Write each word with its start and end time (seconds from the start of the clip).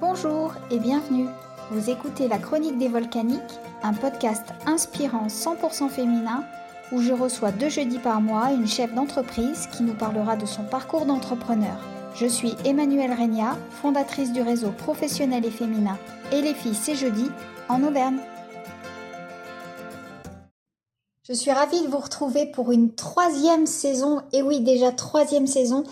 Bonjour 0.00 0.54
et 0.70 0.78
bienvenue. 0.78 1.26
Vous 1.70 1.90
écoutez 1.90 2.26
La 2.26 2.38
Chronique 2.38 2.78
des 2.78 2.88
Volcaniques, 2.88 3.60
un 3.82 3.92
podcast 3.92 4.46
inspirant 4.64 5.26
100% 5.26 5.90
féminin 5.90 6.42
où 6.90 7.02
je 7.02 7.12
reçois 7.12 7.52
deux 7.52 7.68
jeudis 7.68 7.98
par 7.98 8.22
mois 8.22 8.50
une 8.50 8.66
chef 8.66 8.94
d'entreprise 8.94 9.66
qui 9.66 9.82
nous 9.82 9.92
parlera 9.92 10.36
de 10.36 10.46
son 10.46 10.64
parcours 10.64 11.04
d'entrepreneur. 11.04 11.76
Je 12.14 12.24
suis 12.24 12.54
Emmanuelle 12.64 13.12
Regna, 13.12 13.58
fondatrice 13.82 14.32
du 14.32 14.40
réseau 14.40 14.70
professionnel 14.70 15.44
et 15.44 15.50
féminin 15.50 15.98
Et 16.32 16.40
les 16.40 16.54
filles 16.54 16.74
c'est 16.74 16.94
jeudi 16.94 17.26
en 17.68 17.82
Auvergne. 17.84 18.20
Je 21.28 21.34
suis 21.34 21.52
ravie 21.52 21.82
de 21.82 21.88
vous 21.88 21.98
retrouver 21.98 22.46
pour 22.46 22.72
une 22.72 22.94
troisième 22.94 23.66
saison, 23.66 24.22
et 24.32 24.40
oui 24.40 24.60
déjà 24.60 24.92
troisième 24.92 25.46
saison. 25.46 25.84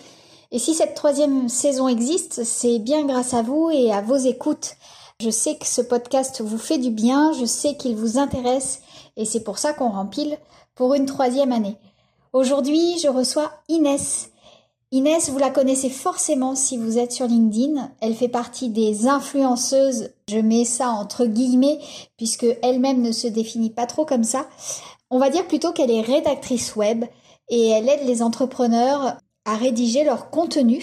Et 0.50 0.58
si 0.58 0.74
cette 0.74 0.94
troisième 0.94 1.48
saison 1.48 1.88
existe, 1.88 2.42
c'est 2.42 2.78
bien 2.78 3.04
grâce 3.04 3.34
à 3.34 3.42
vous 3.42 3.70
et 3.70 3.92
à 3.92 4.00
vos 4.00 4.16
écoutes. 4.16 4.76
Je 5.20 5.30
sais 5.30 5.56
que 5.56 5.66
ce 5.66 5.82
podcast 5.82 6.40
vous 6.40 6.58
fait 6.58 6.78
du 6.78 6.90
bien, 6.90 7.32
je 7.32 7.44
sais 7.44 7.76
qu'il 7.76 7.96
vous 7.96 8.18
intéresse, 8.18 8.80
et 9.16 9.24
c'est 9.24 9.42
pour 9.42 9.58
ça 9.58 9.72
qu'on 9.72 9.90
rempile 9.90 10.38
pour 10.74 10.94
une 10.94 11.06
troisième 11.06 11.52
année. 11.52 11.76
Aujourd'hui, 12.32 12.98
je 12.98 13.08
reçois 13.08 13.52
Inès. 13.68 14.30
Inès, 14.90 15.28
vous 15.28 15.38
la 15.38 15.50
connaissez 15.50 15.90
forcément 15.90 16.54
si 16.54 16.78
vous 16.78 16.96
êtes 16.96 17.12
sur 17.12 17.26
LinkedIn. 17.26 17.90
Elle 18.00 18.14
fait 18.14 18.28
partie 18.28 18.70
des 18.70 19.06
influenceuses. 19.06 20.10
Je 20.30 20.38
mets 20.38 20.64
ça 20.64 20.90
entre 20.90 21.26
guillemets 21.26 21.78
puisque 22.16 22.46
elle-même 22.62 23.02
ne 23.02 23.12
se 23.12 23.26
définit 23.26 23.70
pas 23.70 23.86
trop 23.86 24.06
comme 24.06 24.24
ça. 24.24 24.46
On 25.10 25.18
va 25.18 25.28
dire 25.28 25.46
plutôt 25.46 25.72
qu'elle 25.72 25.90
est 25.90 26.00
rédactrice 26.00 26.74
web 26.74 27.04
et 27.50 27.68
elle 27.68 27.88
aide 27.88 28.06
les 28.06 28.22
entrepreneurs 28.22 29.16
à 29.48 29.56
rédiger 29.56 30.04
leur 30.04 30.30
contenu. 30.30 30.82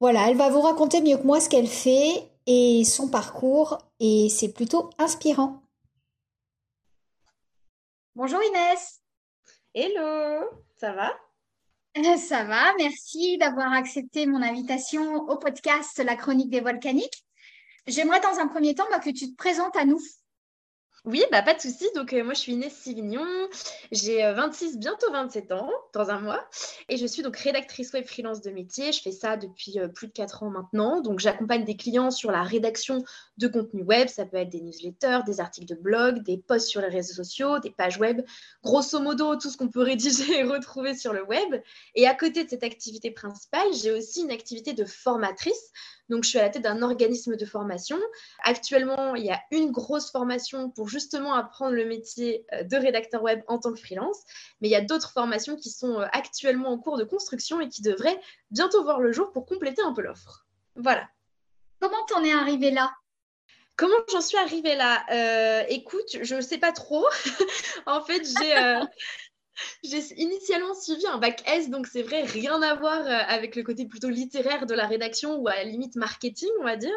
Voilà, 0.00 0.30
elle 0.30 0.36
va 0.36 0.48
vous 0.48 0.62
raconter 0.62 1.02
mieux 1.02 1.18
que 1.18 1.26
moi 1.26 1.38
ce 1.38 1.50
qu'elle 1.50 1.68
fait 1.68 2.30
et 2.46 2.82
son 2.84 3.10
parcours 3.10 3.76
et 4.00 4.30
c'est 4.30 4.54
plutôt 4.54 4.88
inspirant. 4.96 5.62
Bonjour 8.14 8.40
Inès. 8.42 9.02
Hello, 9.74 10.48
ça 10.78 10.92
va? 10.92 11.12
Ça 12.16 12.44
va, 12.44 12.72
merci 12.78 13.36
d'avoir 13.36 13.72
accepté 13.72 14.24
mon 14.26 14.40
invitation 14.42 15.16
au 15.28 15.36
podcast 15.36 16.00
La 16.04 16.14
chronique 16.14 16.48
des 16.48 16.60
volcaniques. 16.60 17.26
J'aimerais 17.86 18.20
dans 18.20 18.38
un 18.38 18.46
premier 18.46 18.76
temps 18.76 18.86
bah, 18.90 19.00
que 19.00 19.10
tu 19.10 19.28
te 19.30 19.36
présentes 19.36 19.76
à 19.76 19.84
nous. 19.84 20.00
Oui, 21.06 21.22
bah 21.32 21.40
pas 21.40 21.54
de 21.54 21.60
souci. 21.60 21.86
Donc 21.94 22.12
euh, 22.12 22.22
moi 22.22 22.34
je 22.34 22.40
suis 22.40 22.52
Inès 22.52 22.74
Sivignon, 22.74 23.24
j'ai 23.90 24.20
26, 24.20 24.74
euh, 24.74 24.78
bientôt 24.78 25.10
27 25.10 25.50
ans 25.52 25.70
dans 25.94 26.10
un 26.10 26.20
mois 26.20 26.46
et 26.90 26.98
je 26.98 27.06
suis 27.06 27.22
donc 27.22 27.38
rédactrice 27.38 27.92
web 27.94 28.04
freelance 28.04 28.42
de 28.42 28.50
métier. 28.50 28.92
Je 28.92 29.00
fais 29.00 29.10
ça 29.10 29.38
depuis 29.38 29.78
euh, 29.78 29.88
plus 29.88 30.08
de 30.08 30.12
4 30.12 30.42
ans 30.42 30.50
maintenant. 30.50 31.00
Donc 31.00 31.18
j'accompagne 31.18 31.64
des 31.64 31.76
clients 31.76 32.10
sur 32.10 32.30
la 32.30 32.42
rédaction 32.42 33.02
de 33.38 33.48
contenu 33.48 33.82
web, 33.82 34.08
ça 34.08 34.26
peut 34.26 34.36
être 34.36 34.50
des 34.50 34.60
newsletters, 34.60 35.20
des 35.24 35.40
articles 35.40 35.74
de 35.74 35.80
blog, 35.80 36.22
des 36.22 36.36
posts 36.36 36.68
sur 36.68 36.82
les 36.82 36.88
réseaux 36.88 37.14
sociaux, 37.14 37.58
des 37.60 37.70
pages 37.70 37.98
web, 37.98 38.20
grosso 38.62 39.00
modo 39.00 39.36
tout 39.36 39.48
ce 39.48 39.56
qu'on 39.56 39.68
peut 39.68 39.82
rédiger 39.82 40.30
et 40.40 40.42
retrouver 40.42 40.94
sur 40.94 41.14
le 41.14 41.24
web. 41.24 41.62
Et 41.94 42.06
à 42.06 42.14
côté 42.14 42.44
de 42.44 42.50
cette 42.50 42.64
activité 42.64 43.10
principale, 43.10 43.72
j'ai 43.82 43.92
aussi 43.92 44.20
une 44.20 44.32
activité 44.32 44.74
de 44.74 44.84
formatrice. 44.84 45.72
Donc, 46.10 46.24
je 46.24 46.30
suis 46.30 46.38
à 46.38 46.42
la 46.42 46.50
tête 46.50 46.62
d'un 46.62 46.82
organisme 46.82 47.36
de 47.36 47.46
formation. 47.46 47.98
Actuellement, 48.42 49.14
il 49.14 49.24
y 49.24 49.30
a 49.30 49.40
une 49.52 49.70
grosse 49.70 50.10
formation 50.10 50.68
pour 50.68 50.88
justement 50.88 51.34
apprendre 51.34 51.74
le 51.74 51.84
métier 51.84 52.44
euh, 52.52 52.64
de 52.64 52.76
rédacteur 52.76 53.22
web 53.22 53.40
en 53.46 53.58
tant 53.58 53.72
que 53.72 53.78
freelance. 53.78 54.18
Mais 54.60 54.68
il 54.68 54.72
y 54.72 54.76
a 54.76 54.80
d'autres 54.80 55.12
formations 55.12 55.56
qui 55.56 55.70
sont 55.70 56.00
euh, 56.00 56.06
actuellement 56.12 56.70
en 56.70 56.78
cours 56.78 56.98
de 56.98 57.04
construction 57.04 57.60
et 57.60 57.68
qui 57.68 57.80
devraient 57.80 58.20
bientôt 58.50 58.82
voir 58.82 59.00
le 59.00 59.12
jour 59.12 59.30
pour 59.30 59.46
compléter 59.46 59.82
un 59.82 59.92
peu 59.92 60.02
l'offre. 60.02 60.46
Voilà. 60.74 61.08
Comment 61.80 62.04
t'en 62.08 62.24
es 62.24 62.32
arrivé 62.32 62.72
là? 62.72 62.92
Comment 63.76 63.94
j'en 64.10 64.20
suis 64.20 64.36
arrivée 64.36 64.74
là? 64.74 65.06
Euh, 65.12 65.64
Écoute, 65.68 66.18
je 66.20 66.34
ne 66.34 66.40
sais 66.40 66.58
pas 66.58 66.72
trop. 66.72 67.06
en 67.86 68.02
fait, 68.02 68.24
j'ai 68.26 68.52
j'ai 69.82 70.00
initialement 70.16 70.74
suivi 70.74 71.06
un 71.06 71.18
bac 71.18 71.42
S, 71.46 71.70
donc 71.70 71.86
c'est 71.86 72.02
vrai, 72.02 72.22
rien 72.22 72.60
à 72.62 72.74
voir 72.74 73.00
euh, 73.00 73.18
avec 73.28 73.56
le 73.56 73.62
côté 73.62 73.86
plutôt 73.86 74.08
littéraire 74.08 74.66
de 74.66 74.74
la 74.74 74.86
rédaction 74.86 75.36
ou 75.36 75.48
à 75.48 75.56
la 75.56 75.64
limite 75.64 75.96
marketing, 75.96 76.50
on 76.60 76.64
va 76.64 76.76
dire. 76.76 76.96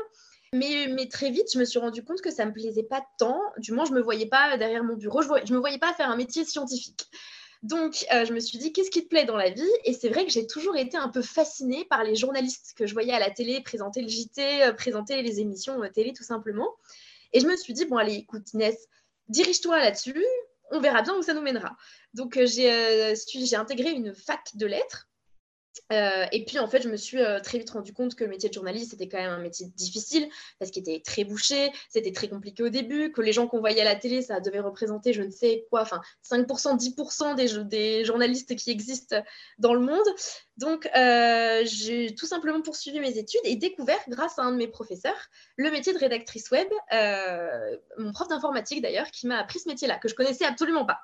Mais, 0.53 1.07
très 1.07 1.31
vite, 1.31 1.47
je 1.51 1.57
me 1.57 1.65
suis 1.65 1.79
rendu 1.79 2.03
compte 2.03 2.21
que 2.21 2.29
ça 2.29 2.43
ne 2.45 2.49
me 2.49 2.53
plaisait 2.53 2.83
pas 2.83 3.03
tant. 3.17 3.41
Du 3.57 3.71
moins, 3.71 3.85
je 3.85 3.91
ne 3.91 3.97
me 3.97 4.01
voyais 4.01 4.27
pas 4.27 4.55
derrière 4.57 4.83
mon 4.83 4.95
bureau. 4.95 5.23
Je 5.23 5.27
ne 5.27 5.55
me 5.55 5.59
voyais 5.59 5.79
pas 5.79 5.93
faire 5.93 6.09
un 6.09 6.15
métier 6.15 6.45
scientifique. 6.45 7.07
Donc, 7.63 8.05
euh, 8.13 8.25
je 8.25 8.33
me 8.33 8.39
suis 8.39 8.59
dit, 8.59 8.71
qu'est-ce 8.71 8.91
qui 8.91 9.03
te 9.03 9.07
plaît 9.07 9.25
dans 9.25 9.37
la 9.37 9.49
vie? 9.49 9.71
Et 9.85 9.93
c'est 9.93 10.09
vrai 10.09 10.25
que 10.25 10.31
j'ai 10.31 10.45
toujours 10.45 10.75
été 10.75 10.95
un 10.97 11.09
peu 11.09 11.23
fascinée 11.23 11.85
par 11.85 12.03
les 12.03 12.15
journalistes 12.15 12.73
que 12.77 12.85
je 12.85 12.93
voyais 12.93 13.13
à 13.13 13.19
la 13.19 13.31
télé 13.31 13.61
présenter 13.61 14.01
le 14.01 14.09
JT, 14.09 14.63
euh, 14.63 14.73
présenter 14.73 15.21
les 15.23 15.39
émissions 15.39 15.79
télé, 15.91 16.13
tout 16.13 16.23
simplement. 16.23 16.69
Et 17.31 17.39
je 17.39 17.47
me 17.47 17.55
suis 17.55 17.73
dit, 17.73 17.85
bon, 17.85 17.97
allez, 17.97 18.15
écoute, 18.15 18.53
Inès, 18.53 18.77
dirige-toi 19.29 19.79
là-dessus 19.79 20.23
on 20.73 20.79
verra 20.79 21.01
bien 21.01 21.15
où 21.15 21.21
ça 21.21 21.33
nous 21.33 21.41
mènera. 21.41 21.75
Donc, 22.13 22.35
euh, 22.37 22.45
euh, 22.59 23.15
j'ai 23.25 23.55
intégré 23.55 23.91
une 23.91 24.13
fac 24.13 24.55
de 24.55 24.65
lettres 24.65 25.07
euh, 25.91 26.25
et 26.31 26.45
puis 26.45 26.59
en 26.59 26.67
fait, 26.67 26.81
je 26.81 26.89
me 26.89 26.97
suis 26.97 27.19
euh, 27.19 27.39
très 27.39 27.57
vite 27.57 27.69
rendu 27.71 27.93
compte 27.93 28.15
que 28.15 28.23
le 28.23 28.29
métier 28.29 28.49
de 28.49 28.53
journaliste 28.53 28.91
c'était 28.91 29.07
quand 29.07 29.17
même 29.17 29.31
un 29.31 29.39
métier 29.39 29.67
difficile 29.75 30.29
parce 30.59 30.71
qu'il 30.71 30.81
était 30.81 31.01
très 31.03 31.23
bouché, 31.23 31.71
c'était 31.89 32.11
très 32.11 32.27
compliqué 32.27 32.63
au 32.63 32.69
début, 32.69 33.11
que 33.11 33.21
les 33.21 33.33
gens 33.33 33.47
qu'on 33.47 33.59
voyait 33.59 33.81
à 33.81 33.85
la 33.85 33.95
télé, 33.95 34.21
ça 34.21 34.39
devait 34.39 34.59
représenter 34.59 35.13
je 35.13 35.21
ne 35.21 35.31
sais 35.31 35.65
quoi, 35.69 35.81
enfin 35.81 36.01
5%, 36.29 36.77
10% 36.77 37.67
des, 37.67 38.05
journalistes 38.05 38.55
qui 38.55 38.71
existent 38.71 39.21
dans 39.59 39.73
le 39.73 39.81
monde. 39.81 40.07
Donc 40.57 40.87
euh, 40.95 41.63
j'ai 41.65 42.13
tout 42.15 42.25
simplement 42.25 42.61
poursuivi 42.61 42.99
mes 42.99 43.17
études 43.17 43.41
et 43.43 43.55
découvert 43.55 43.99
grâce 44.07 44.37
à 44.37 44.43
un 44.43 44.51
de 44.51 44.57
mes 44.57 44.67
professeurs 44.67 45.29
le 45.57 45.71
métier 45.71 45.93
de 45.93 45.97
rédactrice 45.97 46.51
web, 46.51 46.67
mon 47.97 48.11
prof 48.11 48.27
d'informatique 48.27 48.81
d'ailleurs, 48.81 49.09
qui 49.11 49.27
m'a 49.27 49.39
appris 49.39 49.59
ce 49.59 49.69
métier-là 49.69 49.97
que 49.97 50.07
je 50.07 50.15
connaissais 50.15 50.45
absolument 50.45 50.85
pas. 50.85 50.99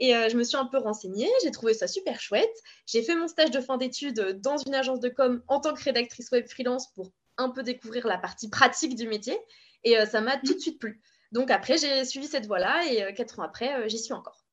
Et 0.00 0.14
euh, 0.14 0.28
je 0.28 0.36
me 0.36 0.44
suis 0.44 0.56
un 0.56 0.66
peu 0.66 0.78
renseignée, 0.78 1.28
j'ai 1.42 1.50
trouvé 1.50 1.74
ça 1.74 1.88
super 1.88 2.20
chouette. 2.20 2.54
J'ai 2.86 3.02
fait 3.02 3.16
mon 3.16 3.26
stage 3.26 3.50
de 3.50 3.60
fin 3.60 3.76
d'études 3.76 4.40
dans 4.40 4.56
une 4.56 4.74
agence 4.74 5.00
de 5.00 5.08
com 5.08 5.42
en 5.48 5.60
tant 5.60 5.74
que 5.74 5.82
rédactrice 5.82 6.30
web 6.30 6.46
freelance 6.48 6.92
pour 6.92 7.10
un 7.36 7.50
peu 7.50 7.62
découvrir 7.62 8.06
la 8.06 8.18
partie 8.18 8.48
pratique 8.48 8.94
du 8.94 9.08
métier. 9.08 9.38
Et 9.84 9.98
euh, 9.98 10.06
ça 10.06 10.20
m'a 10.20 10.36
tout 10.38 10.54
de 10.54 10.58
suite 10.60 10.78
plu. 10.78 11.00
Donc 11.32 11.50
après, 11.50 11.78
j'ai 11.78 12.04
suivi 12.04 12.26
cette 12.26 12.46
voie-là 12.46 12.84
et 12.90 13.02
euh, 13.02 13.12
quatre 13.12 13.38
ans 13.40 13.42
après, 13.42 13.88
j'y 13.88 13.98
suis 13.98 14.14
encore. 14.14 14.44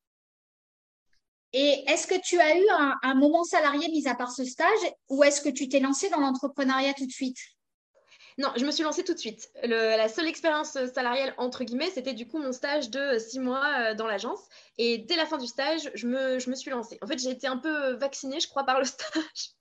Et 1.54 1.86
est-ce 1.88 2.06
que 2.06 2.20
tu 2.22 2.38
as 2.40 2.58
eu 2.58 2.66
un, 3.02 3.16
moment 3.16 3.46
salarié 3.46 3.88
mis 3.88 4.08
à 4.10 4.16
part 4.16 4.32
ce 4.32 4.44
stage 4.44 4.92
ou 5.08 5.24
est-ce 5.24 5.40
que 5.40 5.48
tu 5.48 5.70
t'es 5.70 5.80
lancé 5.80 6.10
dans 6.10 6.20
l'entrepreneuriat 6.20 6.94
tout 6.94 7.06
de 7.06 7.12
suite? 7.12 7.38
Non, 8.38 8.52
je 8.58 8.66
me 8.66 8.72
suis 8.72 8.84
lancée 8.84 9.06
tout 9.06 9.14
de 9.14 9.20
suite. 9.20 9.50
la 9.64 10.10
seule 10.10 10.28
expérience 10.28 10.78
salariale, 10.94 11.34
entre 11.38 11.64
guillemets, 11.64 11.90
c'était 11.90 12.14
du 12.14 12.28
coup 12.28 12.38
mon 12.38 12.52
stage 12.52 12.90
de 12.90 13.18
six 13.18 13.40
mois 13.40 13.66
euh, 13.80 13.96
dans 13.96 14.08
l'agence. 14.08 14.42
Et 14.78 14.98
dès 14.98 15.16
la 15.16 15.26
fin 15.26 15.38
du 15.38 15.48
stage, 15.48 15.90
je 15.94 16.06
me, 16.06 16.38
suis 16.40 16.70
lancée. 16.70 16.98
En 17.02 17.08
fait, 17.08 17.18
j'ai 17.18 17.30
été 17.30 17.48
un 17.48 17.56
peu 17.56 17.94
vaccinée, 17.94 18.42
je 18.42 18.50
crois, 18.50 18.66
par 18.66 18.80
le 18.80 18.86
stage. 18.86 19.52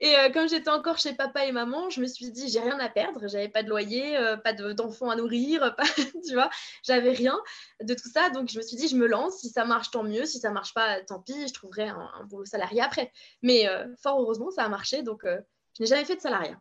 Et 0.00 0.18
euh, 0.18 0.28
comme 0.30 0.50
j'étais 0.50 0.68
encore 0.68 0.98
chez 0.98 1.14
papa 1.14 1.46
et 1.46 1.52
maman, 1.52 1.88
je 1.88 2.02
me 2.02 2.06
suis 2.06 2.30
dit, 2.30 2.50
j'ai 2.50 2.60
rien 2.60 2.78
à 2.78 2.90
perdre. 2.90 3.26
J'avais 3.26 3.48
pas 3.48 3.62
de 3.62 3.70
loyer, 3.70 4.18
euh, 4.18 4.36
pas 4.36 4.52
d'enfants 4.52 5.08
à 5.08 5.16
nourrir, 5.16 5.74
pas, 5.76 5.84
tu 5.96 6.34
vois, 6.34 6.50
j'avais 6.82 7.12
rien 7.12 7.40
de 7.82 7.94
tout 7.94 8.10
ça. 8.12 8.28
Donc, 8.28 8.50
je 8.50 8.58
me 8.58 8.62
suis 8.62 8.76
dit, 8.76 8.88
je 8.88 8.96
me 8.96 9.06
lance. 9.06 9.38
Si 9.38 9.48
ça 9.48 9.64
marche, 9.64 9.90
tant 9.92 10.02
mieux. 10.02 10.26
Si 10.26 10.40
ça 10.40 10.50
marche 10.50 10.74
pas, 10.74 11.00
tant 11.00 11.20
pis, 11.20 11.48
je 11.48 11.54
trouverai 11.54 11.88
un, 11.88 12.10
un 12.20 12.24
boulot 12.24 12.44
salarié 12.44 12.82
après. 12.82 13.12
Mais 13.40 13.66
fort 14.02 14.20
heureusement, 14.20 14.50
ça 14.50 14.64
a 14.64 14.68
marché. 14.68 15.02
Donc, 15.02 15.22
je 15.24 15.82
n'ai 15.82 15.86
jamais 15.86 16.04
fait 16.04 16.16
de 16.16 16.20
salariat. 16.20 16.60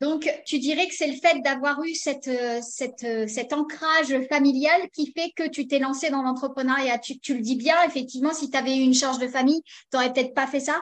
Donc, 0.00 0.30
tu 0.44 0.58
dirais 0.58 0.86
que 0.88 0.94
c'est 0.94 1.06
le 1.06 1.16
fait 1.16 1.40
d'avoir 1.40 1.82
eu 1.82 1.94
cette, 1.94 2.28
euh, 2.28 2.60
cette, 2.62 3.04
euh, 3.04 3.26
cet 3.26 3.52
ancrage 3.54 4.14
familial 4.28 4.90
qui 4.92 5.12
fait 5.12 5.30
que 5.34 5.48
tu 5.48 5.66
t'es 5.66 5.78
lancé 5.78 6.10
dans 6.10 6.22
l'entrepreneuriat. 6.22 6.98
Tu, 6.98 7.18
tu, 7.18 7.34
le 7.34 7.40
dis 7.40 7.56
bien, 7.56 7.76
effectivement, 7.86 8.34
si 8.34 8.50
tu 8.50 8.58
avais 8.58 8.76
eu 8.76 8.80
une 8.80 8.94
charge 8.94 9.18
de 9.18 9.26
famille, 9.26 9.62
tu 9.62 9.70
n'aurais 9.94 10.12
peut-être 10.12 10.34
pas 10.34 10.46
fait 10.46 10.60
ça? 10.60 10.80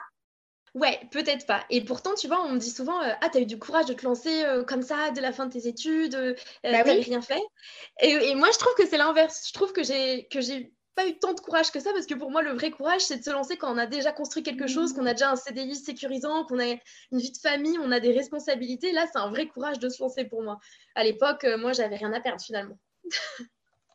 Ouais, 0.74 0.98
peut-être 1.12 1.46
pas. 1.46 1.64
Et 1.70 1.84
pourtant, 1.84 2.14
tu 2.16 2.26
vois, 2.26 2.44
on 2.44 2.54
me 2.54 2.58
dit 2.58 2.70
souvent 2.70 3.00
euh, 3.02 3.12
Ah, 3.20 3.28
tu 3.30 3.38
as 3.38 3.40
eu 3.42 3.46
du 3.46 3.60
courage 3.60 3.86
de 3.86 3.92
te 3.92 4.04
lancer 4.04 4.44
comme 4.66 4.82
ça 4.82 5.10
dès 5.12 5.20
la 5.20 5.32
fin 5.32 5.46
de 5.46 5.52
tes 5.52 5.68
études, 5.68 6.16
euh, 6.16 6.34
bah 6.64 6.82
rien 6.82 7.22
fait. 7.22 7.40
Et, 8.00 8.10
et, 8.10 8.34
moi, 8.34 8.48
je 8.52 8.58
trouve 8.58 8.74
que 8.74 8.84
c'est 8.84 8.98
l'inverse. 8.98 9.44
Je 9.46 9.52
trouve 9.52 9.72
que 9.72 9.84
j'ai 9.84 10.26
pas 10.94 11.06
eu 11.06 11.18
tant 11.18 11.32
de 11.32 11.40
courage 11.40 11.70
que 11.70 11.80
ça 11.80 11.92
parce 11.92 12.06
que 12.06 12.14
pour 12.14 12.30
moi, 12.30 12.42
le 12.42 12.52
vrai 12.52 12.70
courage, 12.70 13.02
c'est 13.02 13.18
de 13.18 13.24
se 13.24 13.30
lancer 13.30 13.56
quand 13.56 13.72
on 13.72 13.78
a 13.78 13.86
déjà 13.86 14.12
construit 14.12 14.42
quelque 14.42 14.66
chose, 14.66 14.92
qu'on 14.92 15.06
a 15.06 15.12
déjà 15.12 15.30
un 15.30 15.36
CDI 15.36 15.74
sécurisant, 15.74 16.44
qu'on 16.44 16.58
a 16.58 16.66
une 16.66 17.18
vie 17.18 17.32
de 17.32 17.38
famille, 17.38 17.78
on 17.80 17.90
a 17.90 18.00
des 18.00 18.12
responsabilités. 18.12 18.92
Là, 18.92 19.06
c'est 19.12 19.18
un 19.18 19.30
vrai 19.30 19.46
courage 19.46 19.78
de 19.78 19.88
se 19.88 20.02
lancer 20.02 20.24
pour 20.24 20.42
moi. 20.42 20.58
À 20.94 21.04
l'époque, 21.04 21.44
euh, 21.44 21.58
moi, 21.58 21.72
j'avais 21.72 21.96
rien 21.96 22.12
à 22.12 22.20
perdre 22.20 22.40
finalement. 22.40 22.78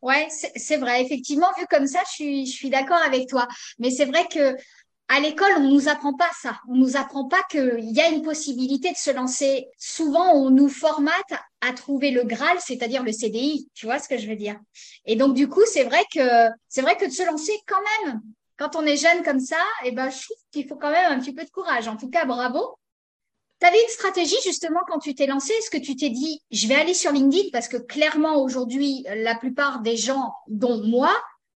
ouais, 0.02 0.28
c'est 0.30 0.78
vrai. 0.78 1.02
Effectivement, 1.02 1.48
vu 1.58 1.66
comme 1.70 1.88
ça, 1.88 2.02
je 2.08 2.12
suis, 2.12 2.46
je 2.46 2.52
suis 2.52 2.70
d'accord 2.70 3.02
avec 3.02 3.28
toi. 3.30 3.48
Mais 3.80 3.92
c'est 3.92 4.06
vrai 4.06 4.26
que 4.28 4.56
à 5.10 5.20
l'école, 5.20 5.52
on 5.58 5.68
nous 5.68 5.90
apprend 5.90 6.14
pas 6.14 6.30
ça. 6.40 6.60
On 6.70 6.76
nous 6.76 6.96
apprend 6.96 7.28
pas 7.28 7.42
qu'il 7.50 7.90
y 7.92 8.00
a 8.00 8.10
une 8.10 8.22
possibilité 8.22 8.92
de 8.92 8.96
se 8.96 9.10
lancer. 9.10 9.68
Souvent, 9.78 10.34
on 10.34 10.52
nous 10.52 10.70
formate 10.70 11.34
à 11.62 11.74
trouver 11.74 12.12
le 12.12 12.24
Graal, 12.24 12.58
c'est-à-dire 12.60 13.04
le 13.04 13.12
CDI. 13.12 13.68
Tu 13.74 13.88
vois 13.88 13.98
ce 13.98 14.08
que 14.08 14.20
je 14.20 14.28
veux 14.28 14.36
dire? 14.36 14.60
Et 15.06 15.16
donc, 15.16 15.34
du 15.34 15.50
coup, 15.50 15.64
c'est 15.66 15.84
vrai 15.84 16.04
que, 16.14 16.50
c'est 16.68 16.84
vrai 16.84 16.96
que 16.96 17.06
de 17.06 17.12
se 17.12 17.26
lancer 17.26 17.54
quand 17.68 17.82
même, 18.06 18.22
quand 18.58 18.76
on 18.76 18.86
est 18.86 18.98
jeune 18.98 19.24
comme 19.24 19.40
ça, 19.40 19.58
eh 19.84 19.92
ben, 19.92 20.12
je 20.12 20.22
trouve 20.22 20.38
qu'il 20.52 20.68
faut 20.68 20.76
quand 20.76 20.92
même 20.92 21.12
un 21.12 21.20
petit 21.20 21.34
peu 21.34 21.44
de 21.44 21.50
courage. 21.50 21.88
En 21.88 21.98
tout 21.98 22.10
cas, 22.10 22.26
bravo. 22.26 22.78
Tu 23.60 23.68
avais 23.68 23.82
une 23.82 23.90
stratégie 23.90 24.38
justement 24.44 24.82
quand 24.88 25.00
tu 25.00 25.16
t'es 25.16 25.26
lancé? 25.26 25.54
Est-ce 25.54 25.72
que 25.72 25.84
tu 25.84 25.96
t'es 25.96 26.12
dit, 26.12 26.40
je 26.52 26.68
vais 26.68 26.76
aller 26.76 26.94
sur 26.94 27.12
LinkedIn? 27.12 27.50
Parce 27.52 27.68
que 27.68 27.78
clairement 27.78 28.42
aujourd'hui, 28.44 29.06
la 29.16 29.34
plupart 29.36 29.82
des 29.82 29.98
gens, 29.98 30.34
dont 30.48 30.84
moi, 30.86 31.12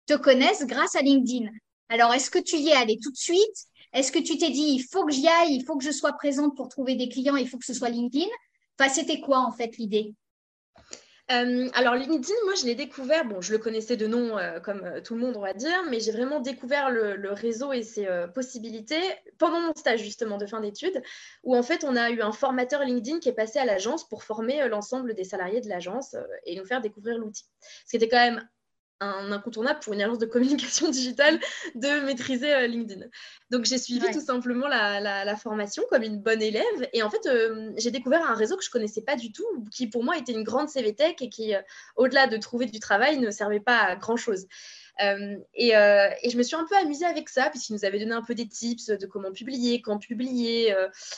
te 0.06 0.14
connaissent 0.14 0.64
grâce 0.64 0.96
à 0.96 1.02
LinkedIn. 1.02 1.50
Alors, 1.92 2.14
est-ce 2.14 2.30
que 2.30 2.38
tu 2.38 2.56
y 2.56 2.70
es 2.70 2.72
allé 2.72 2.96
tout 3.02 3.10
de 3.10 3.18
suite? 3.18 3.66
Est-ce 3.92 4.10
que 4.10 4.18
tu 4.18 4.38
t'es 4.38 4.48
dit, 4.48 4.62
il 4.62 4.82
faut 4.82 5.04
que 5.04 5.12
j'y 5.12 5.28
aille, 5.28 5.52
il 5.52 5.62
faut 5.62 5.76
que 5.76 5.84
je 5.84 5.90
sois 5.90 6.14
présente 6.14 6.56
pour 6.56 6.70
trouver 6.70 6.94
des 6.94 7.10
clients, 7.10 7.36
il 7.36 7.46
faut 7.46 7.58
que 7.58 7.66
ce 7.66 7.74
soit 7.74 7.90
LinkedIn? 7.90 8.30
Enfin, 8.80 8.88
c'était 8.88 9.20
quoi 9.20 9.40
en 9.40 9.52
fait 9.52 9.76
l'idée? 9.76 10.14
Euh, 11.30 11.68
alors 11.74 11.94
LinkedIn, 11.94 12.34
moi 12.46 12.54
je 12.58 12.64
l'ai 12.64 12.74
découvert, 12.74 13.26
bon 13.26 13.42
je 13.42 13.52
le 13.52 13.58
connaissais 13.58 13.96
de 13.96 14.06
nom 14.06 14.38
euh, 14.38 14.58
comme 14.58 14.82
euh, 14.84 15.00
tout 15.02 15.14
le 15.14 15.20
monde 15.20 15.36
on 15.36 15.40
va 15.40 15.52
dire, 15.52 15.84
mais 15.88 16.00
j'ai 16.00 16.12
vraiment 16.12 16.40
découvert 16.40 16.90
le, 16.90 17.32
réseau 17.32 17.72
et 17.72 17.82
ses 17.82 18.08
possibilités 18.34 19.00
pendant 19.38 19.60
mon 19.60 19.74
stage 19.74 20.00
justement 20.00 20.38
de 20.38 20.46
fin 20.46 20.60
d'études, 20.60 21.02
où 21.44 21.54
en 21.54 21.62
fait 21.62 21.84
on 21.84 21.94
a 21.94 22.10
eu 22.10 22.22
un 22.22 22.32
formateur 22.32 22.82
LinkedIn 22.82 23.20
qui 23.20 23.28
est 23.28 23.34
passé 23.34 23.58
à 23.58 23.66
l'agence 23.66 24.08
pour 24.08 24.24
former 24.24 24.66
l'ensemble 24.68 25.14
des 25.14 25.24
salariés 25.24 25.60
de 25.60 25.68
l'agence 25.68 26.16
et 26.46 26.56
nous 26.56 26.64
faire 26.64 26.80
découvrir 26.80 27.18
l'outil. 27.18 27.44
Ce 27.84 27.90
qui 27.90 27.96
était 27.96 28.08
quand 28.08 28.16
même 28.16 28.42
un 29.02 29.32
incontournable 29.32 29.80
pour 29.80 29.92
une 29.92 30.02
agence 30.02 30.18
de 30.18 30.26
communication 30.26 30.88
digitale 30.90 31.38
de 31.74 32.00
maîtriser 32.04 32.52
euh, 32.52 32.66
LinkedIn. 32.66 33.06
Donc 33.50 33.64
j'ai 33.64 33.78
suivi 33.78 34.10
tout 34.12 34.20
simplement 34.20 34.68
la, 34.68 35.36
formation 35.36 35.82
comme 35.90 36.02
une 36.02 36.20
bonne 36.20 36.42
élève 36.42 36.88
et 36.92 37.02
en 37.02 37.10
fait 37.10 37.26
euh, 37.26 37.72
j'ai 37.76 37.90
découvert 37.90 38.28
un 38.28 38.34
réseau 38.34 38.56
que 38.56 38.64
je 38.64 38.70
connaissais 38.70 39.00
pas 39.00 39.16
du 39.16 39.32
tout, 39.32 39.46
qui 39.70 39.86
pour 39.86 40.04
moi 40.04 40.16
était 40.16 40.32
une 40.32 40.44
grande 40.44 40.68
CV 40.68 40.94
Tech 40.94 41.16
et 41.20 41.28
qui, 41.28 41.54
euh, 41.54 41.60
au-delà 41.96 42.26
de 42.26 42.36
trouver 42.36 42.66
du 42.66 42.80
travail, 42.80 43.18
ne 43.18 43.30
servait 43.30 43.60
pas 43.60 43.78
à 43.78 43.96
grand 43.96 44.16
chose. 44.16 44.46
et, 45.00 45.70
je 45.72 46.36
me 46.36 46.42
suis 46.42 46.54
un 46.54 46.64
peu 46.68 46.76
amusée 46.76 47.06
avec 47.06 47.28
ça, 47.28 47.50
puisqu'il 47.50 47.72
nous 47.72 47.84
avait 47.84 47.98
donné 47.98 48.12
un 48.12 48.22
peu 48.22 48.34
des 48.34 48.46
tips 48.46 48.86
de 48.86 49.06
comment 49.06 49.32
publier, 49.32 49.80
quand 49.82 49.98
publier, 49.98 50.74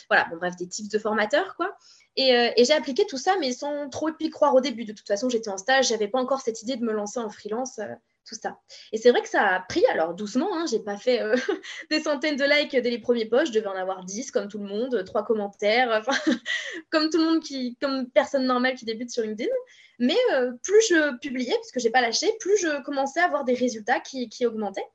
voilà, 0.09 0.27
bon, 0.31 0.37
bref, 0.37 0.57
des 0.57 0.69
tips 0.69 0.89
de 0.89 0.99
formateurs, 0.99 1.57
quoi. 1.57 1.77
Euh, 2.19 2.51
et, 2.57 2.65
j'ai 2.65 2.73
appliqué 2.73 3.07
tout 3.07 3.19
ça, 3.19 3.35
mais 3.41 3.53
sans 3.53 3.89
trop 3.89 4.11
y 4.21 4.31
croire 4.31 4.55
au 4.55 4.61
début. 4.61 4.85
De 4.85 4.93
toute 4.93 5.07
façon, 5.07 5.29
j'étais 5.29 5.51
en 5.51 5.57
stage, 5.57 5.89
j'avais 5.89 6.09
pas 6.09 6.21
encore 6.21 6.41
cette 6.41 6.63
idée 6.63 6.77
de 6.77 6.85
me 6.85 6.93
lancer 6.93 7.19
en 7.19 7.29
freelance, 7.29 7.79
euh, 7.81 7.93
tout 8.25 8.37
ça. 8.41 8.59
Et 8.93 8.99
c'est 8.99 9.11
vrai 9.11 9.21
que 9.21 9.29
ça 9.29 9.43
a 9.43 9.61
pris, 9.61 9.85
alors 9.87 10.15
doucement, 10.15 10.57
hein, 10.57 10.65
j'ai 10.71 10.79
pas 10.79 10.97
fait 10.97 11.21
euh, 11.21 11.35
des 11.91 12.01
centaines 12.01 12.37
de 12.37 12.45
likes 12.45 12.71
dès 12.71 12.91
les 12.91 13.01
premiers 13.01 13.27
posts, 13.27 13.53
je 13.53 13.59
devais 13.59 13.67
en 13.67 13.75
avoir 13.75 14.05
10 14.05 14.31
comme 14.31 14.49
tout 14.49 14.59
le 14.59 14.67
monde, 14.67 15.05
trois 15.05 15.25
commentaires, 15.25 16.03
comme 16.91 17.11
tout 17.11 17.19
le 17.19 17.25
monde 17.25 17.43
qui, 17.43 17.77
comme 17.81 18.09
personne 18.11 18.47
normale 18.47 18.77
qui 18.77 18.85
débute 18.85 19.11
sur 19.11 19.25
LinkedIn. 19.25 19.51
Mais 19.99 20.17
plus 20.63 20.83
je 20.89 21.17
publiais, 21.19 21.57
puisque 21.61 21.79
j'ai 21.79 21.91
pas 21.91 22.01
lâché, 22.01 22.29
plus 22.41 22.57
je 22.59 22.83
commençais 22.83 23.21
à 23.21 23.27
avoir 23.27 23.45
des 23.45 23.55
résultats 23.55 24.01
qui, 24.01 24.29
augmentaient. 24.45 24.87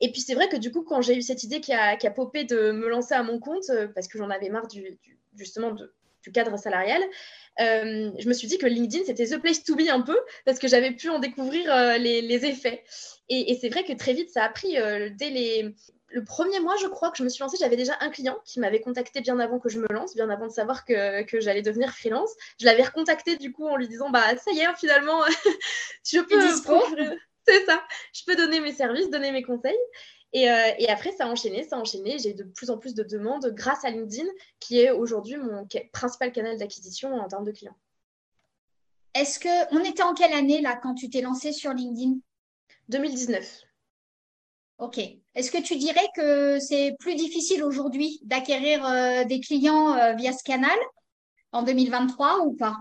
Et 0.00 0.10
puis 0.10 0.20
c'est 0.20 0.34
vrai 0.34 0.48
que 0.48 0.56
du 0.56 0.72
coup, 0.72 0.82
quand 0.82 1.02
j'ai 1.02 1.16
eu 1.16 1.22
cette 1.22 1.44
idée 1.44 1.60
qui 1.60 1.72
a, 1.72 1.96
qui 1.96 2.10
popé 2.10 2.42
de 2.42 2.72
me 2.72 2.88
lancer 2.88 3.14
à 3.14 3.22
mon 3.22 3.38
compte, 3.38 3.70
parce 3.94 4.08
que 4.08 4.18
j'en 4.18 4.30
avais 4.30 4.48
marre 4.48 4.66
du, 4.66 4.98
justement 5.36 5.70
de, 5.70 5.94
du 6.24 6.32
cadre 6.32 6.58
salarial, 6.58 7.02
euh, 7.60 8.10
je 8.18 8.28
me 8.28 8.32
suis 8.32 8.48
dit 8.48 8.58
que 8.58 8.66
LinkedIn, 8.66 9.04
c'était 9.06 9.26
the 9.26 9.38
place 9.38 9.62
to 9.62 9.76
be 9.76 9.88
un 9.88 10.00
peu, 10.00 10.18
parce 10.44 10.58
que 10.58 10.66
j'avais 10.66 10.90
pu 10.90 11.08
en 11.08 11.18
découvrir 11.18 11.72
euh, 11.72 11.98
les, 11.98 12.46
effets. 12.46 12.82
Et, 13.28 13.56
c'est 13.60 13.68
vrai 13.68 13.84
que 13.84 13.92
très 13.92 14.12
vite, 14.12 14.30
ça 14.30 14.44
a 14.44 14.48
pris 14.48 14.78
euh, 14.78 15.10
dès 15.12 15.30
les... 15.30 15.74
Le 16.08 16.22
premier 16.22 16.60
mois, 16.60 16.76
je 16.80 16.86
crois 16.86 17.10
que 17.10 17.16
je 17.16 17.24
me 17.24 17.28
suis 17.28 17.42
lancée, 17.42 17.56
j'avais 17.58 17.76
déjà 17.76 17.96
un 18.00 18.08
client 18.08 18.38
qui 18.44 18.60
m'avait 18.60 18.80
contacté 18.80 19.20
bien 19.20 19.40
avant 19.40 19.58
que 19.58 19.68
je 19.68 19.80
me 19.80 19.88
lance, 19.90 20.14
bien 20.14 20.30
avant 20.30 20.46
de 20.46 20.52
savoir 20.52 20.84
que, 20.84 21.26
j'allais 21.40 21.62
devenir 21.62 21.92
freelance. 21.92 22.30
Je 22.60 22.66
l'avais 22.66 22.84
recontacté 22.84 23.36
du 23.36 23.50
coup 23.50 23.66
en 23.66 23.76
lui 23.76 23.88
disant, 23.88 24.10
bah 24.10 24.36
ça 24.36 24.52
y 24.52 24.60
est, 24.60 24.76
finalement, 24.76 25.22
je 26.06 26.20
peux... 26.20 27.18
C'est 27.46 27.64
ça, 27.66 27.84
je 28.14 28.22
peux 28.24 28.36
donner 28.36 28.60
mes 28.60 28.72
services, 28.72 29.10
donner 29.10 29.30
mes 29.30 29.42
conseils. 29.42 29.76
Euh, 30.34 30.72
et, 30.78 30.88
après, 30.88 31.12
ça 31.12 31.26
a 31.26 31.28
enchaîné, 31.28 31.62
ça 31.64 31.76
a 31.76 31.80
enchaîné. 31.80 32.18
J'ai 32.18 32.34
de 32.34 32.42
plus 32.42 32.70
en 32.70 32.78
plus 32.78 32.94
de 32.94 33.04
demandes 33.04 33.52
grâce 33.54 33.84
à 33.84 33.90
LinkedIn, 33.90 34.28
qui 34.58 34.80
est 34.80 34.90
aujourd'hui 34.90 35.36
mon 35.36 35.66
principal 35.92 36.32
canal 36.32 36.58
d'acquisition 36.58 37.14
en 37.14 37.28
termes 37.28 37.44
de 37.44 37.52
clients. 37.52 37.76
Est-ce 39.14 39.38
que 39.38 39.74
on 39.74 39.84
était 39.84 40.02
en 40.02 40.12
quelle 40.12 40.32
année 40.32 40.60
là 40.60 40.76
quand 40.82 40.94
tu 40.94 41.08
t'es 41.08 41.20
lancé 41.20 41.52
sur 41.52 41.72
LinkedIn? 41.72 42.16
2019. 42.88 43.62
Ok. 44.78 44.98
Est-ce 45.34 45.52
que 45.52 45.62
tu 45.62 45.76
dirais 45.76 46.08
que 46.16 46.58
c'est 46.58 46.96
plus 46.98 47.14
difficile 47.14 47.62
aujourd'hui 47.62 48.20
d'acquérir 48.24 48.84
euh, 48.84 49.24
des 49.24 49.40
clients 49.40 49.96
euh, 49.96 50.14
via 50.14 50.32
ce 50.32 50.42
canal 50.42 50.76
en 51.52 51.62
2023 51.62 52.40
ou 52.44 52.54
pas? 52.54 52.78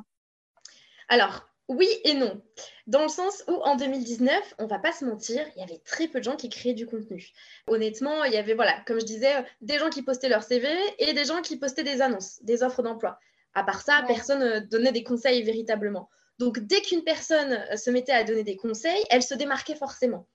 Alors, 1.07 1.47
oui 1.69 1.88
et 2.04 2.13
non. 2.13 2.42
Dans 2.88 3.04
le 3.04 3.10
sens 3.10 3.44
où 3.48 3.54
en 3.54 3.75
2019, 3.75 4.56
on 4.60 4.68
va 4.68 4.80
pas 4.80 4.92
se 4.92 5.06
mentir, 5.06 5.45
il 5.56 5.60
y 5.60 5.63
avait 5.63 5.81
très 5.86 6.07
peu 6.07 6.19
de 6.19 6.24
gens 6.24 6.36
qui 6.36 6.50
créaient 6.50 6.74
du 6.74 6.86
contenu. 6.86 7.30
Honnêtement, 7.68 8.25
il 8.25 8.33
y 8.33 8.38
avait, 8.38 8.54
voilà, 8.54 8.81
comme 8.86 9.00
je 9.00 9.06
disais, 9.06 9.33
des 9.62 9.80
gens 9.80 9.89
qui 9.89 10.01
postaient 10.01 10.30
leur 10.30 10.44
CV 10.44 10.68
et 11.00 11.13
des 11.13 11.25
gens 11.25 11.42
qui 11.42 11.57
postaient 11.57 11.83
des 11.83 12.01
annonces, 12.01 12.44
des 12.44 12.63
offres 12.63 12.83
d'emploi. 12.83 13.18
À 13.54 13.63
part 13.63 13.81
ça, 13.81 14.04
personne 14.07 14.39
ne 14.39 14.45
euh, 14.45 14.60
donnait 14.60 14.92
des 14.92 15.04
conseils 15.04 15.44
véritablement. 15.44 16.10
Donc, 16.39 16.60
dès 16.60 16.81
qu'une 16.81 17.04
personne 17.04 17.54
euh, 17.71 17.77
se 17.77 17.89
mettait 17.92 18.12
à 18.12 18.24
donner 18.24 18.44
des 18.44 18.57
conseils, 18.57 19.04
elle 19.10 19.24
se 19.24 19.36
démarquait 19.36 19.75
forcément. 19.75 20.27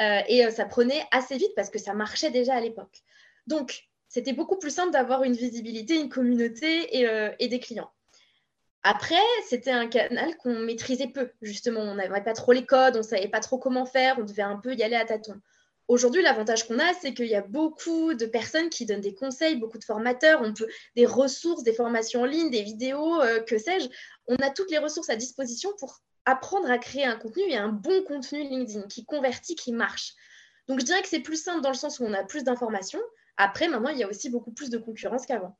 Euh, 0.00 0.20
et 0.28 0.50
ça 0.50 0.64
prenait 0.64 1.04
assez 1.10 1.36
vite 1.36 1.52
parce 1.56 1.68
que 1.68 1.78
ça 1.78 1.92
marchait 1.92 2.30
déjà 2.30 2.54
à 2.54 2.60
l'époque. 2.60 3.02
Donc, 3.46 3.88
c'était 4.08 4.32
beaucoup 4.32 4.56
plus 4.56 4.70
simple 4.70 4.92
d'avoir 4.92 5.24
une 5.24 5.34
visibilité, 5.34 5.96
une 5.96 6.08
communauté 6.08 6.88
et 7.38 7.48
des 7.48 7.60
clients. 7.60 7.90
Après, 8.82 9.14
c'était 9.46 9.70
un 9.70 9.88
canal 9.88 10.36
qu'on 10.38 10.58
maîtrisait 10.60 11.08
peu, 11.08 11.30
justement. 11.42 11.80
On 11.80 11.94
n'avait 11.94 12.22
pas 12.22 12.32
trop 12.32 12.52
les 12.52 12.64
codes, 12.64 12.96
on 12.96 13.00
ne 13.00 13.04
savait 13.04 13.28
pas 13.28 13.40
trop 13.40 13.58
comment 13.58 13.84
faire, 13.84 14.16
on 14.18 14.24
devait 14.24 14.42
un 14.42 14.56
peu 14.56 14.74
y 14.74 14.82
aller 14.82 14.96
à 14.96 15.04
tâtons. 15.04 15.40
Aujourd'hui, 15.90 16.22
l'avantage 16.22 16.68
qu'on 16.68 16.78
a, 16.78 16.94
c'est 16.94 17.12
qu'il 17.12 17.26
y 17.26 17.34
a 17.34 17.42
beaucoup 17.42 18.14
de 18.14 18.24
personnes 18.24 18.70
qui 18.70 18.86
donnent 18.86 19.00
des 19.00 19.14
conseils, 19.14 19.56
beaucoup 19.56 19.76
de 19.76 19.84
formateurs, 19.84 20.40
des 20.94 21.04
ressources, 21.04 21.64
des 21.64 21.72
formations 21.72 22.22
en 22.22 22.26
ligne, 22.26 22.48
des 22.48 22.62
vidéos, 22.62 23.20
euh, 23.20 23.40
que 23.40 23.58
sais-je. 23.58 23.88
On 24.28 24.36
a 24.36 24.50
toutes 24.50 24.70
les 24.70 24.78
ressources 24.78 25.10
à 25.10 25.16
disposition 25.16 25.70
pour 25.78 26.00
apprendre 26.26 26.70
à 26.70 26.78
créer 26.78 27.04
un 27.04 27.16
contenu 27.16 27.42
et 27.42 27.56
un 27.56 27.70
bon 27.70 28.04
contenu 28.04 28.42
LinkedIn 28.42 28.86
qui 28.86 29.04
convertit, 29.04 29.56
qui 29.56 29.72
marche. 29.72 30.14
Donc, 30.68 30.78
je 30.78 30.84
dirais 30.84 31.02
que 31.02 31.08
c'est 31.08 31.20
plus 31.20 31.42
simple 31.42 31.60
dans 31.60 31.70
le 31.70 31.74
sens 31.74 31.98
où 31.98 32.04
on 32.04 32.14
a 32.14 32.22
plus 32.22 32.44
d'informations. 32.44 33.00
Après, 33.36 33.66
maintenant, 33.66 33.90
il 33.90 33.98
y 33.98 34.04
a 34.04 34.08
aussi 34.08 34.30
beaucoup 34.30 34.52
plus 34.52 34.70
de 34.70 34.78
concurrence 34.78 35.26
qu'avant. 35.26 35.58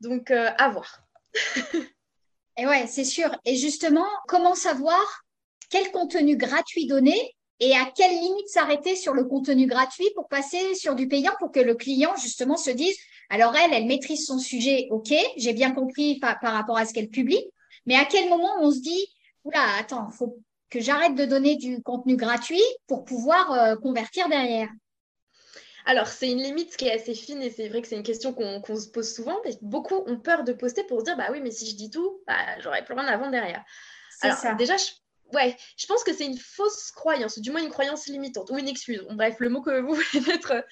Donc, 0.00 0.30
euh, 0.30 0.50
à 0.58 0.68
voir. 0.68 1.02
Et 2.62 2.66
ouais, 2.66 2.86
c'est 2.86 3.04
sûr. 3.04 3.28
Et 3.44 3.56
justement, 3.56 4.06
comment 4.28 4.54
savoir 4.54 5.24
quel 5.68 5.90
contenu 5.90 6.36
gratuit 6.36 6.86
donner 6.86 7.34
et 7.58 7.74
à 7.74 7.90
quelle 7.92 8.12
limite 8.12 8.46
s'arrêter 8.46 8.94
sur 8.94 9.14
le 9.14 9.24
contenu 9.24 9.66
gratuit 9.66 10.08
pour 10.14 10.28
passer 10.28 10.76
sur 10.76 10.94
du 10.94 11.08
payant 11.08 11.32
pour 11.40 11.50
que 11.50 11.58
le 11.58 11.74
client 11.74 12.14
justement 12.22 12.56
se 12.56 12.70
dise 12.70 12.96
alors 13.30 13.56
elle, 13.56 13.72
elle 13.72 13.86
maîtrise 13.86 14.26
son 14.26 14.38
sujet, 14.38 14.86
ok, 14.90 15.12
j'ai 15.36 15.52
bien 15.54 15.72
compris 15.72 16.20
par, 16.20 16.38
rapport 16.40 16.78
à 16.78 16.86
ce 16.86 16.94
qu'elle 16.94 17.08
publie, 17.08 17.42
mais 17.84 17.96
à 17.96 18.04
quel 18.04 18.28
moment 18.28 18.52
on 18.60 18.70
se 18.70 18.80
dit 18.80 19.06
oula, 19.42 19.64
attends, 19.80 20.10
faut 20.10 20.38
que 20.70 20.78
j'arrête 20.78 21.16
de 21.16 21.24
donner 21.24 21.56
du 21.56 21.82
contenu 21.82 22.14
gratuit 22.14 22.62
pour 22.86 23.04
pouvoir 23.04 23.50
euh, 23.52 23.74
convertir 23.74 24.28
derrière? 24.28 24.68
Alors, 25.84 26.06
c'est 26.06 26.30
une 26.30 26.42
limite 26.42 26.76
qui 26.76 26.86
est 26.86 26.92
assez 26.92 27.14
fine 27.14 27.42
et 27.42 27.50
c'est 27.50 27.68
vrai 27.68 27.82
que 27.82 27.88
c'est 27.88 27.96
une 27.96 28.02
question 28.02 28.32
qu'on 28.32 28.76
se 28.76 28.88
pose 28.88 29.12
souvent. 29.12 29.36
beaucoup 29.60 29.96
ont 30.06 30.18
peur 30.18 30.44
de 30.44 30.52
poster 30.52 30.84
pour 30.84 31.00
se 31.00 31.04
dire, 31.04 31.16
bah 31.16 31.28
oui, 31.30 31.40
mais 31.40 31.50
si 31.50 31.68
je 31.68 31.76
dis 31.76 31.90
tout, 31.90 32.20
bah, 32.26 32.58
j'aurais 32.60 32.84
plus 32.84 32.94
rien 32.94 33.16
vendre 33.16 33.32
derrière. 33.32 33.64
Alors, 34.20 34.36
ça. 34.36 34.54
déjà, 34.54 34.76
je, 34.76 34.84
ouais, 35.34 35.56
je 35.76 35.86
pense 35.86 36.04
que 36.04 36.12
c'est 36.12 36.26
une 36.26 36.38
fausse 36.38 36.92
croyance, 36.92 37.36
ou 37.36 37.40
du 37.40 37.50
moins 37.50 37.62
une 37.62 37.70
croyance 37.70 38.06
limitante, 38.06 38.50
ou 38.50 38.58
une 38.58 38.68
excuse. 38.68 39.04
Bref, 39.10 39.36
le 39.38 39.48
mot 39.48 39.62
que 39.62 39.80
vous 39.80 39.94
voulez 40.12 40.26
mettre 40.26 40.52
euh, 40.52 40.62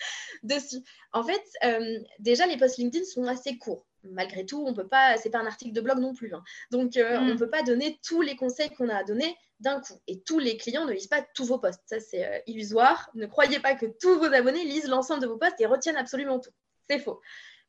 dessus. 0.43 0.83
En 1.13 1.25
fait, 1.25 1.43
euh, 1.65 1.99
déjà, 2.19 2.47
les 2.47 2.57
posts 2.57 2.79
LinkedIn 2.79 3.05
sont 3.05 3.25
assez 3.25 3.59
courts 3.59 3.87
malgré 4.05 4.47
tout, 4.47 4.65
on 4.67 4.75
peut 4.75 4.89
pas, 4.89 5.17
c'est 5.17 5.31
pas 5.31 5.41
un 5.41 5.47
article 5.47 5.73
de 5.73 5.81
blog 5.81 5.99
non 5.99 6.15
plus. 6.15 6.35
Hein. 6.35 6.43
Donc, 6.71 6.97
euh, 6.97 7.19
on 7.19 7.27
ne 7.27 7.35
mm. 7.35 7.39
peut 7.39 7.51
pas 7.51 7.63
donner 7.63 7.99
tous 8.07 8.23
les 8.23 8.37
conseils 8.37 8.71
qu'on 8.71 8.89
a 8.89 8.97
à 8.97 9.05
donner 9.05 9.37
d'un 9.61 9.81
coup. 9.81 10.01
Et 10.07 10.21
tous 10.23 10.39
les 10.39 10.57
clients 10.57 10.85
ne 10.85 10.93
lisent 10.93 11.07
pas 11.07 11.23
tous 11.35 11.47
vos 11.47 11.59
posts. 11.59 11.83
Ça, 11.87 12.01
c'est 12.01 12.27
euh, 12.27 12.39
illusoire. 12.47 13.11
Ne 13.15 13.27
croyez 13.27 13.61
pas 13.61 13.75
que 13.75 13.87
tous 13.87 14.19
vos 14.19 14.33
abonnés 14.33 14.65
lisent 14.65 14.89
l'ensemble 14.89 15.23
de 15.23 15.27
vos 15.27 15.37
posts 15.37 15.61
et 15.61 15.67
retiennent 15.67 15.97
absolument 15.97 16.41
tout. 16.41 16.51
C'est 16.89 16.99
faux. 16.99 17.21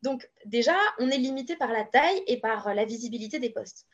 Donc, 0.02 0.30
déjà, 0.46 0.76
on 1.00 1.10
est 1.10 1.18
limité 1.18 1.56
par 1.56 1.72
la 1.72 1.84
taille 1.84 2.24
et 2.28 2.40
par 2.40 2.68
euh, 2.68 2.74
la 2.74 2.86
visibilité 2.86 3.40
des 3.40 3.52
posts. 3.52 3.86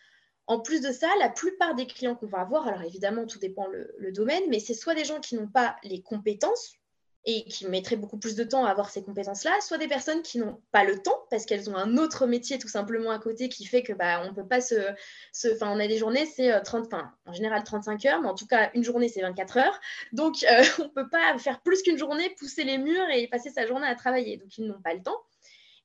En 0.46 0.62
plus 0.62 0.82
de 0.82 0.92
ça, 0.94 1.10
la 1.20 1.30
plupart 1.30 1.76
des 1.76 1.88
clients 1.88 2.16
qu'on 2.16 2.28
va 2.28 2.40
avoir, 2.40 2.68
alors 2.68 2.84
évidemment, 2.84 3.26
tout 3.26 3.40
dépend 3.40 3.68
le 3.68 4.12
domaine, 4.14 4.44
mais 4.48 4.62
c'est 4.62 4.74
soit 4.74 4.96
des 4.96 5.04
gens 5.04 5.20
qui 5.20 5.36
n'ont 5.36 5.50
pas 5.50 5.76
les 5.84 6.02
compétences 6.02 6.78
et 7.28 7.44
qui 7.44 7.68
mettraient 7.68 7.98
beaucoup 7.98 8.18
plus 8.18 8.36
de 8.36 8.44
temps 8.46 8.66
à 8.66 8.72
avoir 8.72 8.90
ces 8.90 9.04
compétences-là, 9.04 9.52
soit 9.60 9.78
des 9.78 9.90
personnes 9.90 10.22
qui 10.22 10.40
n'ont 10.40 10.62
pas 10.72 10.86
le 10.86 10.98
temps 10.98 11.26
parce 11.30 11.46
qu'elles 11.46 11.70
ont 11.70 11.76
un 11.76 11.98
autre 11.98 12.26
métier 12.26 12.58
tout 12.58 12.70
simplement 12.70 13.12
à 13.12 13.20
côté 13.20 13.50
qui 13.50 13.66
fait 13.66 13.84
que 13.84 13.92
bah 13.92 14.24
on 14.26 14.34
peut 14.34 14.48
pas 14.48 14.62
se, 14.62 14.76
enfin 15.52 15.70
on 15.70 15.80
a 15.80 15.88
des 15.88 15.98
journées 15.98 16.26
c'est 16.26 16.62
30, 16.64 16.86
euh, 16.86 16.88
enfin 16.88 17.14
en 17.26 17.34
général 17.34 17.64
35 17.66 18.06
heures, 18.06 18.22
mais 18.22 18.30
en 18.30 18.36
tout 18.36 18.48
cas 18.48 18.72
une 18.74 18.84
journée 18.84 19.10
c'est 19.10 19.22
24 19.22 19.58
heures, 19.58 19.80
donc 20.14 20.46
euh, 20.50 20.64
on 20.80 20.88
peut 20.88 21.10
pas 21.10 21.38
faire 21.38 21.60
plus 21.62 21.82
qu'une 21.82 21.98
journée, 21.98 22.34
pousser 22.40 22.64
les 22.64 22.78
murs 22.78 23.10
et 23.14 23.28
passer 23.28 23.50
sa 23.50 23.68
journée 23.68 23.88
à 23.88 23.96
travailler, 23.96 24.38
donc 24.38 24.58
ils 24.58 24.66
n'ont 24.66 24.82
pas 24.82 24.94
le 24.94 25.04
temps. 25.04 25.22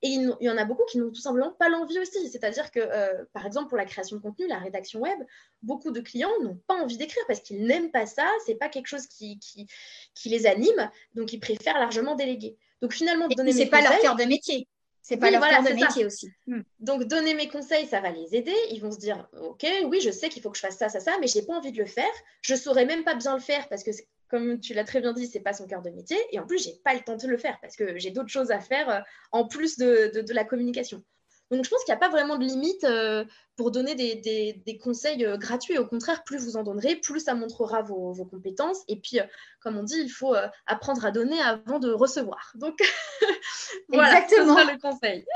Et 0.05 0.09
il 0.09 0.37
y 0.41 0.51
en 0.51 0.59
a 0.59 0.65
beaucoup 0.65 0.85
qui 0.91 0.99
n'ont 0.99 1.11
tout 1.11 1.21
simplement 1.21 1.53
pas 1.53 1.69
l'envie 1.69 1.99
aussi. 2.01 2.29
C'est-à-dire 2.29 2.73
que, 2.73 2.81
euh, 2.81 3.25
par 3.33 3.47
exemple, 3.47 3.69
pour 3.69 3.79
la 3.79 3.85
création 3.85 4.17
de 4.17 4.23
contenu, 4.23 4.49
la 4.49 4.59
rédaction 4.59 5.01
web, 5.01 5.19
beaucoup 5.63 5.93
de 5.93 6.01
clients 6.01 6.33
n'ont 6.43 6.59
pas 6.67 6.75
envie 6.75 6.97
d'écrire 6.97 7.23
parce 7.29 7.39
qu'ils 7.39 7.65
n'aiment 7.65 7.93
pas 7.93 8.07
ça. 8.07 8.29
C'est 8.45 8.57
pas 8.57 8.69
quelque 8.69 8.89
chose 8.89 9.07
qui, 9.07 9.39
qui, 9.39 10.29
les 10.29 10.47
anime. 10.47 10.91
Donc, 11.15 11.33
ils 11.33 11.39
préfèrent 11.39 11.79
largement 11.79 12.17
déléguer. 12.17 12.57
Donc, 12.81 12.93
finalement, 12.93 13.29
donner. 13.29 13.53
C'est 13.53 13.67
pas 13.67 13.81
leur 13.81 13.97
cœur 14.01 14.17
de 14.17 14.25
métier. 14.25 14.67
C'est 15.03 15.17
pas 15.17 15.31
leur 15.31 15.41
voilà, 15.41 15.61
de 15.63 15.75
métier 15.75 16.05
aussi. 16.05 16.31
Hmm. 16.47 16.63
Donc, 16.81 17.05
donner 17.05 17.35
mes 17.35 17.49
conseils, 17.49 17.87
ça 17.87 18.01
va 18.01 18.11
les 18.11 18.35
aider. 18.35 18.55
Ils 18.71 18.81
vont 18.81 18.91
se 18.91 18.99
dire, 18.99 19.29
OK, 19.41 19.67
oui, 19.87 20.01
je 20.01 20.11
sais 20.11 20.29
qu'il 20.29 20.43
faut 20.43 20.51
que 20.51 20.57
je 20.57 20.63
fasse 20.63 20.79
ça, 20.79 20.89
ça, 20.89 20.99
ça, 21.01 21.17
mais 21.21 21.29
je 21.29 21.39
n'ai 21.39 21.45
pas 21.45 21.55
envie 21.55 21.73
de 21.73 21.79
le 21.79 21.87
faire. 21.87 22.13
Je 22.41 22.55
ne 22.55 22.59
saurais 22.59 22.87
même 22.87 23.05
pas 23.05 23.15
bien 23.15 23.35
le 23.35 23.41
faire 23.41 23.69
parce 23.69 23.83
que, 23.83 23.91
comme 24.33 24.61
tu 24.61 24.73
l'as 24.73 24.85
très 24.85 25.03
bien 25.03 25.13
dit, 25.13 25.27
ce 25.27 25.37
n'est 25.37 25.45
pas 25.45 25.53
son 25.53 25.67
cœur 25.67 25.83
de 25.83 25.91
métier. 25.91 26.17
Et 26.31 26.41
en 26.41 26.47
plus, 26.47 26.65
je 26.65 26.71
n'ai 26.71 26.81
pas 26.83 26.95
le 26.95 27.01
temps 27.01 27.17
de 27.17 27.27
le 27.29 27.37
faire 27.37 27.59
parce 27.61 27.77
que 27.77 27.99
j'ai 27.99 28.11
d'autres 28.11 28.31
choses 28.31 28.51
à 28.51 28.61
faire 28.61 28.89
euh, 28.89 29.01
en 29.31 29.47
plus 29.47 29.77
de, 29.77 30.33
la 30.33 30.45
communication. 30.45 31.05
Donc, 31.51 31.67
je 31.67 31.69
pense 31.69 31.85
qu'il 31.85 31.93
n'y 31.93 31.99
a 31.99 32.01
pas 32.01 32.09
vraiment 32.09 32.39
de 32.39 32.45
limite 32.47 32.83
euh, 32.85 33.27
pour 33.57 33.71
donner 33.71 33.95
des, 33.95 34.79
conseils 34.83 35.27
euh, 35.27 35.37
gratuits. 35.37 35.77
Au 35.77 35.87
contraire, 35.87 36.25
plus 36.25 36.39
vous 36.39 36.57
en 36.57 36.63
donnerez, 36.63 36.97
plus 36.97 37.21
ça 37.21 37.35
montrera 37.35 37.83
vos, 37.83 38.15
compétences. 38.25 38.79
Et 38.89 38.99
puis, 38.99 39.19
comme 39.61 39.77
on 39.77 39.83
dit, 39.83 40.01
il 40.01 40.09
faut 40.09 40.35
apprendre 40.65 41.05
à 41.05 41.11
donner 41.11 41.39
avant 41.43 41.79
de 41.79 41.93
recevoir. 41.93 42.53
Donc, 42.55 42.79
voilà, 43.91 44.19
Exactement. 44.19 44.65
le 44.65 44.81
conseil. 44.81 45.27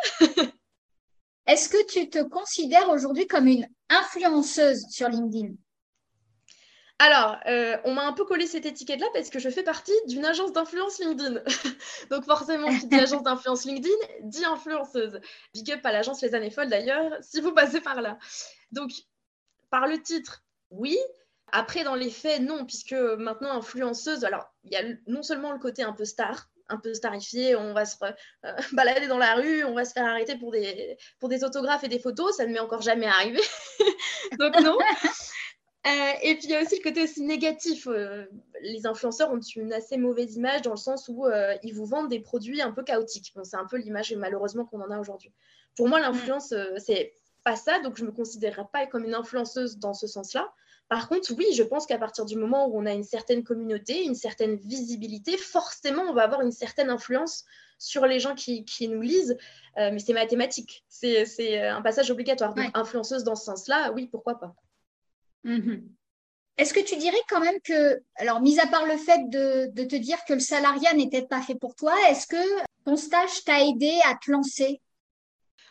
Est-ce 1.46 1.68
que 1.68 1.84
tu 1.84 2.08
te 2.08 2.22
considères 2.22 2.88
aujourd'hui 2.88 3.26
comme 3.26 3.46
une 3.46 3.68
influenceuse 3.90 4.86
sur 4.88 5.10
LinkedIn? 5.10 5.52
Alors, 6.98 7.36
euh, 7.46 7.76
on 7.84 7.92
m'a 7.92 8.06
un 8.06 8.12
peu 8.12 8.24
collé 8.24 8.46
cette 8.46 8.64
étiquette-là 8.64 9.06
parce 9.12 9.28
que 9.28 9.38
je 9.38 9.50
fais 9.50 9.62
partie 9.62 9.92
d'une 10.06 10.24
agence 10.24 10.52
d'influence 10.52 10.98
LinkedIn. 10.98 11.42
Donc 12.10 12.24
forcément, 12.24 12.68
qui 12.68 12.86
dit 12.86 12.96
agence 12.96 13.22
d'influence 13.22 13.64
LinkedIn, 13.66 13.94
dit 14.22 14.44
influenceuse. 14.46 15.20
Big 15.52 15.70
up 15.72 15.84
à 15.84 15.92
l'agence 15.92 16.22
Les 16.22 16.34
Années 16.34 16.50
Folles 16.50 16.70
d'ailleurs, 16.70 17.12
si 17.20 17.42
vous 17.42 17.52
passez 17.52 17.82
par 17.82 18.00
là. 18.00 18.18
Donc, 18.72 18.92
par 19.68 19.86
le 19.86 20.00
titre, 20.00 20.42
oui. 20.70 20.98
Après, 21.52 21.84
dans 21.84 21.94
les 21.94 22.10
faits, 22.10 22.40
non, 22.40 22.64
puisque 22.64 22.94
maintenant, 22.94 23.52
influenceuse, 23.52 24.24
alors, 24.24 24.52
il 24.64 24.72
y 24.72 24.76
a 24.76 24.82
non 25.06 25.22
seulement 25.22 25.52
le 25.52 25.58
côté 25.58 25.82
un 25.82 25.92
peu 25.92 26.04
star, 26.04 26.48
un 26.68 26.78
peu 26.78 26.94
starifié, 26.94 27.56
on 27.56 27.74
va 27.74 27.84
se 27.84 27.96
euh, 28.04 28.52
balader 28.72 29.06
dans 29.06 29.18
la 29.18 29.34
rue, 29.34 29.64
on 29.64 29.74
va 29.74 29.84
se 29.84 29.92
faire 29.92 30.06
arrêter 30.06 30.36
pour 30.38 30.50
des, 30.50 30.96
pour 31.20 31.28
des 31.28 31.44
autographes 31.44 31.84
et 31.84 31.88
des 31.88 32.00
photos, 32.00 32.36
ça 32.36 32.46
ne 32.46 32.52
m'est 32.52 32.58
encore 32.58 32.82
jamais 32.82 33.06
arrivé. 33.06 33.40
Donc 34.38 34.58
non. 34.60 34.78
Euh, 35.86 36.12
et 36.22 36.34
puis 36.34 36.46
il 36.46 36.50
y 36.50 36.56
a 36.56 36.62
aussi 36.62 36.76
le 36.76 36.82
côté 36.82 37.04
aussi 37.04 37.22
négatif. 37.22 37.86
Euh, 37.86 38.24
les 38.60 38.86
influenceurs 38.86 39.30
ont 39.30 39.38
une 39.38 39.72
assez 39.72 39.96
mauvaise 39.96 40.34
image 40.34 40.62
dans 40.62 40.72
le 40.72 40.76
sens 40.76 41.08
où 41.08 41.26
euh, 41.26 41.54
ils 41.62 41.74
vous 41.74 41.86
vendent 41.86 42.08
des 42.08 42.18
produits 42.18 42.60
un 42.60 42.72
peu 42.72 42.82
chaotiques. 42.82 43.32
c'est 43.44 43.56
un 43.56 43.66
peu 43.66 43.76
l'image 43.76 44.12
malheureusement 44.14 44.64
qu'on 44.64 44.80
en 44.80 44.90
a 44.90 44.98
aujourd'hui. 44.98 45.32
Pour 45.76 45.88
moi, 45.88 46.00
l'influence, 46.00 46.54
c'est 46.78 47.12
pas 47.44 47.54
ça, 47.54 47.78
donc 47.80 47.96
je 47.98 48.04
me 48.04 48.10
considérerais 48.10 48.66
pas 48.72 48.86
comme 48.86 49.04
une 49.04 49.14
influenceuse 49.14 49.78
dans 49.78 49.94
ce 49.94 50.06
sens-là. 50.06 50.50
Par 50.88 51.08
contre, 51.08 51.32
oui, 51.36 51.44
je 51.54 51.62
pense 51.62 51.86
qu'à 51.86 51.98
partir 51.98 52.24
du 52.24 52.36
moment 52.36 52.66
où 52.66 52.80
on 52.80 52.86
a 52.86 52.92
une 52.92 53.04
certaine 53.04 53.44
communauté, 53.44 54.04
une 54.04 54.14
certaine 54.14 54.56
visibilité, 54.56 55.36
forcément, 55.36 56.02
on 56.08 56.14
va 56.14 56.22
avoir 56.22 56.40
une 56.40 56.52
certaine 56.52 56.90
influence 56.90 57.44
sur 57.78 58.06
les 58.06 58.18
gens 58.18 58.34
qui, 58.34 58.64
nous 58.88 59.02
lisent. 59.02 59.36
mais 59.76 59.98
c'est 59.98 60.14
mathématique, 60.14 60.84
c'est 60.88 61.60
un 61.60 61.82
passage 61.82 62.10
obligatoire. 62.10 62.54
Donc, 62.54 62.70
influenceuse 62.74 63.22
dans 63.22 63.36
ce 63.36 63.44
sens-là, 63.44 63.92
oui, 63.92 64.08
pourquoi 64.10 64.40
pas. 64.40 64.56
Mhm. 65.46 65.88
Est-ce 66.58 66.74
que 66.74 66.80
tu 66.80 66.96
dirais 66.96 67.16
quand 67.28 67.40
même 67.40 67.60
que, 67.62 68.02
alors, 68.16 68.40
mis 68.40 68.58
à 68.58 68.66
part 68.66 68.86
le 68.86 68.96
fait 68.96 69.28
de, 69.28 69.84
te 69.84 69.96
dire 69.96 70.18
que 70.26 70.32
le 70.32 70.40
salariat 70.40 70.92
n'était 70.94 71.26
pas 71.26 71.40
fait 71.40 71.54
pour 71.54 71.76
toi, 71.76 71.94
est-ce 72.08 72.26
que 72.26 72.62
ton 72.84 72.96
stage 72.96 73.44
t'a 73.44 73.64
aidé 73.64 73.92
à 74.04 74.14
te 74.14 74.30
lancer? 74.30 74.80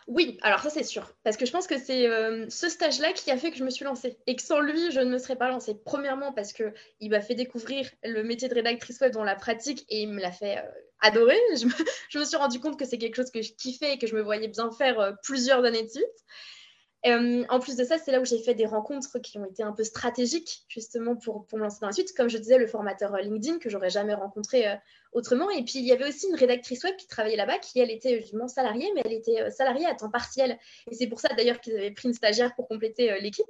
Oui, 0.07 0.37
alors 0.43 0.59
ça 0.59 0.69
c'est 0.69 0.83
sûr, 0.83 1.11
parce 1.23 1.35
que 1.35 1.47
je 1.47 1.51
pense 1.51 1.65
que 1.65 1.79
c'est 1.79 2.07
euh, 2.07 2.45
ce 2.47 2.69
stage-là 2.69 3.11
qui 3.13 3.31
a 3.31 3.37
fait 3.37 3.49
que 3.49 3.57
je 3.57 3.63
me 3.63 3.71
suis 3.71 3.85
lancée 3.85 4.19
et 4.27 4.35
que 4.35 4.43
sans 4.43 4.59
lui, 4.59 4.91
je 4.91 4.99
ne 4.99 5.09
me 5.09 5.17
serais 5.17 5.35
pas 5.35 5.49
lancée. 5.49 5.75
Premièrement 5.83 6.31
parce 6.31 6.53
qu'il 6.53 7.09
m'a 7.09 7.21
fait 7.21 7.33
découvrir 7.33 7.89
le 8.03 8.21
métier 8.23 8.47
de 8.47 8.53
rédactrice 8.53 8.99
web 8.99 9.11
dans 9.11 9.23
la 9.23 9.35
pratique 9.35 9.83
et 9.89 10.03
il 10.03 10.09
me 10.09 10.21
l'a 10.21 10.31
fait 10.31 10.59
euh, 10.59 10.69
adorer. 11.01 11.39
Je 12.09 12.19
me, 12.19 12.23
suis 12.23 12.37
rendu 12.37 12.59
compte 12.59 12.77
que 12.77 12.85
c'est 12.85 12.99
quelque 12.99 13.15
chose 13.15 13.31
que 13.31 13.41
je 13.41 13.51
kiffais 13.53 13.93
et 13.93 13.97
que 13.97 14.05
je 14.05 14.15
me 14.15 14.21
voyais 14.21 14.47
bien 14.47 14.69
faire 14.71 14.99
euh, 14.99 15.11
plusieurs 15.23 15.63
années 15.63 15.83
de 15.83 15.89
suite. 15.89 16.05
Euh, 17.05 17.43
en 17.49 17.59
plus 17.59 17.75
de 17.75 17.83
ça, 17.83 17.97
c'est 17.99 18.11
là 18.11 18.19
où 18.19 18.25
j'ai 18.25 18.39
fait 18.39 18.55
des 18.55 18.65
rencontres 18.65 19.19
qui 19.19 19.37
ont 19.37 19.45
été 19.45 19.61
un 19.61 19.71
peu 19.71 19.83
stratégiques, 19.83 20.63
justement, 20.67 21.15
pour, 21.15 21.45
me 21.53 21.59
lancer 21.59 21.77
dans 21.81 21.87
la 21.87 21.93
suite. 21.93 22.13
Comme 22.15 22.29
je 22.29 22.37
disais, 22.37 22.57
le 22.57 22.65
formateur 22.65 23.13
euh, 23.13 23.21
LinkedIn 23.21 23.59
que 23.59 23.69
j'aurais 23.69 23.91
jamais 23.91 24.15
rencontré 24.15 24.67
euh, 24.67 24.75
autrement. 25.13 25.49
Et 25.51 25.63
puis, 25.63 25.79
il 25.79 25.85
y 25.85 25.91
avait 25.91 26.07
aussi 26.07 26.27
une 26.27 26.35
rédactrice 26.35 26.83
web 26.83 26.95
qui 26.95 27.07
travaillait 27.07 27.37
là-bas, 27.37 27.59
qui, 27.59 27.79
elle, 27.79 27.91
était 27.91 28.21
justement 28.21 28.47
salariée, 28.47 28.89
mais 28.95 29.01
elle 29.05 29.13
était 29.13 29.51
salariée 29.51 29.85
à 29.85 29.93
temps 29.93 30.09
partiel. 30.09 30.57
Et 30.89 30.95
c'est 30.95 31.07
pour 31.07 31.19
ça, 31.19 31.29
d'ailleurs, 31.35 31.61
qu'ils 31.61 31.77
avaient 31.77 31.91
pris 31.91 32.07
une 32.07 32.15
stagiaire 32.15 32.55
pour 32.55 32.67
compléter 32.67 33.19
l'équipe. 33.21 33.45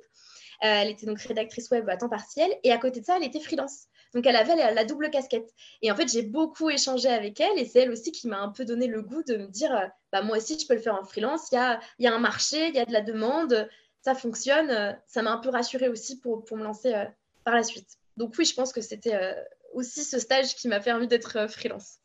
Elle 0.62 0.90
était 0.90 1.06
donc 1.06 1.20
rédactrice 1.20 1.70
web 1.70 1.90
à 1.90 1.98
temps 1.98 2.10
partiel. 2.10 2.52
Et 2.64 2.72
à 2.72 2.78
côté 2.78 3.02
de 3.02 3.06
ça, 3.06 3.18
elle 3.18 3.24
était 3.24 3.40
freelance. 3.40 3.88
Donc, 4.16 4.26
elle 4.28 4.38
avait 4.38 4.56
la, 4.56 4.86
double 4.86 5.10
casquette. 5.10 5.54
Et 5.82 5.92
en 5.92 5.96
fait, 5.96 6.08
j'ai 6.08 6.22
beaucoup 6.22 6.70
échangé 6.70 7.10
avec 7.10 7.42
elle 7.42 7.60
et 7.60 7.66
c'est 7.66 7.82
elle 7.82 7.92
aussi 7.92 8.14
qui 8.14 8.30
m'a 8.30 8.40
un 8.40 8.48
peu 8.48 8.64
donné 8.64 8.88
le 8.88 9.02
goût 9.02 9.24
de 9.24 9.36
me 9.36 9.48
dire 9.48 9.76
euh, 9.76 9.88
bah, 10.14 10.22
moi 10.22 10.38
aussi, 10.38 10.58
je 10.58 10.66
peux 10.66 10.74
le 10.74 10.80
faire 10.80 10.96
en 10.96 11.04
freelance. 11.04 11.52
Il 11.52 11.56
y 12.00 12.08
a, 12.08 12.16
un 12.16 12.20
marché, 12.20 12.70
il 12.70 12.76
y 12.76 12.80
a 12.80 12.86
de 12.86 12.94
la 12.94 13.02
demande, 13.02 13.70
ça 14.02 14.16
fonctionne. 14.16 14.98
Ça 15.06 15.22
m'a 15.22 15.34
un 15.34 15.38
peu 15.38 15.50
rassurée 15.50 15.90
aussi 15.90 16.22
pour, 16.22 16.46
me 16.54 16.64
lancer 16.64 16.94
euh, 16.94 17.04
par 17.44 17.56
la 17.56 17.64
suite. 17.64 17.90
Donc, 18.16 18.34
oui, 18.38 18.46
je 18.46 18.56
pense 18.56 18.72
que 18.72 18.80
c'était 18.80 19.16
euh, 19.16 19.34
aussi 19.74 20.06
ce 20.06 20.18
stage 20.18 20.56
qui 20.56 20.70
m'a 20.70 20.80
permis 20.80 21.08
d'être 21.08 21.48
freelance. 21.50 21.98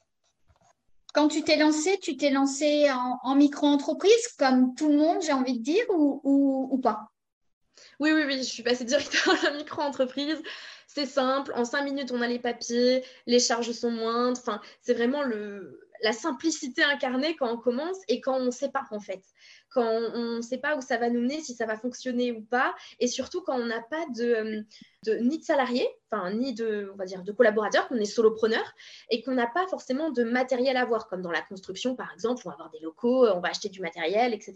Quand 1.14 1.28
tu 1.28 1.42
t'es 1.42 1.56
lancée, 1.56 1.96
tu 2.02 2.16
t'es 2.16 2.30
lancée 2.30 2.88
en, 3.22 3.36
micro-entreprise, 3.36 4.28
comme 4.36 4.74
tout 4.74 4.88
le 4.88 4.96
monde, 4.96 5.18
j'ai 5.22 5.32
envie 5.32 5.58
de 5.58 5.62
dire, 5.62 5.84
ou 5.90 6.78
pas? 6.82 7.10
Oui, 8.00 8.12
oui, 8.12 8.24
oui, 8.26 8.38
je 8.38 8.42
suis 8.42 8.62
passée 8.62 8.84
directement 8.84 9.34
à 9.40 9.50
la 9.50 9.56
micro-entreprise. 9.56 10.42
C'est 10.86 11.06
simple, 11.06 11.52
en 11.54 11.64
cinq 11.64 11.84
minutes 11.84 12.10
on 12.10 12.20
a 12.20 12.26
les 12.26 12.40
papiers, 12.40 13.04
les 13.26 13.38
charges 13.38 13.70
sont 13.70 13.92
moindres, 13.92 14.36
enfin 14.40 14.60
c'est 14.82 14.94
vraiment 14.94 15.22
le, 15.22 15.88
la 16.02 16.12
simplicité 16.12 16.82
incarnée 16.82 17.36
quand 17.36 17.48
on 17.48 17.58
commence 17.58 17.98
et 18.08 18.20
quand 18.20 18.34
on 18.34 18.46
ne 18.46 18.50
sait 18.50 18.70
pas 18.70 18.84
en 18.90 18.98
fait, 18.98 19.22
quand 19.70 19.86
on 19.86 20.36
ne 20.38 20.40
sait 20.40 20.58
pas 20.58 20.76
où 20.76 20.80
ça 20.80 20.96
va 20.96 21.08
nous 21.08 21.20
mener, 21.20 21.40
si 21.40 21.54
ça 21.54 21.64
va 21.64 21.76
fonctionner 21.76 22.32
ou 22.32 22.42
pas, 22.42 22.74
et 22.98 23.06
surtout 23.06 23.40
quand 23.42 23.56
on 23.56 23.66
n'a 23.66 23.82
pas 23.82 24.04
de, 24.16 24.64
ni 25.20 25.38
de 25.38 25.44
salariés, 25.44 25.88
enfin 26.10 26.32
ni 26.32 26.54
de, 26.54 26.90
on 26.92 26.96
va 26.96 27.04
dire, 27.04 27.22
de 27.22 27.30
collaborateurs, 27.30 27.86
qu'on 27.86 27.96
est 27.98 28.04
solopreneur 28.04 28.64
et 29.10 29.22
qu'on 29.22 29.34
n'a 29.34 29.46
pas 29.46 29.68
forcément 29.68 30.10
de 30.10 30.24
matériel 30.24 30.76
à 30.76 30.84
voir, 30.84 31.06
comme 31.06 31.22
dans 31.22 31.30
la 31.30 31.42
construction 31.42 31.94
par 31.94 32.12
exemple, 32.12 32.42
on 32.46 32.48
va 32.48 32.54
avoir 32.54 32.70
des 32.70 32.80
locaux, 32.80 33.28
on 33.28 33.40
va 33.40 33.50
acheter 33.50 33.68
du 33.68 33.80
matériel, 33.80 34.34
etc. 34.34 34.54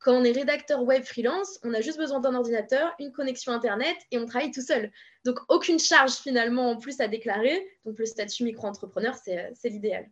Quand 0.00 0.12
on 0.12 0.22
est 0.22 0.32
rédacteur 0.32 0.82
web 0.84 1.02
freelance, 1.02 1.58
on 1.64 1.74
a 1.74 1.80
juste 1.80 1.98
besoin 1.98 2.20
d'un 2.20 2.34
ordinateur, 2.34 2.94
une 3.00 3.10
connexion 3.10 3.52
Internet 3.52 3.96
et 4.10 4.18
on 4.18 4.26
travaille 4.26 4.52
tout 4.52 4.62
seul. 4.62 4.92
Donc, 5.24 5.40
aucune 5.48 5.80
charge 5.80 6.12
finalement 6.12 6.70
en 6.70 6.76
plus 6.76 7.00
à 7.00 7.08
déclarer. 7.08 7.66
Donc, 7.84 7.98
le 7.98 8.06
statut 8.06 8.44
micro-entrepreneur, 8.44 9.16
c'est 9.16 9.68
l'idéal. 9.68 10.08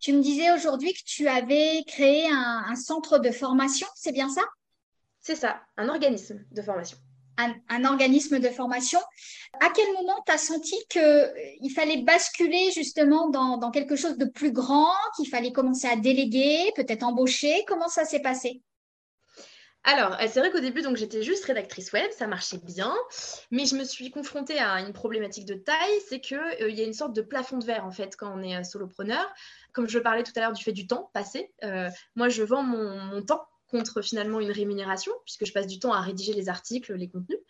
Tu 0.00 0.12
me 0.12 0.22
disais 0.22 0.52
aujourd'hui 0.52 0.92
que 0.92 1.04
tu 1.04 1.28
avais 1.28 1.82
créé 1.86 2.26
un 2.30 2.74
centre 2.74 3.18
de 3.18 3.30
formation, 3.30 3.86
c'est 3.94 4.12
bien 4.12 4.28
ça? 4.28 4.42
C'est 5.20 5.36
ça, 5.36 5.62
un 5.76 5.88
organisme 5.88 6.44
de 6.50 6.62
formation 6.62 6.98
un, 7.36 7.84
organisme 7.84 8.38
de 8.38 8.48
formation. 8.48 9.00
À 9.60 9.70
quel 9.74 9.92
moment 9.92 10.22
tu 10.26 10.32
as 10.32 10.38
senti 10.38 10.76
qu'il 10.88 11.02
euh, 11.02 11.68
fallait 11.74 12.02
basculer 12.02 12.70
justement 12.72 13.28
dans, 13.28 13.70
quelque 13.70 13.96
chose 13.96 14.16
de 14.16 14.24
plus 14.24 14.52
grand, 14.52 14.92
qu'il 15.16 15.28
fallait 15.28 15.52
commencer 15.52 15.86
à 15.86 15.96
déléguer, 15.96 16.72
peut-être 16.76 17.02
embaucher? 17.02 17.64
Comment 17.66 17.88
ça 17.88 18.04
s'est 18.04 18.22
passé? 18.22 18.62
Alors, 19.86 20.14
euh, 20.14 20.26
c'est 20.28 20.40
vrai 20.40 20.50
qu'au 20.50 20.60
début, 20.60 20.80
donc 20.80 20.96
j'étais 20.96 21.22
juste 21.22 21.44
rédactrice 21.44 21.92
web, 21.92 22.10
ça 22.16 22.26
marchait 22.26 22.58
bien, 22.58 22.94
mais 23.50 23.66
je 23.66 23.76
me 23.76 23.84
suis 23.84 24.10
confrontée 24.10 24.58
à 24.58 24.80
une 24.80 24.94
problématique 24.94 25.44
de 25.44 25.54
taille, 25.54 26.00
c'est 26.08 26.20
qu'il 26.20 26.38
euh, 26.38 26.70
y 26.70 26.80
a 26.80 26.84
une 26.84 26.94
sorte 26.94 27.14
de 27.14 27.20
plafond 27.20 27.58
de 27.58 27.64
verre 27.66 27.84
en 27.84 27.90
fait 27.90 28.16
quand 28.16 28.32
on 28.34 28.42
est 28.42 28.64
solopreneur. 28.64 29.30
Comme 29.74 29.86
je 29.86 29.98
parlais 29.98 30.22
tout 30.22 30.32
à 30.36 30.40
l'heure 30.40 30.52
du 30.52 30.64
fait 30.64 30.72
du 30.72 30.86
temps 30.86 31.10
passé, 31.12 31.52
moi 32.14 32.28
je 32.28 32.44
vends 32.44 32.62
mon 32.62 33.20
temps 33.22 33.44
contre 33.74 34.02
finalement 34.02 34.38
une 34.38 34.52
rémunération, 34.52 35.12
puisque 35.24 35.46
je 35.46 35.52
passe 35.52 35.66
du 35.66 35.80
temps 35.80 35.92
à 35.92 36.00
rédiger 36.00 36.32
les 36.32 36.48
articles, 36.48 36.94
les 36.94 37.08
contenus. 37.08 37.40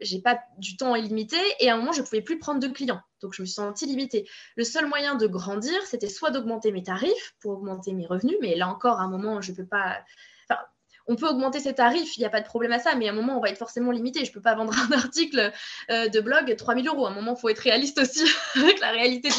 J'ai 0.00 0.20
pas 0.20 0.38
du 0.58 0.76
temps 0.76 0.94
illimité 0.94 1.38
et 1.60 1.70
à 1.70 1.74
un 1.74 1.76
moment, 1.78 1.92
je 1.92 2.02
pouvais 2.02 2.20
plus 2.20 2.38
prendre 2.38 2.60
de 2.60 2.68
clients. 2.68 3.00
Donc, 3.22 3.32
je 3.32 3.40
me 3.40 3.46
suis 3.46 3.54
sentie 3.54 3.86
limitée. 3.86 4.28
Le 4.56 4.64
seul 4.64 4.86
moyen 4.86 5.14
de 5.14 5.26
grandir, 5.26 5.80
c'était 5.86 6.10
soit 6.10 6.30
d'augmenter 6.30 6.72
mes 6.72 6.82
tarifs 6.82 7.34
pour 7.40 7.52
augmenter 7.52 7.94
mes 7.94 8.06
revenus, 8.06 8.36
mais 8.42 8.54
là 8.54 8.68
encore, 8.68 9.00
à 9.00 9.04
un 9.04 9.08
moment, 9.08 9.40
je 9.40 9.52
peux 9.52 9.66
pas. 9.66 10.02
Enfin, 10.50 10.60
on 11.06 11.16
peut 11.16 11.26
augmenter 11.26 11.60
ses 11.60 11.74
tarifs, 11.74 12.16
il 12.16 12.20
n'y 12.20 12.26
a 12.26 12.30
pas 12.30 12.40
de 12.40 12.46
problème 12.46 12.72
à 12.72 12.78
ça, 12.78 12.94
mais 12.94 13.08
à 13.08 13.12
un 13.12 13.14
moment, 13.14 13.38
on 13.38 13.40
va 13.40 13.48
être 13.48 13.58
forcément 13.58 13.92
limité. 13.92 14.24
Je 14.26 14.32
peux 14.32 14.42
pas 14.42 14.54
vendre 14.54 14.74
un 14.78 14.92
article 14.92 15.52
euh, 15.90 16.08
de 16.08 16.20
blog 16.20 16.54
3000 16.54 16.86
euros. 16.86 17.06
À 17.06 17.10
un 17.10 17.14
moment, 17.14 17.34
il 17.34 17.40
faut 17.40 17.48
être 17.48 17.60
réaliste 17.60 17.98
aussi 17.98 18.24
avec 18.56 18.78
la 18.80 18.90
réalité 18.90 19.30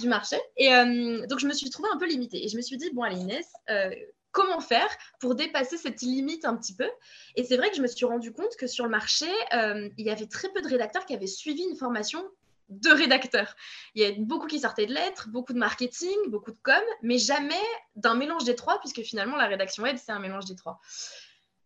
du, 0.00 0.08
marché. 0.08 0.36
Et 0.56 0.74
euh, 0.74 1.26
donc, 1.26 1.38
je 1.38 1.46
me 1.46 1.52
suis 1.52 1.70
trouvée 1.70 1.88
un 1.94 1.98
peu 1.98 2.08
limitée. 2.08 2.44
Et 2.44 2.48
je 2.48 2.56
me 2.56 2.62
suis 2.62 2.76
dit, 2.76 2.90
bon, 2.92 3.02
allez, 3.02 3.18
Inès, 3.18 3.46
euh, 3.70 3.90
comment 4.32 4.60
faire 4.60 4.88
pour 5.20 5.34
dépasser 5.34 5.76
cette 5.76 6.02
limite 6.02 6.44
un 6.44 6.56
petit 6.56 6.74
peu. 6.74 6.88
Et 7.36 7.44
c'est 7.44 7.56
vrai 7.56 7.70
que 7.70 7.76
je 7.76 7.82
me 7.82 7.86
suis 7.86 8.04
rendu 8.04 8.32
compte 8.32 8.56
que 8.56 8.66
sur 8.66 8.84
le 8.84 8.90
marché, 8.90 9.26
euh, 9.54 9.88
il 9.96 10.06
y 10.06 10.10
avait 10.10 10.26
très 10.26 10.48
peu 10.50 10.60
de 10.60 10.68
rédacteurs 10.68 11.06
qui 11.06 11.14
avaient 11.14 11.26
suivi 11.26 11.62
une 11.62 11.76
formation 11.76 12.22
de 12.68 12.90
rédacteurs. 12.90 13.54
Il 13.94 14.02
y 14.02 14.04
a 14.04 14.12
beaucoup 14.18 14.46
qui 14.46 14.60
sortaient 14.60 14.86
de 14.86 14.92
lettres, 14.92 15.28
beaucoup 15.28 15.52
de 15.52 15.58
marketing, 15.58 16.16
beaucoup 16.28 16.50
de 16.50 16.58
com, 16.62 16.82
mais 17.02 17.18
jamais 17.18 17.54
d'un 17.94 18.14
mélange 18.14 18.44
des 18.44 18.56
trois, 18.56 18.80
puisque 18.80 19.02
finalement 19.02 19.36
la 19.36 19.46
rédaction 19.46 19.84
web, 19.84 19.96
c'est 20.04 20.12
un 20.12 20.18
mélange 20.18 20.46
des 20.46 20.56
trois. 20.56 20.80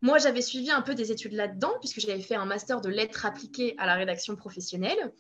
Moi, 0.03 0.19
j'avais 0.19 0.43
suivi 0.43 0.71
un 0.71 0.81
peu 0.81 0.95
des 0.95 1.13
études 1.13 1.33
là-dedans, 1.33 1.73
puisque 1.81 2.01
j'avais 2.01 2.23
fait 2.23 2.35
un 2.35 2.47
master 2.47 2.81
de 2.81 2.89
lettres 2.89 3.27
appliquées 3.27 3.75
à 3.79 3.87
la 3.87 3.95
rédaction 3.95 4.35
professionnelle. 4.35 5.13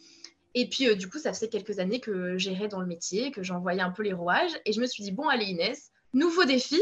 Et 0.55 0.69
puis, 0.69 0.89
euh, 0.89 0.95
du 0.95 1.09
coup, 1.09 1.19
ça 1.19 1.33
faisait 1.33 1.49
quelques 1.49 1.79
années 1.79 2.01
que 2.01 2.39
j'irais 2.39 2.69
dans 2.69 2.81
le 2.81 2.87
métier, 2.87 3.31
que 3.31 3.43
j'envoyais 3.43 3.83
un 3.83 3.91
peu 3.91 4.03
les 4.03 4.13
rouages. 4.13 4.53
Et 4.65 4.73
je 4.73 4.81
me 4.81 4.87
suis 4.87 5.03
dit, 5.03 5.13
bon, 5.13 5.29
allez, 5.29 5.47
Inès, 5.47 5.93
nouveau 6.13 6.45
défi, 6.45 6.81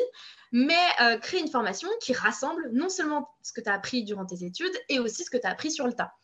mais 0.52 0.74
créer 1.20 1.40
une 1.40 1.50
formation 1.50 1.88
qui 2.00 2.12
rassemble 2.12 2.70
non 2.72 2.88
seulement 2.88 3.28
ce 3.42 3.52
que 3.52 3.60
tu 3.60 3.68
as 3.68 3.74
appris 3.74 4.04
durant 4.04 4.24
tes 4.24 4.44
études 4.44 4.72
et 4.88 4.98
aussi 4.98 5.24
ce 5.24 5.30
que 5.30 5.36
tu 5.36 5.46
as 5.46 5.50
appris 5.50 5.70
sur 5.70 5.86
le 5.86 5.92
tas 5.92 6.14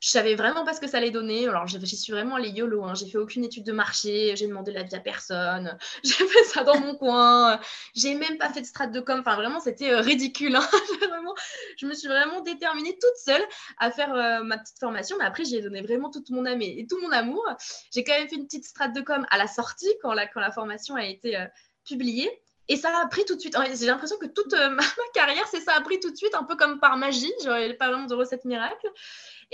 je 0.00 0.10
savais 0.10 0.36
vraiment 0.36 0.64
pas 0.64 0.74
ce 0.74 0.80
que 0.80 0.86
ça 0.86 0.98
allait 0.98 1.10
donner. 1.10 1.48
Alors, 1.48 1.66
j'y 1.66 1.96
suis 1.96 2.12
vraiment 2.12 2.36
les 2.36 2.50
YOLO. 2.50 2.84
Hein. 2.84 2.94
J'ai 2.94 3.08
fait 3.08 3.18
aucune 3.18 3.44
étude 3.44 3.64
de 3.64 3.72
marché. 3.72 4.36
J'ai 4.36 4.46
demandé 4.46 4.70
l'avis 4.70 4.94
à 4.94 5.00
personne. 5.00 5.76
J'ai 6.04 6.26
fait 6.26 6.44
ça 6.44 6.62
dans 6.62 6.78
mon 6.78 6.94
coin. 6.94 7.60
J'ai 7.94 8.14
même 8.14 8.38
pas 8.38 8.52
fait 8.52 8.60
de 8.60 8.66
strat 8.66 8.86
de 8.86 9.00
com. 9.00 9.20
Enfin, 9.20 9.34
vraiment, 9.34 9.60
c'était 9.60 9.90
euh, 9.90 10.00
ridicule. 10.00 10.54
Hein. 10.54 10.68
vraiment, 11.08 11.34
je 11.76 11.86
me 11.86 11.94
suis 11.94 12.06
vraiment 12.06 12.40
déterminée 12.42 12.92
toute 12.92 13.16
seule 13.16 13.42
à 13.78 13.90
faire 13.90 14.14
euh, 14.14 14.44
ma 14.44 14.58
petite 14.58 14.78
formation. 14.78 15.16
Mais 15.18 15.24
après, 15.24 15.44
j'y 15.44 15.56
ai 15.56 15.62
donné 15.62 15.82
vraiment 15.82 16.10
toute 16.10 16.30
mon 16.30 16.46
âme 16.46 16.62
et, 16.62 16.86
tout 16.88 17.00
mon 17.00 17.10
amour. 17.10 17.44
J'ai 17.92 18.04
quand 18.04 18.16
même 18.16 18.28
fait 18.28 18.36
une 18.36 18.44
petite 18.44 18.66
strat 18.66 18.88
de 18.88 19.00
com 19.00 19.26
à 19.30 19.38
la 19.38 19.48
sortie 19.48 19.92
quand 20.02 20.12
la, 20.12 20.28
quand 20.28 20.40
la 20.40 20.52
formation 20.52 20.94
a 20.94 21.04
été 21.04 21.36
euh, 21.36 21.46
publiée. 21.84 22.30
Et 22.68 22.76
ça 22.76 22.90
a 23.02 23.06
pris 23.06 23.24
tout 23.24 23.34
de 23.34 23.40
suite. 23.40 23.56
J'ai 23.78 23.86
l'impression 23.86 24.16
que 24.18 24.26
toute 24.26 24.52
ma, 24.52 24.82
carrière, 25.14 25.46
c'est 25.50 25.60
ça 25.60 25.74
a 25.74 25.80
pris 25.80 26.00
tout 26.00 26.10
de 26.10 26.16
suite, 26.16 26.34
un 26.34 26.44
peu 26.44 26.56
comme 26.56 26.80
par 26.80 26.96
magie. 26.96 27.32
J'aurais 27.44 27.72
pas 27.74 27.88
vraiment 27.88 28.06
de 28.06 28.14
recette 28.14 28.44
miracle. 28.44 28.86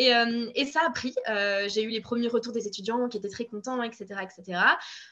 Euh, 0.00 0.50
et, 0.54 0.66
ça 0.66 0.80
a 0.86 0.90
pris. 0.90 1.14
Euh, 1.28 1.68
j'ai 1.68 1.82
eu 1.82 1.88
les 1.88 2.00
premiers 2.00 2.28
retours 2.28 2.52
des 2.52 2.66
étudiants 2.66 3.08
qui 3.08 3.18
étaient 3.18 3.28
très 3.28 3.44
contents, 3.44 3.82
etc. 3.82 4.06
etc. 4.22 4.60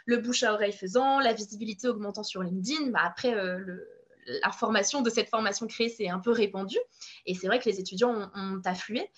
Le 0.06 0.16
bouche 0.16 0.42
à 0.42 0.52
oreille 0.52 0.72
faisant, 0.72 1.20
la 1.20 1.32
visibilité 1.32 1.88
augmentant 1.88 2.24
sur 2.24 2.42
LinkedIn. 2.42 2.90
Bah, 2.90 3.00
après, 3.04 3.34
euh, 3.34 3.58
l'information 4.42 5.02
de 5.02 5.10
cette 5.10 5.28
formation 5.28 5.66
créée 5.66 5.88
s'est 5.88 6.08
un 6.08 6.18
peu 6.18 6.32
répandue. 6.32 6.80
Et 7.26 7.34
c'est 7.34 7.46
vrai 7.46 7.60
que 7.60 7.68
les 7.68 7.78
étudiants 7.78 8.30
ont 8.34 8.60
afflué. 8.64 9.08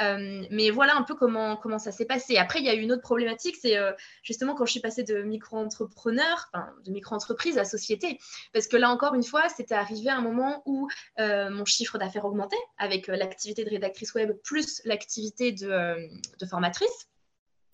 Euh, 0.00 0.44
mais 0.50 0.70
voilà 0.70 0.96
un 0.96 1.02
peu 1.02 1.14
comment, 1.14 1.78
ça 1.78 1.92
s'est 1.92 2.06
passé. 2.06 2.36
Après, 2.36 2.60
il 2.60 2.64
y 2.64 2.68
a 2.68 2.74
eu 2.74 2.80
une 2.80 2.92
autre 2.92 3.02
problématique, 3.02 3.56
c'est 3.60 3.76
euh, 3.76 3.92
justement 4.22 4.54
quand 4.54 4.64
je 4.64 4.72
suis 4.72 4.80
passée 4.80 5.02
de 5.02 5.22
micro-entrepreneur, 5.22 6.50
de 6.84 6.90
micro-entreprise 6.90 7.58
à 7.58 7.64
société. 7.64 8.18
Parce 8.52 8.68
que 8.68 8.76
là, 8.76 8.90
encore 8.90 9.14
une 9.14 9.24
fois, 9.24 9.48
c'était 9.48 9.74
arrivé 9.74 10.10
un 10.10 10.22
moment 10.22 10.62
où 10.66 10.88
euh, 11.20 11.50
mon 11.50 11.64
chiffre 11.64 11.98
d'affaires 11.98 12.24
augmentait 12.24 12.56
avec 12.78 13.06
l'activité 13.06 13.64
de 13.64 13.70
rédactrice 13.70 14.14
web 14.14 14.32
plus 14.42 14.80
l'activité 14.84 15.52
de, 15.52 16.08
formatrice. 16.48 17.08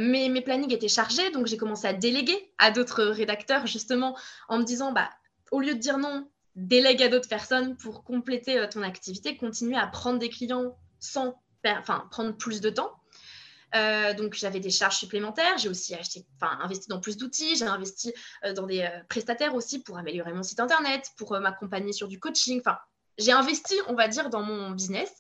Mais 0.01 0.29
mes 0.29 0.43
plannings 0.43 0.73
étaient 0.73 0.87
chargés, 0.89 1.31
donc 1.33 1.47
j'ai 1.47 1.57
commencé 1.57 1.87
à 1.87 1.93
déléguer 1.93 2.53
à 2.59 2.71
d'autres 2.71 3.03
rédacteurs, 3.05 3.67
justement, 3.67 4.17
en 4.49 4.59
me 4.59 4.65
disant, 4.65 4.93
bah, 4.93 5.11
au 5.51 5.61
lieu 5.61 5.75
de 5.75 5.81
dire 5.81 5.99
non, 5.99 6.29
délègue 6.55 7.03
à 7.03 7.09
d'autres 7.09 7.29
personnes 7.29 7.77
pour 7.77 8.05
compléter 8.05 8.65
ton 8.71 8.83
activité, 8.83 9.37
continuer 9.37 9.77
à 9.77 9.89
prendre 9.89 10.21
des 10.21 10.29
clients 10.29 10.77
sans 11.01 11.35
enfin, 11.67 12.07
prendre 12.11 12.37
plus 12.37 12.61
de 12.61 12.71
temps. 12.71 12.93
Euh, 13.75 14.15
donc 14.15 14.35
j'avais 14.35 14.61
des 14.61 14.71
charges 14.71 14.97
supplémentaires, 14.97 15.59
j'ai 15.59 15.69
aussi 15.69 15.95
acheté, 15.95 16.25
investi 16.41 16.89
dans 16.89 17.01
plus 17.01 17.17
d'outils, 17.17 17.55
j'ai 17.57 17.67
investi 17.67 18.15
euh, 18.45 18.55
dans 18.55 18.67
des 18.67 18.81
euh, 18.81 18.89
prestataires 19.09 19.55
aussi 19.55 19.83
pour 19.83 19.99
améliorer 19.99 20.33
mon 20.33 20.43
site 20.43 20.61
internet, 20.61 21.11
pour 21.17 21.39
m'accompagner 21.39 21.93
sur 21.93 22.09
du 22.09 22.19
coaching. 22.19 22.61
Enfin, 22.61 22.79
j'ai 23.19 23.33
investi, 23.33 23.75
on 23.89 23.95
va 23.95 24.09
dire, 24.09 24.31
dans 24.31 24.43
mon 24.43 24.71
business. 24.71 25.13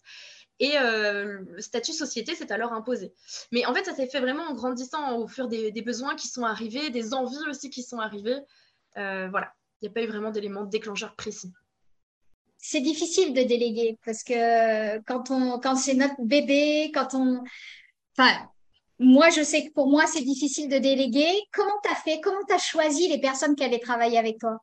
Et 0.61 0.73
le 0.76 1.61
statut 1.61 1.92
société 1.92 2.35
s'est 2.35 2.50
alors 2.50 2.73
imposé. 2.73 3.14
Mais 3.52 3.64
en 3.64 3.73
fait, 3.73 3.85
ça 3.85 3.95
s'est 3.95 4.09
fait 4.09 4.18
vraiment 4.18 4.42
en 4.42 4.54
grandissant 4.54 5.16
au 5.16 5.28
fur 5.28 5.47
des, 5.47 5.71
des, 5.71 5.83
besoins 5.83 6.16
qui 6.16 6.26
sont 6.26 6.42
arrivés, 6.42 6.90
des 6.90 7.14
envies 7.14 7.49
aussi 7.49 7.71
qui 7.71 7.85
sont 7.85 8.00
arrivées. 8.00 8.40
voilà, 8.97 9.54
il 9.80 9.85
n'y 9.85 9.88
a 9.88 9.92
pas 9.92 10.02
eu 10.02 10.09
vraiment 10.09 10.33
d'éléments 10.33 10.64
déclencheurs 10.64 11.14
précis 11.14 11.52
c'est 12.71 12.83
difficile 12.83 13.33
de 13.33 13.43
déléguer 13.43 13.99
parce 14.05 14.23
que 14.23 14.99
quand 15.05 15.31
on 15.31 15.59
quand 15.59 15.75
c'est 15.77 15.95
notre 15.95 16.21
bébé, 16.21 16.91
quand 16.93 17.15
on 17.15 17.43
enfin 18.17 18.31
moi 18.99 19.31
je 19.31 19.43
sais 19.43 19.67
que 19.67 19.73
pour 19.73 19.89
moi 19.89 20.07
c'est 20.07 20.21
difficile 20.21 20.69
de 20.69 20.77
déléguer. 20.77 21.31
Comment 21.53 21.79
tu 21.83 21.91
as 21.91 21.95
fait? 21.95 22.21
Comment 22.21 22.45
tu 22.47 22.55
as 22.55 22.59
choisi 22.59 23.09
les 23.09 23.21
personnes 23.21 23.57
qui 23.57 23.65
allaient 23.65 23.79
travailler 23.79 24.19
avec 24.19 24.39
toi? 24.39 24.59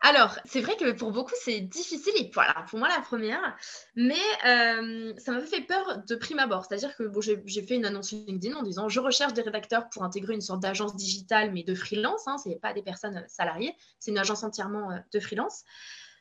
Alors, 0.00 0.38
c'est 0.44 0.60
vrai 0.60 0.76
que 0.76 0.92
pour 0.92 1.10
beaucoup, 1.10 1.34
c'est 1.42 1.60
difficile, 1.60 2.12
et 2.16 2.30
voilà, 2.32 2.54
pour 2.70 2.78
moi 2.78 2.88
la 2.88 3.00
première, 3.00 3.56
mais 3.96 4.14
euh, 4.46 5.12
ça 5.18 5.32
m'a 5.32 5.40
fait 5.40 5.62
peur 5.62 6.04
de 6.06 6.14
prime 6.14 6.38
abord. 6.38 6.64
C'est-à-dire 6.64 6.96
que 6.96 7.02
bon, 7.02 7.20
j'ai 7.20 7.62
fait 7.62 7.74
une 7.74 7.84
annonce 7.84 8.12
LinkedIn 8.12 8.56
en 8.56 8.62
disant 8.62 8.88
je 8.88 9.00
recherche 9.00 9.32
des 9.32 9.42
rédacteurs 9.42 9.88
pour 9.90 10.04
intégrer 10.04 10.34
une 10.34 10.40
sorte 10.40 10.60
d'agence 10.60 10.94
digitale, 10.94 11.50
mais 11.52 11.64
de 11.64 11.74
freelance, 11.74 12.28
hein, 12.28 12.38
ce 12.38 12.48
n'est 12.48 12.60
pas 12.60 12.72
des 12.72 12.82
personnes 12.82 13.24
salariées, 13.26 13.74
c'est 13.98 14.12
une 14.12 14.18
agence 14.18 14.44
entièrement 14.44 14.92
euh, 14.92 14.98
de 15.12 15.18
freelance. 15.18 15.64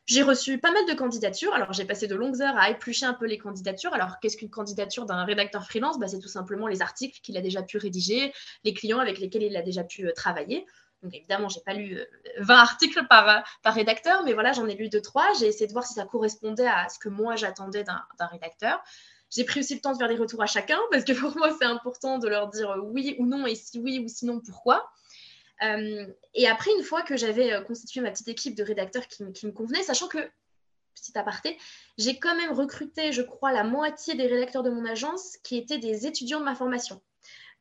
J'ai 0.08 0.24
reçu 0.24 0.58
pas 0.58 0.72
mal 0.72 0.86
de 0.86 0.94
candidatures. 0.94 1.54
Alors, 1.54 1.74
j'ai 1.74 1.84
passé 1.84 2.08
de 2.08 2.16
longues 2.16 2.42
heures 2.42 2.58
à 2.58 2.70
éplucher 2.70 3.06
un 3.06 3.14
peu 3.14 3.26
les 3.26 3.38
candidatures. 3.38 3.94
Alors, 3.94 4.20
qu'est-ce 4.22 4.38
qu'une 4.38 4.50
candidature 4.50 5.06
d'un 5.06 5.26
rédacteur 5.26 5.66
freelance? 5.66 6.00
Bah, 6.00 6.08
C'est 6.08 6.20
tout 6.20 6.30
simplement 6.30 6.68
les 6.68 6.82
articles 6.82 7.20
qu'il 7.22 7.36
a 7.36 7.42
déjà 7.42 7.62
pu 7.62 7.78
rédiger, 7.78 8.34
les 8.64 8.74
clients 8.74 9.00
avec 9.00 9.20
lesquels 9.20 9.44
il 9.44 9.58
a 9.58 9.62
déjà 9.62 9.84
pu 9.84 10.08
euh, 10.08 10.14
travailler. 10.14 10.66
Donc, 11.04 11.14
évidemment, 11.14 11.50
je 11.50 11.58
n'ai 11.58 11.64
pas 11.64 11.74
lu 11.74 12.00
20 12.40 12.54
euh, 12.54 12.58
articles 12.58 13.06
par, 13.10 13.30
euh, 13.30 13.42
par 13.64 13.74
rédacteur, 13.74 14.24
mais 14.24 14.34
voilà, 14.34 14.54
j'en 14.54 14.66
ai 14.68 14.76
lu 14.76 14.88
deux, 14.88 15.02
trois. 15.02 15.28
J'ai 15.42 15.48
essayé 15.48 15.68
de 15.68 15.74
voir 15.74 15.86
si 15.86 15.94
ça 15.94 16.06
correspondait 16.06 16.68
à 16.68 16.88
ce 16.88 17.00
que 17.00 17.10
moi, 17.10 17.36
j'attendais 17.36 17.84
d'un 17.84 18.26
rédacteur. 18.32 18.82
J'ai 19.30 19.44
pris 19.44 19.60
aussi 19.60 19.76
le 19.76 19.82
temps 19.82 19.92
de 19.92 19.98
faire 19.98 20.08
des 20.08 20.16
retours 20.16 20.42
à 20.42 20.48
chacun, 20.48 20.80
parce 20.90 21.04
que 21.04 21.12
pour 21.20 21.36
moi, 21.36 21.54
c'est 21.60 21.66
important 21.66 22.18
de 22.18 22.30
leur 22.30 22.48
dire 22.48 22.78
oui 22.82 23.18
ou 23.20 23.26
non, 23.26 23.46
et 23.46 23.56
si 23.56 23.78
oui 23.78 24.00
ou 24.00 24.08
sinon, 24.08 24.40
pourquoi. 24.40 24.90
Euh, 25.64 26.06
et 26.34 26.48
après, 26.48 26.72
une 26.78 26.84
fois 26.84 27.02
que 27.02 27.18
j'avais 27.18 27.52
euh, 27.52 27.62
constitué 27.62 28.02
ma 28.02 28.12
petite 28.12 28.28
équipe 28.28 28.56
de 28.56 28.64
rédacteurs 28.64 29.08
qui, 29.08 29.24
me 29.24 29.52
convenait, 29.52 29.84
sachant 29.84 30.08
que, 30.08 30.20
petit 30.96 31.18
aparté, 31.18 31.58
j'ai 31.98 32.20
quand 32.20 32.36
même 32.36 32.52
recruté, 32.52 33.12
je 33.12 33.22
crois, 33.22 33.52
la 33.52 33.64
moitié 33.64 34.16
des 34.16 34.28
rédacteurs 34.28 34.64
de 34.64 34.70
mon 34.70 34.86
agence 34.86 35.38
qui 35.44 35.58
étaient 35.58 35.78
des 35.78 36.06
étudiants 36.06 36.40
de 36.40 36.46
ma 36.46 36.56
formation. 36.56 37.02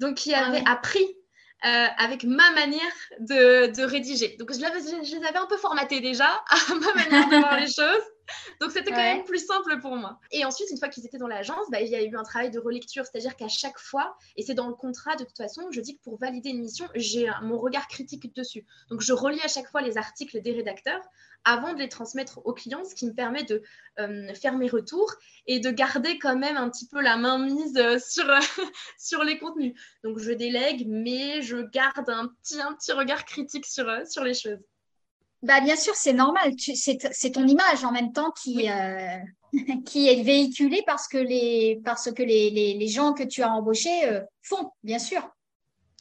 Donc, 0.00 0.16
qui 0.16 0.34
ah 0.34 0.46
avaient 0.46 0.64
appris 0.66 1.04
euh, 1.64 1.86
avec 1.96 2.24
ma 2.24 2.50
manière 2.52 2.82
de, 3.20 3.82
rédiger. 3.84 4.36
Donc, 4.38 4.52
je, 4.52 4.58
je, 4.58 5.16
les 5.16 5.26
avais 5.26 5.38
un 5.38 5.46
peu 5.46 5.56
formatés 5.56 6.00
déjà 6.00 6.26
à 6.48 6.74
ma 6.74 6.94
manière 6.94 7.28
de 7.28 7.36
voir 7.36 7.58
les 7.58 7.72
choses. 7.72 8.02
Donc, 8.60 8.70
c'était 8.70 8.90
quand 8.90 8.96
même 8.96 9.24
plus 9.24 9.44
simple 9.44 9.80
pour 9.80 9.96
moi. 9.96 10.18
Et 10.30 10.44
ensuite, 10.44 10.70
une 10.70 10.78
fois 10.78 10.88
qu'ils 10.88 11.06
étaient 11.06 11.18
dans 11.18 11.28
l'agence, 11.28 11.66
bah, 11.70 11.80
il 11.80 11.88
y 11.88 11.96
a 11.96 12.02
eu 12.02 12.16
un 12.16 12.22
travail 12.22 12.50
de 12.50 12.58
relecture. 12.58 13.04
C'est-à-dire 13.04 13.36
qu'à 13.36 13.48
chaque 13.48 13.78
fois, 13.78 14.16
et 14.36 14.42
c'est 14.42 14.54
dans 14.54 14.68
le 14.68 14.74
contrat 14.74 15.16
de 15.16 15.24
toute 15.24 15.36
façon, 15.36 15.62
je 15.70 15.80
dis 15.80 15.96
que 15.96 16.02
pour 16.02 16.18
valider 16.18 16.50
une 16.50 16.60
mission, 16.60 16.86
j'ai 16.94 17.28
mon 17.42 17.58
regard 17.58 17.88
critique 17.88 18.34
dessus. 18.34 18.64
Donc, 18.90 19.00
je 19.00 19.12
relis 19.12 19.42
à 19.42 19.48
chaque 19.48 19.68
fois 19.70 19.82
les 19.82 19.96
articles 19.96 20.40
des 20.40 20.52
rédacteurs 20.52 21.02
avant 21.44 21.72
de 21.72 21.78
les 21.78 21.88
transmettre 21.88 22.40
aux 22.44 22.52
clients, 22.52 22.84
ce 22.84 22.94
qui 22.94 23.06
me 23.06 23.14
permet 23.14 23.44
de 23.44 23.62
euh, 24.00 24.34
faire 24.34 24.58
mes 24.58 24.68
retours 24.68 25.14
et 25.46 25.60
de 25.60 25.70
garder 25.70 26.18
quand 26.18 26.36
même 26.36 26.56
un 26.56 26.68
petit 26.68 26.88
peu 26.88 27.00
la 27.00 27.16
main 27.16 27.38
mise 27.38 27.76
euh, 27.76 27.98
sur, 27.98 28.26
sur 28.98 29.22
les 29.22 29.38
contenus. 29.38 29.80
Donc, 30.02 30.18
je 30.18 30.32
délègue, 30.32 30.86
mais 30.88 31.42
je 31.42 31.58
garde 31.58 32.10
un 32.10 32.28
petit, 32.28 32.60
un 32.60 32.74
petit 32.74 32.92
regard 32.92 33.24
critique 33.24 33.64
sur, 33.64 33.88
euh, 33.88 34.04
sur 34.04 34.24
les 34.24 34.34
choses. 34.34 34.58
Bah, 35.46 35.60
bien 35.60 35.76
sûr, 35.76 35.94
c'est 35.94 36.12
normal. 36.12 36.54
C'est 36.58 37.30
ton 37.30 37.46
image 37.46 37.84
en 37.84 37.92
même 37.92 38.12
temps 38.12 38.32
qui, 38.32 38.68
euh, 38.68 39.16
qui 39.86 40.08
est 40.08 40.20
véhiculée 40.24 40.82
parce 40.84 41.06
que 41.06 41.18
les, 41.18 41.80
parce 41.84 42.10
que 42.10 42.24
les, 42.24 42.50
les, 42.50 42.74
les 42.74 42.88
gens 42.88 43.12
que 43.12 43.22
tu 43.22 43.42
as 43.44 43.52
embauchés 43.52 44.08
euh, 44.08 44.20
font, 44.42 44.72
bien 44.82 44.98
sûr. 44.98 45.22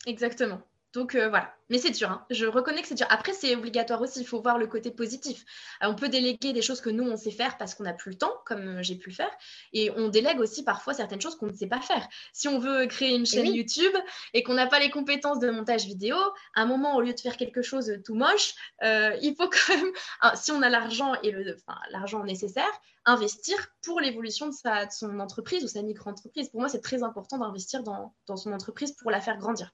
Exactement. 0.07 0.59
Donc 0.95 1.13
euh, 1.13 1.27
voilà, 1.27 1.53
mais 1.69 1.77
c'est 1.77 1.91
dur, 1.91 2.09
hein. 2.09 2.25
je 2.29 2.45
reconnais 2.45 2.81
que 2.81 2.87
c'est 2.87 2.95
dur. 2.95 3.05
Après, 3.09 3.33
c'est 3.33 3.53
obligatoire 3.53 4.01
aussi, 4.01 4.21
il 4.21 4.25
faut 4.25 4.41
voir 4.41 4.57
le 4.57 4.65
côté 4.65 4.91
positif. 4.91 5.43
on 5.81 5.93
peut 5.93 6.07
déléguer 6.07 6.53
des 6.53 6.61
choses 6.61 6.79
que 6.79 6.89
nous, 6.89 7.03
on 7.03 7.17
sait 7.17 7.31
faire 7.31 7.57
parce 7.57 7.75
qu'on 7.75 7.83
n'a 7.83 7.91
plus 7.91 8.11
le 8.11 8.17
temps, 8.17 8.33
comme 8.45 8.77
euh, 8.77 8.81
j'ai 8.81 8.95
pu 8.95 9.09
le 9.09 9.15
faire, 9.15 9.29
et 9.73 9.91
on 9.97 10.07
délègue 10.07 10.39
aussi 10.39 10.63
parfois 10.63 10.93
certaines 10.93 11.19
choses 11.19 11.35
qu'on 11.35 11.47
ne 11.47 11.53
sait 11.53 11.67
pas 11.67 11.81
faire. 11.81 12.07
Si 12.31 12.47
on 12.47 12.59
veut 12.59 12.85
créer 12.85 13.13
une 13.13 13.25
chaîne 13.25 13.53
YouTube 13.53 13.93
et 14.33 14.41
qu'on 14.41 14.53
n'a 14.53 14.67
pas 14.67 14.79
les 14.79 14.89
compétences 14.89 15.39
de 15.39 15.49
montage 15.49 15.85
vidéo, 15.85 16.15
à 16.55 16.61
un 16.61 16.65
moment, 16.65 16.95
au 16.95 17.01
lieu 17.01 17.13
de 17.13 17.19
faire 17.19 17.35
quelque 17.35 17.61
chose 17.61 17.91
tout 18.05 18.15
moche, 18.15 18.53
euh, 18.83 19.17
il 19.21 19.35
faut 19.35 19.49
quand 19.49 19.75
même, 19.75 20.35
si 20.35 20.53
on 20.53 20.61
a 20.61 20.69
l'argent 20.69 21.13
et 21.23 21.31
le, 21.31 21.57
l'argent 21.91 22.23
nécessaire, 22.23 22.71
investir 23.03 23.57
pour 23.83 23.99
l'évolution 23.99 24.47
de, 24.47 24.53
sa, 24.53 24.89
son 24.89 25.19
entreprise 25.19 25.65
ou 25.65 25.67
sa 25.67 25.81
micro-entreprise. 25.81 26.47
Pour 26.47 26.61
moi, 26.61 26.69
c'est 26.69 26.81
très 26.81 27.03
important 27.03 27.37
d'investir 27.37 27.83
dans, 27.83 28.15
dans 28.27 28.37
son 28.37 28.53
entreprise 28.53 28.93
pour 28.93 29.11
la 29.11 29.19
faire 29.19 29.37
grandir. 29.37 29.73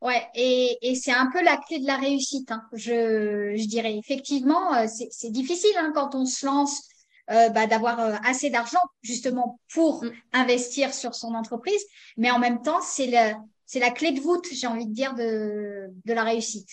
Ouais, 0.00 0.26
et, 0.34 0.78
et 0.80 0.94
c'est 0.94 1.12
un 1.12 1.30
peu 1.30 1.42
la 1.42 1.58
clé 1.58 1.78
de 1.78 1.86
la 1.86 1.96
réussite, 1.96 2.50
hein. 2.50 2.62
je, 2.72 3.54
je 3.54 3.66
dirais. 3.68 3.96
Effectivement, 3.98 4.74
euh, 4.74 4.86
c'est 5.10 5.30
difficile 5.30 5.76
hein, 5.76 5.92
quand 5.94 6.14
on 6.14 6.24
se 6.24 6.46
lance 6.46 6.88
euh, 7.30 7.50
bah, 7.50 7.66
d'avoir 7.66 8.00
euh, 8.00 8.14
assez 8.24 8.48
d'argent 8.48 8.80
justement 9.02 9.60
pour 9.72 10.02
mm. 10.02 10.10
investir 10.32 10.94
sur 10.94 11.14
son 11.14 11.34
entreprise, 11.34 11.82
mais 12.16 12.30
en 12.30 12.38
même 12.38 12.62
temps, 12.62 12.80
c'est 12.80 13.08
la, 13.08 13.34
la 13.74 13.90
clé 13.90 14.12
de 14.12 14.20
voûte, 14.20 14.46
j'ai 14.50 14.66
envie 14.66 14.86
de 14.86 14.94
dire, 14.94 15.14
de, 15.14 15.88
de 16.06 16.12
la 16.14 16.24
réussite. 16.24 16.70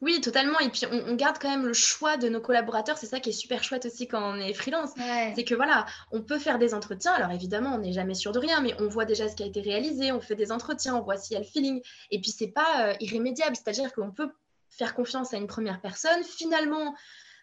Oui, 0.00 0.20
totalement. 0.20 0.58
Et 0.60 0.68
puis, 0.68 0.82
on, 0.90 1.14
garde 1.14 1.38
quand 1.40 1.50
même 1.50 1.66
le 1.66 1.72
choix 1.72 2.16
de 2.16 2.28
nos 2.28 2.40
collaborateurs. 2.40 2.98
C'est 2.98 3.06
ça 3.06 3.20
qui 3.20 3.30
est 3.30 3.32
super 3.32 3.64
chouette 3.64 3.86
aussi 3.86 4.06
quand 4.06 4.22
on 4.22 4.36
est 4.36 4.54
freelance. 4.54 4.90
C'est 5.34 5.44
que 5.44 5.54
voilà, 5.54 5.86
on 6.12 6.22
peut 6.22 6.38
faire 6.38 6.58
des 6.58 6.74
entretiens. 6.74 7.12
Alors, 7.12 7.30
évidemment, 7.30 7.74
on 7.74 7.78
n'est 7.78 7.92
jamais 7.92 8.14
sûr 8.14 8.32
de 8.32 8.38
rien, 8.38 8.60
mais 8.60 8.74
on 8.80 8.88
voit 8.88 9.04
déjà 9.04 9.28
ce 9.28 9.34
qui 9.34 9.42
a 9.42 9.46
été 9.46 9.60
réalisé. 9.60 10.12
On 10.12 10.20
fait 10.20 10.36
des 10.36 10.52
entretiens, 10.52 10.94
on 10.94 11.02
voit 11.02 11.16
s'il 11.16 11.34
y 11.34 11.36
a 11.36 11.40
le 11.40 11.46
feeling. 11.46 11.82
Et 12.10 12.20
puis, 12.20 12.30
c'est 12.30 12.52
pas 12.52 12.88
euh, 12.88 12.94
irrémédiable. 13.00 13.56
C'est-à-dire 13.56 13.92
qu'on 13.92 14.10
peut 14.10 14.30
faire 14.70 14.94
confiance 14.94 15.34
à 15.34 15.36
une 15.36 15.46
première 15.48 15.80
personne. 15.80 16.22
Finalement, 16.22 16.94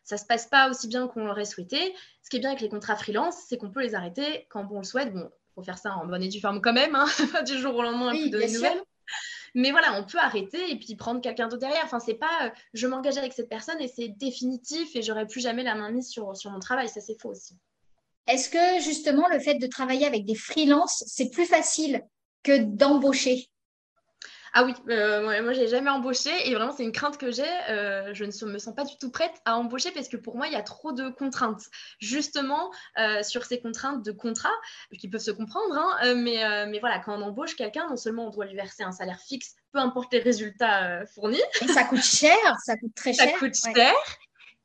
ça 0.04 0.18
se 0.18 0.26
passe 0.26 0.46
pas 0.46 0.70
aussi 0.70 0.88
bien 0.88 1.08
qu'on 1.08 1.26
l'aurait 1.26 1.46
souhaité. 1.46 1.94
Ce 2.24 2.30
qui 2.30 2.38
est 2.38 2.40
bien 2.40 2.50
avec 2.50 2.62
les 2.62 2.70
contrats 2.70 2.96
freelance, 2.96 3.36
c'est 3.50 3.58
qu'on 3.58 3.72
peut 3.72 3.82
les 3.82 3.96
arrêter 3.96 4.48
quand 4.50 4.66
on 4.72 4.78
le 4.78 4.84
souhaite. 4.84 5.14
Bon, 5.14 5.30
faut 5.56 5.64
faire 5.64 5.78
ça 5.78 5.96
en 5.96 6.06
bonne 6.06 6.24
et 6.24 6.28
due 6.28 6.40
forme 6.40 6.62
quand 6.62 6.74
même, 6.74 6.96
hein. 6.96 7.06
du 7.46 7.58
jour 7.58 7.76
au 7.76 7.82
lendemain, 7.82 8.10
un 8.10 8.30
peu 8.30 8.30
de 8.30 8.54
nouvelles. 8.54 8.82
Mais 9.56 9.72
voilà, 9.72 9.98
on 9.98 10.04
peut 10.06 10.20
arrêter 10.20 10.70
et 10.70 10.78
puis 10.78 10.96
prendre 10.96 11.22
quelqu'un 11.22 11.48
d'autre 11.48 11.62
derrière. 11.62 11.84
Enfin, 11.86 12.00
c'est 12.00 12.16
pas 12.16 12.54
je 12.74 12.88
m'engage 12.88 13.18
avec 13.18 13.34
cette 13.34 13.50
personne 13.50 13.80
et 13.82 13.88
c'est 13.88 14.10
définitif 14.10 14.96
et 14.96 15.02
j'aurai 15.02 15.26
plus 15.26 15.40
jamais 15.40 15.64
la 15.64 15.76
main 15.76 15.92
mise 15.92 16.10
sur, 16.10 16.36
sur 16.36 16.52
mon 16.52 16.60
travail. 16.60 16.90
Ça, 16.90 17.02
c'est 17.02 17.20
faux 17.20 17.32
aussi. 17.32 17.58
Est-ce 18.28 18.50
que 18.50 18.84
justement 18.84 19.28
le 19.30 19.40
fait 19.40 19.56
de 19.56 19.68
travailler 19.68 20.06
avec 20.06 20.26
des 20.26 20.36
freelances, 20.36 21.04
c'est 21.08 21.30
plus 21.30 21.46
facile 21.46 22.04
que 22.44 22.58
d'embaucher? 22.58 23.50
Ah 24.58 24.64
oui, 24.64 24.74
euh, 24.90 25.22
moi, 25.22 25.42
moi 25.42 25.52
j'ai 25.52 25.68
jamais 25.68 25.90
embauché 25.90 26.30
et 26.46 26.56
vraiment 26.56 26.72
c'est 26.72 26.86
une 26.86 26.94
crainte 26.94 27.18
que 27.18 27.30
j'ai. 27.30 27.44
Euh, 27.70 28.14
je 28.14 28.24
ne 28.24 28.52
me 28.54 28.58
sens 28.58 28.74
pas 28.74 28.86
du 28.86 28.98
tout 28.98 29.12
prête 29.12 29.34
à 29.44 29.58
embaucher 29.58 29.92
parce 29.92 30.08
que 30.08 30.16
pour 30.16 30.38
moi 30.38 30.48
il 30.48 30.54
y 30.54 30.56
a 30.56 30.62
trop 30.62 30.94
de 30.94 31.10
contraintes. 31.10 31.64
Justement 32.00 32.72
euh, 32.98 33.22
sur 33.22 33.44
ces 33.44 33.60
contraintes 33.60 34.02
de 34.06 34.14
contrat 34.14 34.54
qui 34.98 35.10
peuvent 35.10 35.20
se 35.20 35.32
comprendre, 35.32 35.76
hein, 35.76 36.16
mais, 36.16 36.68
mais 36.68 36.80
voilà 36.80 37.00
quand 37.00 37.20
on 37.20 37.22
embauche 37.22 37.58
quelqu'un, 37.58 37.86
non 37.90 37.98
seulement 37.98 38.28
on 38.28 38.30
doit 38.30 38.46
lui 38.46 38.56
verser 38.56 38.84
un 38.84 38.94
salaire 38.94 39.20
fixe, 39.20 39.56
peu 39.74 39.80
importe 39.80 40.14
les 40.14 40.20
résultats 40.20 41.06
fournis. 41.08 41.42
Et 41.62 41.68
ça 41.68 41.84
coûte 41.84 42.02
cher, 42.02 42.38
ça 42.64 42.78
coûte 42.78 42.96
très 42.96 43.12
cher. 43.12 43.26
Ça 43.26 43.38
coûte 43.38 43.56
cher. 43.76 43.94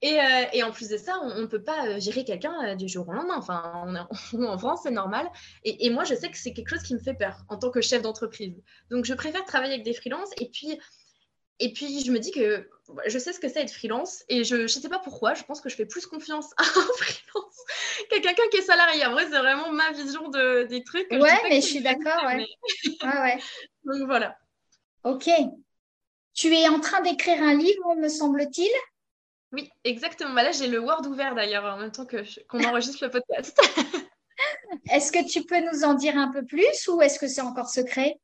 Euh, 0.03 0.45
et, 0.53 0.63
en 0.63 0.71
plus 0.71 0.89
de 0.89 0.97
ça, 0.97 1.21
on 1.23 1.41
ne 1.41 1.47
peut 1.47 1.63
pas 1.63 1.87
euh, 1.87 2.01
gérer 2.01 2.25
quelqu'un 2.25 2.55
euh, 2.65 2.75
du 2.75 2.89
jour 2.89 3.09
au 3.09 3.13
lendemain. 3.13 3.37
Enfin, 3.37 3.85
on 3.85 3.95
en 4.45 4.59
France, 4.59 4.81
c'est 4.85 4.91
normal. 4.91 5.31
Et, 5.65 5.91
moi, 5.91 6.05
je 6.05 6.15
sais 6.15 6.31
que 6.31 6.39
c'est 6.39 6.53
quelque 6.53 6.71
chose 6.71 6.83
qui 6.83 6.95
me 6.95 7.01
fait 7.01 7.15
peur 7.15 7.45
en 7.49 7.59
tant 7.59 7.71
que 7.71 7.81
chef 7.81 8.01
d'entreprise. 8.03 8.55
Donc, 8.91 9.05
je 9.05 9.15
préfère 9.15 9.45
travailler 9.45 9.75
avec 9.75 9.85
des 9.85 9.93
freelances. 9.93 10.31
Et 10.39 10.49
puis, 10.49 10.79
et 11.59 11.73
puis, 11.75 12.03
je 12.03 12.11
me 12.13 12.19
dis 12.19 12.31
que 12.31 12.69
je 13.07 13.19
sais 13.19 13.35
ce 13.35 13.41
que 13.41 13.49
c'est 13.49 13.61
être 13.61 13.73
freelance. 13.73 14.25
Et 14.31 14.43
je 14.43 14.57
ne 14.57 14.67
sais 14.67 14.89
pas 14.89 15.01
pourquoi. 15.01 15.35
Je 15.35 15.45
pense 15.45 15.61
que 15.61 15.69
je 15.69 15.77
fais 15.77 15.87
plus 15.87 16.07
confiance 16.07 16.51
à 16.57 16.63
un 16.63 16.93
freelance 16.97 17.57
qu'à 18.09 18.21
quelqu'un 18.21 18.49
qui 18.51 18.57
est 18.57 18.63
salarié. 18.63 19.05
En 19.05 19.13
vrai, 19.13 19.25
c'est 19.25 19.39
vraiment 19.39 19.71
ma 19.71 19.93
vision 19.93 20.29
de, 20.29 20.65
des 20.65 20.83
trucs. 20.83 21.11
Ouais, 21.11 21.41
mais 21.45 21.61
je 21.61 21.67
suis 21.67 21.83
d'accord. 21.83 22.25
Ouais. 22.25 22.47
ouais. 23.03 23.39
Donc, 23.85 24.07
voilà. 24.07 24.39
Ok. 25.05 25.29
Tu 26.33 26.55
es 26.55 26.69
en 26.69 26.81
train 26.81 27.03
d'écrire 27.03 27.43
un 27.43 27.55
livre, 27.55 27.97
me 27.97 28.09
semble-t-il 28.09 28.71
oui, 29.53 29.69
exactement. 29.85 30.35
Bah 30.35 30.43
là, 30.43 30.53
j'ai 30.53 30.69
le 30.69 30.79
Word 30.79 31.07
ouvert 31.07 31.35
d'ailleurs 31.35 31.65
en 31.65 31.79
même 31.79 31.91
temps 31.91 32.07
que 32.07 32.19
qu'on 32.47 32.63
enregistre 32.63 33.05
le 33.05 33.11
podcast. 33.11 33.59
est-ce 34.91 35.11
que 35.11 35.29
tu 35.29 35.45
peux 35.45 35.61
nous 35.61 35.85
en 35.85 35.95
dire 35.95 36.17
un 36.17 36.31
peu 36.31 36.45
plus 36.45 36.89
ou 36.89 37.03
est-ce 37.03 37.19
que 37.19 37.27
c'est 37.27 37.41
encore 37.41 37.69
secret? 37.69 38.21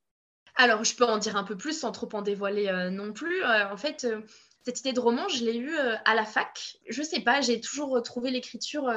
Alors, 0.54 0.84
je 0.84 0.94
peux 0.94 1.04
en 1.04 1.18
dire 1.18 1.36
un 1.36 1.44
peu 1.44 1.56
plus 1.56 1.78
sans 1.78 1.92
trop 1.92 2.08
en 2.12 2.22
dévoiler 2.22 2.68
euh, 2.68 2.90
non 2.90 3.12
plus. 3.12 3.42
Euh, 3.42 3.70
en 3.70 3.76
fait, 3.76 4.04
euh, 4.04 4.22
cette 4.64 4.80
idée 4.80 4.92
de 4.92 5.00
roman, 5.00 5.28
je 5.28 5.44
l'ai 5.44 5.56
eue 5.56 5.76
à 5.76 6.14
la 6.14 6.24
fac. 6.24 6.78
Je 6.88 7.02
sais 7.02 7.20
pas, 7.20 7.40
j'ai 7.40 7.60
toujours 7.60 8.02
trouvé 8.02 8.30
l'écriture 8.30 8.92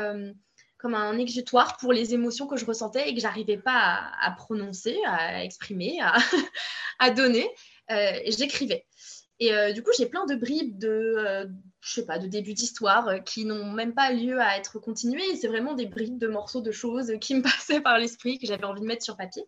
comme 0.80 0.96
un 0.96 1.16
exutoire 1.20 1.78
pour 1.78 1.94
les 1.94 2.16
émotions 2.16 2.48
que 2.48 2.58
je 2.58 2.66
ressentais 2.66 3.08
et 3.08 3.14
que 3.14 3.22
j'arrivais 3.22 3.58
pas 3.58 4.10
à, 4.20 4.32
prononcer, 4.32 4.98
à 5.06 5.44
exprimer, 5.44 6.00
à, 6.02 6.16
à 7.00 7.12
donner. 7.12 7.48
J'écrivais. 7.88 8.88
Et 9.40 9.54
euh, 9.54 9.72
du 9.72 9.84
coup, 9.84 9.92
j'ai 9.98 10.06
plein 10.06 10.26
de 10.26 10.36
bribes 10.36 10.78
de, 10.78 11.50
je 11.82 11.94
sais 11.94 12.06
pas, 12.06 12.20
de 12.20 12.28
début 12.28 12.54
d'histoire 12.54 13.08
euh, 13.08 13.20
qui 13.20 13.46
n'ont 13.46 13.72
même 13.72 13.94
pas 13.94 14.12
lieu 14.12 14.40
à 14.40 14.58
être 14.58 14.80
continuées. 14.80 15.36
C'est 15.36 15.48
vraiment 15.48 15.74
des 15.74 15.86
bribes 15.86 16.18
de 16.18 16.28
morceaux 16.28 16.62
de 16.62 16.72
choses 16.72 17.14
qui 17.22 17.36
me 17.36 17.42
passaient 17.44 17.82
par 17.82 17.98
l'esprit, 17.98 18.40
que 18.40 18.48
j'avais 18.48 18.66
envie 18.66 18.82
de 18.82 18.86
mettre 18.86 19.04
sur 19.04 19.18
papier. 19.18 19.44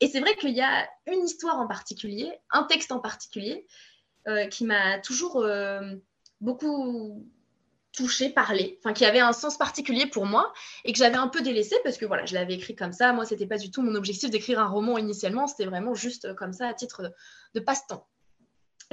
Et 0.00 0.08
c'est 0.08 0.20
vrai 0.20 0.34
qu'il 0.36 0.50
y 0.50 0.60
a 0.60 0.88
une 1.06 1.24
histoire 1.24 1.60
en 1.60 1.68
particulier, 1.68 2.32
un 2.50 2.64
texte 2.64 2.90
en 2.92 2.98
particulier, 2.98 3.66
qui 4.50 4.64
m'a 4.64 4.98
toujours 5.00 5.46
beaucoup 6.40 7.24
touché, 7.94 8.28
parlé, 8.28 8.78
enfin 8.80 8.92
qui 8.92 9.04
avait 9.04 9.20
un 9.20 9.32
sens 9.32 9.56
particulier 9.56 10.06
pour 10.06 10.26
moi 10.26 10.52
et 10.84 10.92
que 10.92 10.98
j'avais 10.98 11.16
un 11.16 11.28
peu 11.28 11.42
délaissé 11.42 11.76
parce 11.84 11.96
que 11.96 12.04
voilà, 12.04 12.26
je 12.26 12.34
l'avais 12.34 12.54
écrit 12.54 12.74
comme 12.74 12.92
ça. 12.92 13.12
Moi, 13.12 13.24
c'était 13.24 13.46
pas 13.46 13.58
du 13.58 13.70
tout 13.70 13.82
mon 13.82 13.94
objectif 13.94 14.30
d'écrire 14.30 14.58
un 14.58 14.66
roman 14.66 14.98
initialement, 14.98 15.46
c'était 15.46 15.66
vraiment 15.66 15.94
juste 15.94 16.34
comme 16.34 16.52
ça 16.52 16.66
à 16.66 16.74
titre 16.74 17.12
de 17.54 17.60
passe-temps. 17.60 18.06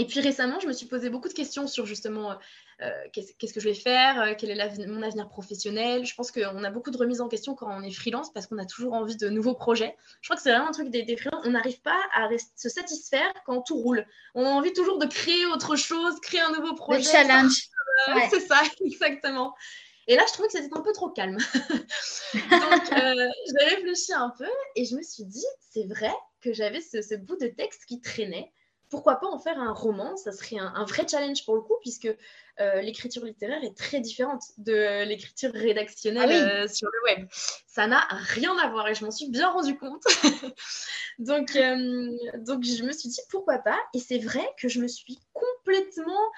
Et 0.02 0.06
puis 0.06 0.20
récemment, 0.20 0.60
je 0.60 0.68
me 0.68 0.74
suis 0.74 0.88
posé 0.88 1.12
beaucoup 1.12 1.28
de 1.28 1.34
questions 1.34 1.68
sur 1.68 1.86
justement 1.86 2.36
euh, 2.82 2.90
qu'est-ce 3.14 3.54
que 3.54 3.60
je 3.60 3.70
vais 3.70 3.76
faire, 3.76 4.20
euh, 4.20 4.34
quel 4.36 4.50
est 4.50 4.88
mon 4.88 5.04
avenir 5.04 5.30
professionnel. 5.30 6.08
Je 6.08 6.16
pense 6.16 6.32
qu'on 6.32 6.64
a 6.64 6.72
beaucoup 6.72 6.90
de 6.90 6.98
remises 6.98 7.22
en 7.22 7.28
question 7.28 7.54
quand 7.54 7.68
on 7.70 7.84
est 7.84 7.92
freelance 7.92 8.34
parce 8.34 8.48
qu'on 8.48 8.58
a 8.58 8.66
toujours 8.66 8.94
envie 8.94 9.16
de 9.16 9.30
nouveaux 9.30 9.54
projets. 9.54 9.96
Je 10.22 10.28
crois 10.28 10.38
que 10.38 10.42
c'est 10.42 10.50
vraiment 10.50 10.70
un 10.70 10.72
truc 10.72 10.90
des, 10.90 11.04
des 11.04 11.16
freelances. 11.18 11.46
On 11.46 11.52
n'arrive 11.52 11.80
pas 11.82 12.00
à 12.16 12.28
se 12.56 12.68
satisfaire 12.68 13.32
quand 13.46 13.62
tout 13.62 13.76
roule. 13.76 14.08
On 14.34 14.44
a 14.44 14.50
envie 14.50 14.74
toujours 14.74 14.98
de 14.98 15.06
créer 15.06 15.46
autre 15.46 15.76
chose, 15.76 16.20
créer 16.20 16.42
un 16.42 16.52
nouveau 16.52 16.74
projet. 16.74 17.02
Le 17.02 17.06
challenge. 17.06 17.70
Euh, 18.10 18.14
c'est 18.32 18.40
ça, 18.40 18.64
exactement. 18.84 19.54
Et 20.08 20.16
là, 20.16 20.24
je 20.28 20.34
trouvais 20.34 20.48
que 20.48 20.58
c'était 20.58 20.76
un 20.76 20.82
peu 20.82 20.94
trop 20.94 21.10
calme. 21.10 21.38
Donc, 22.34 22.84
j'ai 22.92 23.66
réfléchi 23.66 24.14
un 24.14 24.34
peu 24.36 24.50
et 24.76 24.86
je 24.86 24.96
me 24.96 25.04
suis 25.04 25.26
dit, 25.26 25.46
c'est 25.70 25.86
vrai 25.86 26.12
que 26.42 26.54
j'avais 26.54 26.82
ce 26.82 27.14
bout 27.18 27.38
de 27.38 27.46
texte 27.46 27.86
qui 27.86 28.02
traînait 28.02 28.52
pourquoi 28.92 29.16
pas 29.16 29.28
en 29.28 29.40
faire 29.40 29.58
un 29.58 29.72
roman? 29.72 30.18
Ça 30.18 30.34
serait 30.34 30.58
un, 30.60 30.84
vrai 30.84 31.08
challenge 31.10 31.46
pour 31.46 31.56
le 31.56 31.62
coup, 31.62 31.76
puisque 31.80 32.10
euh, 32.60 32.82
l'écriture 32.82 33.24
littéraire 33.24 33.64
est 33.64 33.76
très 33.76 34.02
différente 34.02 34.44
de 34.58 35.06
l'écriture 35.06 35.52
rédactionnelle 35.54 36.30
ah 36.30 36.64
euh, 36.64 36.68
sur 36.68 36.90
le 36.92 37.16
web. 37.16 37.28
Ça 37.68 37.88
n'a 37.88 38.06
rien 38.12 38.56
à 38.58 38.70
voir 38.70 38.90
et 38.90 38.94
je 38.94 39.06
m'en 39.06 39.12
suis 39.12 39.30
bien 39.30 39.50
rendu 39.50 39.78
compte. 39.78 40.04
donc, 41.20 41.56
euh, 41.56 42.10
donc, 42.40 42.64
je 42.64 42.84
me 42.84 42.92
suis 42.92 43.08
dit 43.08 43.22
pourquoi 43.30 43.60
pas? 43.60 43.80
Et 43.96 44.00
c'est 44.00 44.20
vrai 44.20 44.46
que 44.60 44.68
je 44.68 44.80
me 44.80 44.88
suis 44.88 45.18
complètement 45.34 46.30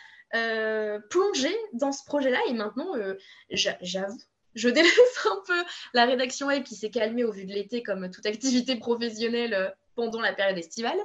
plongée 1.09 1.55
dans 1.73 1.91
ce 1.91 2.03
projet-là. 2.05 2.39
Et 2.49 2.53
maintenant, 2.53 2.93
j'avoue, 3.49 4.21
je 4.53 4.69
délaisse 4.69 5.25
un 5.25 5.43
peu 5.47 5.63
la 5.93 6.05
rédaction 6.05 6.47
web 6.47 6.63
qui 6.63 6.75
s'est 6.75 6.91
calmée 6.91 7.23
au 7.23 7.31
vu 7.31 7.45
de 7.45 7.51
l'été, 7.51 7.81
comme 7.81 8.09
toute 8.11 8.25
activité 8.27 8.75
professionnelle 8.75 9.75
pendant 9.95 10.21
la 10.21 10.33
période 10.33 10.57
estivale. 10.57 10.99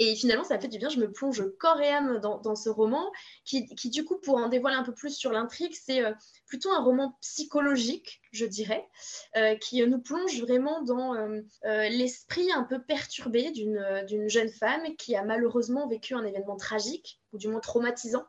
Et 0.00 0.16
finalement, 0.16 0.44
ça 0.44 0.58
fait 0.58 0.68
du 0.68 0.78
bien. 0.78 0.88
Je 0.88 0.98
me 0.98 1.10
plonge 1.10 1.42
corps 1.58 1.80
et 1.80 1.88
âme 1.88 2.18
dans, 2.20 2.56
ce 2.56 2.68
roman, 2.68 3.10
qui, 3.44 3.64
du 3.90 4.04
coup, 4.04 4.16
pour 4.18 4.36
en 4.36 4.48
dévoiler 4.48 4.76
un 4.76 4.82
peu 4.82 4.94
plus 4.94 5.14
sur 5.14 5.30
l'intrigue, 5.30 5.74
c'est 5.74 6.04
euh, 6.04 6.12
plutôt 6.46 6.70
un 6.72 6.82
roman 6.82 7.16
psychologique, 7.20 8.20
je 8.32 8.44
dirais, 8.44 8.84
euh, 9.36 9.54
qui 9.56 9.84
nous 9.86 10.00
plonge 10.00 10.40
vraiment 10.40 10.82
dans 10.82 11.14
euh, 11.14 11.42
l'esprit 11.62 12.50
un 12.52 12.64
peu 12.64 12.82
perturbé 12.82 13.52
d'une 13.52 14.28
jeune 14.28 14.50
femme 14.50 14.82
qui 14.96 15.14
a 15.14 15.22
malheureusement 15.22 15.86
vécu 15.86 16.14
un 16.14 16.24
événement 16.24 16.56
tragique, 16.56 17.20
ou 17.32 17.38
du 17.38 17.48
moins 17.48 17.60
traumatisant. 17.60 18.24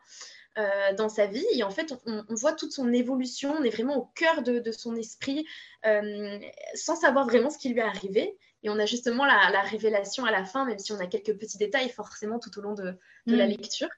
dans 0.98 1.10
sa 1.10 1.26
vie. 1.26 1.46
Et 1.52 1.64
en 1.64 1.70
fait, 1.70 1.94
on, 2.06 2.24
voit 2.30 2.54
toute 2.54 2.72
son 2.72 2.94
évolution, 2.94 3.56
on 3.60 3.64
est 3.64 3.70
vraiment 3.72 3.98
au 3.98 4.06
cœur 4.16 4.42
de 4.42 4.72
son 4.72 4.96
esprit, 4.96 5.46
sans 5.84 6.96
savoir 6.96 7.26
vraiment 7.26 7.50
ce 7.50 7.58
qui 7.58 7.70
lui 7.70 7.80
est 7.80 7.84
arrivé. 7.84 8.38
Et 8.66 8.70
on 8.70 8.80
a 8.80 8.88
justement 8.88 9.26
la, 9.26 9.62
révélation 9.62 10.26
à 10.26 10.32
la 10.32 10.44
fin, 10.44 10.66
même 10.66 10.80
si 10.80 10.92
on 10.92 11.00
a 11.00 11.06
quelques 11.06 11.38
petits 11.38 11.60
détails 11.60 11.90
forcément 11.90 12.40
tout 12.40 12.58
au 12.58 12.64
long 12.64 12.74
de, 12.74 12.98
la 13.28 13.46
mm. 13.46 13.50
lecture. 13.50 13.90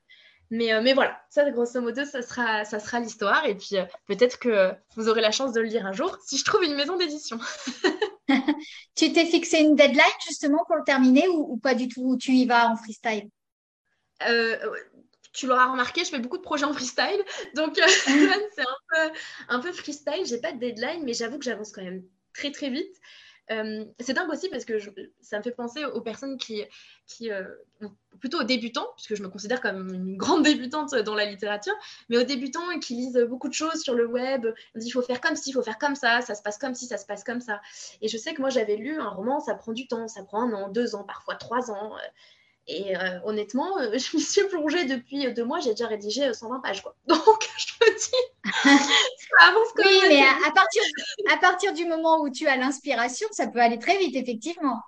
Mais, 0.52 0.74
euh, 0.74 0.82
mais, 0.82 0.94
voilà, 0.94 1.22
ça 1.30 1.50
grosso 1.52 1.80
modo, 1.80 2.04
ça 2.04 2.22
sera, 2.22 2.66
ça 2.66 2.80
sera 2.80 3.00
l'histoire. 3.00 3.46
Et 3.46 3.56
puis 3.56 3.78
euh, 3.78 3.86
peut-être 4.08 4.40
que 4.40 4.74
vous 4.98 5.08
aurez 5.08 5.22
la 5.22 5.32
chance 5.32 5.54
de 5.54 5.62
le 5.62 5.68
lire 5.68 5.86
un 5.86 5.94
jour 5.94 6.18
si 6.26 6.38
je 6.38 6.44
trouve 6.44 6.66
une 6.66 6.76
maison 6.76 6.98
d'édition. 6.98 7.40
tu 8.96 9.14
t'es 9.14 9.26
fixé 9.26 9.60
une 9.60 9.76
deadline 9.76 10.04
justement 10.28 10.66
pour 10.68 10.76
le 10.76 10.84
terminer 10.84 11.30
ou, 11.30 11.56
pas 11.58 11.74
du 11.74 11.88
tout 11.88 12.18
Tu 12.18 12.34
y 12.34 12.46
vas 12.46 12.70
en 12.70 12.76
freestyle? 12.76 13.30
Euh, 14.28 14.58
tu 15.32 15.48
l'auras 15.48 15.72
remarqué, 15.72 16.04
je 16.04 16.10
fais 16.10 16.20
beaucoup 16.20 16.38
de 16.38 16.44
projets 16.44 16.66
en 16.66 16.74
freestyle. 16.74 17.24
Donc, 17.56 17.80
c'est 18.06 18.62
un 18.62 18.78
peu, 18.90 19.14
un 19.48 19.60
peu 19.62 19.72
freestyle. 19.72 20.26
J'ai 20.26 20.42
pas 20.42 20.52
de 20.52 20.60
deadline, 20.60 21.04
mais 21.06 21.14
j'avoue 21.14 21.38
que 21.38 21.46
j'avance 21.46 21.72
quand 21.72 21.84
même 21.84 22.04
très, 22.34 22.52
très 22.52 22.70
vite. 22.70 22.98
Euh, 23.52 23.86
c'est 24.00 24.14
dingue 24.14 24.30
aussi 24.30 24.50
parce 24.50 24.66
que 24.66 24.74
ça 25.22 25.38
me 25.38 25.44
fait 25.44 25.52
penser 25.52 25.86
aux 25.86 26.02
personnes 26.02 26.38
qui, 26.38 26.64
euh, 27.22 27.44
plutôt 28.20 28.40
aux 28.40 28.44
débutants, 28.44 28.88
puisque 28.96 29.16
je 29.16 29.24
me 29.24 29.30
considère 29.30 29.62
comme 29.62 29.94
une 29.94 30.18
grande 30.18 30.44
débutante 30.46 30.94
dans 30.96 31.16
la 31.16 31.26
littérature, 31.26 31.74
mais 32.10 32.18
aux 32.18 32.24
débutants 32.24 32.80
qui 32.80 32.96
lisent 32.96 33.26
beaucoup 33.30 33.48
de 33.48 33.54
choses 33.54 33.82
sur 33.82 33.94
le 33.94 34.06
web, 34.06 34.46
on 34.76 34.80
dit 34.80 34.88
il 34.88 34.92
faut 34.92 35.02
faire 35.02 35.22
comme 35.22 35.36
ci, 35.36 35.52
il 35.52 35.54
faut 35.54 35.64
faire 35.64 35.78
comme 35.78 35.96
ça, 35.96 36.22
ça 36.22 36.36
se 36.36 36.42
passe 36.42 36.58
comme 36.58 36.76
ci, 36.76 36.88
ça 36.88 36.98
se 36.98 37.06
passe 37.06 37.24
comme 37.24 37.40
ça. 37.40 37.62
Et 38.02 38.08
je 38.08 38.18
sais 38.18 38.34
que 38.34 38.42
moi 38.42 38.50
j'avais 38.50 38.76
lu 38.76 39.00
un 39.00 39.10
roman, 39.10 39.40
ça 39.40 39.56
prend 39.56 39.72
du 39.72 39.88
temps, 39.88 40.08
ça 40.08 40.24
prend 40.24 40.42
un 40.42 40.54
an, 40.54 40.70
deux 40.70 40.96
ans, 40.96 41.04
parfois 41.04 41.36
trois 41.36 41.72
ans. 41.72 41.96
Et 42.68 42.98
euh, 42.98 43.20
honnêtement, 43.24 43.78
euh, 43.80 43.92
je 43.98 44.16
m'y 44.16 44.22
suis 44.22 44.44
plongée 44.46 44.86
depuis 44.86 45.26
euh, 45.26 45.34
deux 45.34 45.46
mois, 45.46 45.60
j'ai 45.60 45.72
déjà 45.72 45.88
rédigé 45.88 46.34
120 46.34 46.60
pages. 46.60 46.82
Quoi. 46.82 46.96
Donc, 47.08 47.50
je 47.58 47.74
me 47.82 47.96
dis, 47.96 48.44
ça 48.64 49.48
avance 49.48 49.72
comme 49.76 49.86
Oui, 49.86 50.00
mais 50.10 50.22
à, 50.22 50.52
partir, 50.52 50.82
à 51.32 51.38
partir 51.38 51.74
du 51.74 51.86
moment 51.86 52.22
où 52.22 52.30
tu 52.30 52.48
as 52.48 52.58
l'inspiration, 52.58 53.28
ça 53.32 53.48
peut 53.48 53.60
aller 53.60 53.80
très 53.80 53.98
vite, 53.98 54.16
effectivement. 54.16 54.82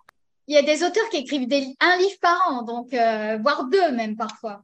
Il 0.48 0.56
y 0.56 0.58
a 0.58 0.64
des 0.64 0.84
auteurs 0.84 1.08
qui 1.10 1.18
écrivent 1.18 1.48
des, 1.48 1.76
un 1.80 1.98
livre 1.98 2.20
par 2.22 2.42
an, 2.50 2.64
donc 2.64 2.90
voire 2.90 3.66
deux 3.66 3.92
même 3.92 4.18
parfois. 4.18 4.64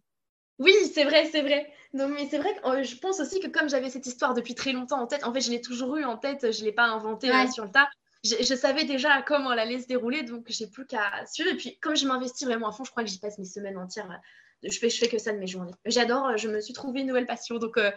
Oui, 0.57 0.73
c'est 0.91 1.03
vrai, 1.03 1.29
c'est 1.31 1.41
vrai. 1.41 1.71
Non, 1.93 2.07
mais 2.07 2.27
c'est 2.27 2.39
vrai 2.39 2.55
que 2.55 2.81
je 2.81 2.95
pense 2.97 3.19
aussi 3.19 3.39
que 3.39 3.47
comme 3.47 3.69
j'avais 3.69 3.91
cette 3.91 4.07
histoire 4.07 4.33
depuis 4.33 4.55
très 4.55 4.71
longtemps 4.71 4.99
en 4.99 5.05
tête, 5.05 5.23
en 5.23 5.31
fait, 5.31 5.41
je 5.41 5.51
l'ai 5.51 5.61
toujours 5.61 5.95
eu 5.97 6.03
en 6.03 6.17
tête, 6.17 6.51
je 6.51 6.59
ne 6.61 6.65
l'ai 6.65 6.71
pas 6.71 6.85
inventée 6.85 7.29
sur 7.53 7.65
le 7.65 7.71
tas 7.71 7.87
je, 8.25 8.55
savais 8.55 8.85
déjà 8.85 9.21
comment 9.21 9.51
elle 9.53 9.59
allait 9.59 9.79
se 9.79 9.87
dérouler, 9.87 10.23
donc 10.23 10.45
j'ai 10.47 10.67
plus 10.67 10.85
qu'à 10.85 11.25
suivre. 11.25 11.49
Et 11.51 11.57
puis, 11.57 11.77
comme 11.79 11.95
je 11.95 12.07
m'investis 12.07 12.47
vraiment 12.47 12.69
à 12.69 12.71
fond, 12.71 12.83
je 12.83 12.91
crois 12.91 13.03
que 13.03 13.09
j'y 13.09 13.19
passe 13.19 13.37
mes 13.37 13.45
semaines 13.45 13.77
entières. 13.77 14.19
Je 14.63 14.77
fais, 14.77 14.89
fais 14.89 15.07
que 15.07 15.17
ça 15.17 15.31
de 15.31 15.37
mes 15.37 15.47
journées. 15.47 15.73
J'adore, 15.85 16.37
je 16.37 16.47
me 16.47 16.59
suis 16.59 16.73
trouvé 16.73 17.01
une 17.01 17.07
nouvelle 17.07 17.27
passion. 17.27 17.57
Donc, 17.57 17.77
euh, 17.77 17.91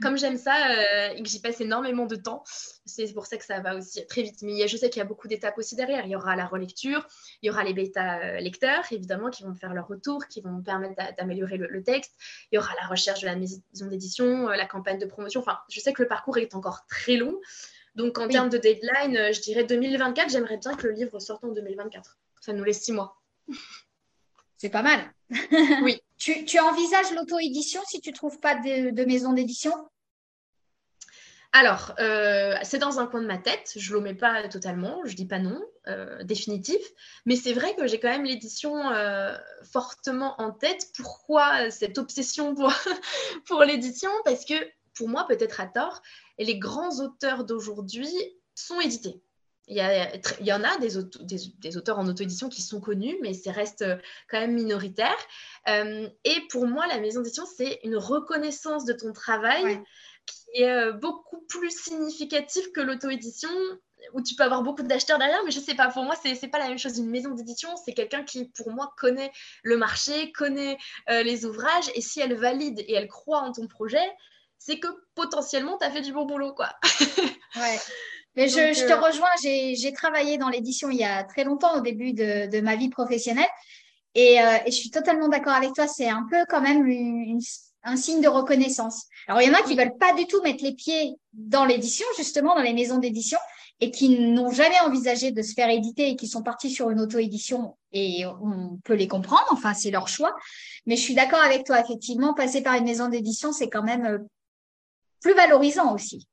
comme 0.00 0.16
j'aime 0.16 0.36
ça 0.36 0.54
euh, 0.70 1.08
et 1.16 1.22
que 1.22 1.28
j'y 1.28 1.40
passe 1.40 1.60
énormément 1.60 2.06
de 2.06 2.16
temps, 2.16 2.44
c'est 2.86 3.12
pour 3.12 3.26
ça 3.26 3.36
que 3.36 3.44
ça 3.44 3.60
va 3.60 3.76
aussi 3.76 4.06
très 4.06 4.22
vite. 4.22 4.42
Mais 4.42 4.68
je 4.68 4.76
sais 4.76 4.90
qu'il 4.90 5.00
y 5.00 5.02
a 5.02 5.06
beaucoup 5.06 5.28
d'étapes 5.28 5.58
aussi 5.58 5.74
derrière. 5.74 6.04
Il 6.06 6.10
y 6.10 6.16
aura 6.16 6.36
la 6.36 6.46
relecture, 6.46 7.06
il 7.42 7.48
y 7.48 7.50
aura 7.50 7.64
les 7.64 7.74
bêta 7.74 8.20
euh, 8.20 8.38
lecteurs, 8.38 8.84
évidemment, 8.92 9.30
qui 9.30 9.42
vont 9.42 9.54
faire 9.54 9.74
leur 9.74 9.88
retour, 9.88 10.26
qui 10.28 10.40
vont 10.40 10.52
me 10.52 10.62
permettre 10.62 10.94
d'améliorer 11.16 11.56
le, 11.56 11.82
texte. 11.82 12.12
Il 12.52 12.56
y 12.56 12.58
aura 12.58 12.72
la 12.80 12.86
recherche 12.86 13.22
de 13.22 13.26
la 13.26 13.36
maison 13.36 13.86
d'édition, 13.88 14.48
euh, 14.48 14.56
la 14.56 14.66
campagne 14.66 14.98
de 14.98 15.06
promotion. 15.06 15.40
Enfin, 15.40 15.58
je 15.68 15.80
sais 15.80 15.92
que 15.92 16.02
le 16.02 16.08
parcours 16.08 16.38
est 16.38 16.54
encore 16.54 16.86
très 16.86 17.16
long. 17.16 17.40
Donc, 17.98 18.16
en 18.18 18.28
termes 18.28 18.48
de 18.48 18.58
deadline, 18.58 19.32
je 19.32 19.40
dirais 19.40 19.64
2024. 19.64 20.30
J'aimerais 20.30 20.56
bien 20.56 20.72
que 20.74 20.86
le 20.86 20.92
livre 20.92 21.18
sorte 21.18 21.42
en 21.42 21.48
2024. 21.48 22.16
Ça 22.40 22.52
nous 22.52 22.62
laisse 22.62 22.80
six 22.80 22.92
mois. 22.92 23.20
C'est 24.56 24.68
pas 24.68 24.82
mal. 24.82 25.00
oui. 25.82 26.00
Tu, 26.16 26.44
tu 26.44 26.60
envisages 26.60 27.12
l'auto-édition 27.12 27.80
si 27.88 28.00
tu 28.00 28.10
ne 28.10 28.14
trouves 28.14 28.38
pas 28.38 28.54
de, 28.54 29.04
maison 29.04 29.32
d'édition? 29.32 29.72
Alors, 31.52 31.94
euh, 31.98 32.54
c'est 32.62 32.78
dans 32.78 33.00
un 33.00 33.06
coin 33.06 33.22
de 33.22 33.26
ma 33.26 33.38
tête, 33.38 33.72
je 33.74 33.90
ne 33.90 33.94
l'omets 33.94 34.14
pas 34.14 34.46
totalement, 34.48 35.00
je 35.04 35.12
ne 35.12 35.16
dis 35.16 35.26
pas 35.26 35.38
non, 35.38 35.60
euh, 35.86 36.22
définitif, 36.22 36.80
mais 37.24 37.36
c'est 37.36 37.54
vrai 37.54 37.74
que 37.74 37.86
j'ai 37.86 37.98
quand 37.98 38.10
même 38.10 38.24
l'édition 38.24 38.90
euh, 38.90 39.34
fortement 39.72 40.40
en 40.40 40.50
tête. 40.52 40.88
Pourquoi 40.96 41.70
cette 41.70 41.96
obsession 41.96 42.54
pour, 42.54 42.72
pour 43.46 43.64
l'édition? 43.64 44.10
Parce 44.24 44.44
que 44.44 44.54
pour 44.94 45.08
moi, 45.08 45.26
peut-être 45.26 45.60
à 45.60 45.66
tort, 45.66 46.02
les 46.44 46.58
grands 46.58 47.00
auteurs 47.00 47.44
d'aujourd'hui 47.44 48.08
sont 48.54 48.80
édités. 48.80 49.20
Il 49.70 49.76
y, 49.76 50.52
en 50.52 50.64
a 50.64 50.78
des, 50.78 50.88
des, 51.58 51.76
auteurs 51.76 51.98
en 51.98 52.08
auto-édition 52.08 52.48
qui 52.48 52.62
sont 52.62 52.80
connus, 52.80 53.18
mais 53.20 53.34
c'est 53.34 53.50
reste 53.50 53.82
euh, 53.82 53.96
quand 54.30 54.40
même 54.40 54.54
minoritaire. 54.54 55.16
Euh, 55.68 56.08
et 56.24 56.40
pour 56.50 56.66
moi, 56.66 56.86
la 56.86 56.98
maison 57.00 57.20
d'édition, 57.20 57.44
c'est 57.44 57.80
une 57.84 57.96
reconnaissance 57.96 58.86
de 58.86 58.94
ton 58.94 59.12
travail 59.12 59.82
qui 60.24 60.62
est 60.62 60.70
euh, 60.70 60.92
beaucoup 60.92 61.42
plus 61.48 61.70
significative 61.70 62.72
que 62.72 62.80
l'auto-édition, 62.80 63.50
où 64.14 64.22
tu 64.22 64.34
peux 64.36 64.42
avoir 64.44 64.62
beaucoup 64.62 64.82
d'acheteurs 64.82 65.18
derrière, 65.18 65.44
mais 65.44 65.50
je 65.50 65.60
ne 65.60 65.64
sais 65.64 65.74
pas, 65.74 65.88
pour 65.88 66.04
moi, 66.04 66.14
ce 66.16 66.28
n'est 66.28 66.50
pas 66.50 66.58
la 66.58 66.68
même 66.68 66.78
chose. 66.78 66.96
Une 66.96 67.10
maison 67.10 67.34
d'édition, 67.34 67.68
c'est 67.84 67.92
quelqu'un 67.92 68.24
qui, 68.24 68.46
pour 68.46 68.70
moi, 68.70 68.94
connaît 68.96 69.32
le 69.62 69.76
marché, 69.76 70.32
connaît 70.32 70.78
les 71.08 71.44
ouvrages, 71.44 71.90
et 71.94 72.00
si 72.00 72.20
elle 72.20 72.34
valide 72.34 72.78
et 72.78 72.94
elle 72.94 73.08
croit 73.08 73.40
en 73.40 73.52
ton 73.52 73.66
projet, 73.66 74.06
c'est 74.58 74.78
que 74.78 74.88
potentiellement, 75.14 75.78
tu 75.78 75.86
as 75.86 75.90
fait 75.90 76.00
du 76.00 76.12
bon 76.12 76.26
boulot. 76.26 76.52
quoi. 76.54 76.70
ouais. 77.56 77.78
Mais 78.38 78.48
je, 78.48 78.86
te 78.86 78.92
euh, 78.92 79.00
rejoins, 79.00 79.28
j'ai 79.42 79.92
travaillé 79.92 80.38
dans 80.38 80.48
l'édition 80.48 80.90
il 80.90 80.98
y 80.98 81.04
a 81.04 81.24
très 81.24 81.42
longtemps, 81.42 81.76
au 81.76 81.80
début 81.80 82.12
de, 82.12 82.60
ma 82.60 82.76
vie 82.76 82.88
professionnelle. 82.88 83.48
Euh, 84.16 84.20
et, 84.64 84.70
je 84.70 84.76
suis 84.76 84.90
totalement 84.90 85.28
d'accord 85.28 85.54
avec 85.54 85.72
toi, 85.72 85.88
c'est 85.88 86.08
un 86.08 86.24
peu 86.30 86.44
quand 86.48 86.60
même 86.60 86.86
un 87.82 87.96
signe 87.96 88.20
de 88.20 88.28
reconnaissance. 88.28 89.06
Alors, 89.26 89.42
il 89.42 89.48
y 89.48 89.50
en 89.50 89.54
a 89.54 89.62
qui 89.62 89.74
ne 89.74 89.80
veulent 89.82 89.98
pas 89.98 90.14
du 90.14 90.26
tout 90.26 90.40
mettre 90.42 90.62
les 90.62 90.72
pieds 90.72 91.16
dans 91.32 91.64
l'édition, 91.64 92.06
justement, 92.16 92.54
dans 92.54 92.62
les 92.62 92.74
maisons 92.74 92.98
d'édition, 92.98 93.38
et 93.80 93.90
qui 93.90 94.18
n'ont 94.32 94.52
jamais 94.52 94.78
envisagé 94.84 95.32
de 95.32 95.42
se 95.42 95.54
faire 95.54 95.68
éditer 95.68 96.10
et 96.10 96.16
qui 96.16 96.28
sont 96.28 96.44
partis 96.44 96.70
sur 96.70 96.90
une 96.90 97.00
auto-édition, 97.00 97.76
et 97.92 98.24
on 98.26 98.78
peut 98.84 98.94
les 98.94 99.08
comprendre, 99.08 99.46
enfin, 99.50 99.74
c'est 99.74 99.90
leur 99.90 100.06
choix. 100.06 100.32
Mais 100.86 100.94
je 100.94 101.02
suis 101.02 101.14
d'accord 101.14 101.40
avec 101.40 101.64
toi, 101.64 101.80
effectivement, 101.80 102.34
passer 102.34 102.62
par 102.62 102.74
une 102.74 102.84
maison 102.84 103.08
d'édition, 103.08 103.52
c'est 103.52 103.68
quand 103.68 103.82
même 103.82 104.06
euh, 104.06 104.18
plus 105.20 105.34
valorisant 105.34 105.94
aussi. 105.94 106.28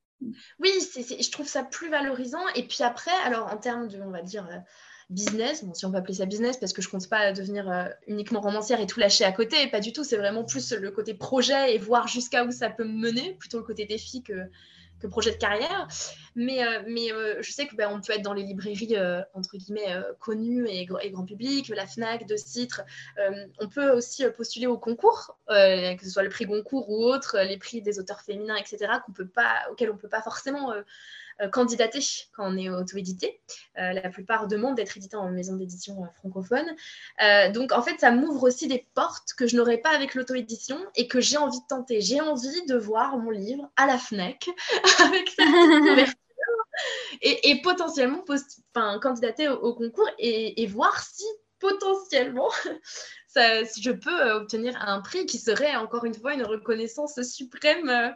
Oui, 0.59 0.71
je 0.97 1.31
trouve 1.31 1.47
ça 1.47 1.63
plus 1.63 1.89
valorisant. 1.89 2.47
Et 2.55 2.63
puis 2.63 2.83
après, 2.83 3.11
alors 3.23 3.51
en 3.51 3.57
termes 3.57 3.87
de, 3.87 4.01
on 4.01 4.11
va 4.11 4.21
dire, 4.21 4.47
euh, 4.49 4.59
business, 5.09 5.63
bon, 5.63 5.73
si 5.73 5.85
on 5.85 5.91
peut 5.91 5.97
appeler 5.97 6.15
ça 6.15 6.25
business, 6.25 6.57
parce 6.57 6.73
que 6.73 6.81
je 6.81 6.89
compte 6.89 7.07
pas 7.07 7.31
devenir 7.31 7.69
euh, 7.69 7.85
uniquement 8.07 8.41
romancière 8.41 8.79
et 8.79 8.87
tout 8.87 8.99
lâcher 8.99 9.23
à 9.23 9.31
côté, 9.31 9.67
pas 9.67 9.79
du 9.79 9.93
tout. 9.93 10.03
C'est 10.03 10.17
vraiment 10.17 10.43
plus 10.43 10.73
le 10.73 10.91
côté 10.91 11.13
projet 11.13 11.75
et 11.75 11.77
voir 11.77 12.07
jusqu'à 12.07 12.43
où 12.43 12.51
ça 12.51 12.69
peut 12.69 12.85
me 12.85 12.97
mener, 12.97 13.33
plutôt 13.35 13.59
le 13.59 13.63
côté 13.63 13.85
défi 13.85 14.23
que, 14.23 14.33
que 14.99 15.07
projet 15.07 15.31
de 15.31 15.37
carrière. 15.37 15.87
Mais, 16.35 16.65
euh, 16.65 16.81
mais 16.87 17.11
euh, 17.11 17.41
je 17.41 17.51
sais 17.51 17.67
que 17.67 17.75
on 17.87 18.01
peut 18.01 18.13
être 18.13 18.23
dans 18.23 18.33
les 18.33 18.43
librairies 18.43 18.95
entre 19.35 19.57
guillemets 19.57 19.95
connues 20.19 20.67
et, 20.67 20.85
grand 20.85 21.25
public, 21.25 21.69
la 21.69 21.85
Fnac, 21.85 22.25
De 22.25 22.35
Citre. 22.35 22.81
on 23.59 23.69
peut 23.69 23.91
aussi 23.91 24.25
postuler 24.35 24.65
au 24.65 24.79
concours, 24.79 25.37
que 25.47 26.03
ce 26.03 26.09
soit 26.09 26.23
le 26.23 26.29
prix 26.29 26.45
Goncourt 26.45 26.89
ou 26.89 27.03
autre, 27.03 27.37
les 27.39 27.57
prix 27.57 27.81
des 27.81 27.99
auteurs 27.99 28.21
féminins, 28.21 28.55
etc., 28.55 28.93
qu'on 29.05 29.11
peut 29.11 29.27
pas, 29.27 29.67
auxquels 29.71 29.91
on 29.91 29.93
ne 29.93 29.99
peut 29.99 30.09
pas 30.09 30.23
forcément 30.23 30.73
candidater 31.51 31.99
quand 32.35 32.51
on 32.51 32.57
est 32.57 32.69
auto-édité. 32.69 33.39
Euh, 33.77 33.93
la 33.93 34.09
plupart 34.09 34.47
demandent 34.47 34.75
d'être 34.75 34.95
édité 34.97 35.15
en 35.15 35.29
maison 35.29 35.55
d'édition 35.55 36.03
euh, 36.03 36.07
francophone. 36.19 36.65
donc, 37.53 37.71
en 37.71 37.81
fait, 37.81 37.99
ça 37.99 38.11
m'ouvre 38.11 38.43
aussi 38.43 38.67
des 38.67 38.85
portes 38.93 39.33
que 39.37 39.47
je 39.47 39.55
n'aurais 39.57 39.77
pas 39.77 39.89
avec 39.89 40.15
l'auto-édition 40.15 40.77
et 40.95 41.07
que 41.07 41.19
j'ai 41.19 41.37
envie 41.37 41.59
de 41.59 41.67
tenter. 41.67 42.01
J'ai 42.01 42.21
envie 42.21 42.65
de 42.65 42.77
voir 42.77 43.17
mon 43.17 43.31
livre 43.31 43.69
à 43.75 43.85
la 43.85 43.97
FNAC 43.97 44.49
avec 45.03 45.29
sa 45.29 45.43
couverture. 45.79 46.15
Et, 47.21 47.61
potentiellement 47.61 48.23
enfin, 48.27 48.99
candidater 48.99 49.47
au, 49.47 49.73
concours 49.73 50.09
et, 50.19 50.67
voir 50.67 51.01
si 51.01 51.23
potentiellement 51.59 52.49
ça, 53.27 53.63
je 53.63 53.91
peux 53.91 54.31
obtenir 54.31 54.77
un 54.81 54.99
prix 54.99 55.25
qui 55.25 55.37
serait 55.37 55.75
encore 55.77 56.03
une 56.03 56.13
fois 56.13 56.33
une 56.33 56.43
reconnaissance 56.43 57.21
suprême 57.21 58.13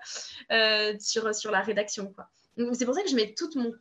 sur, 0.99 1.33
sur 1.33 1.51
la 1.51 1.61
rédaction. 1.61 2.13
Quoi. 2.13 2.27
C'est 2.73 2.85
pour 2.85 2.93
ça 2.93 3.03
que 3.03 3.09
je 3.09 3.15
mets 3.15 3.33
toute 3.37 3.55
mon, 3.55 3.71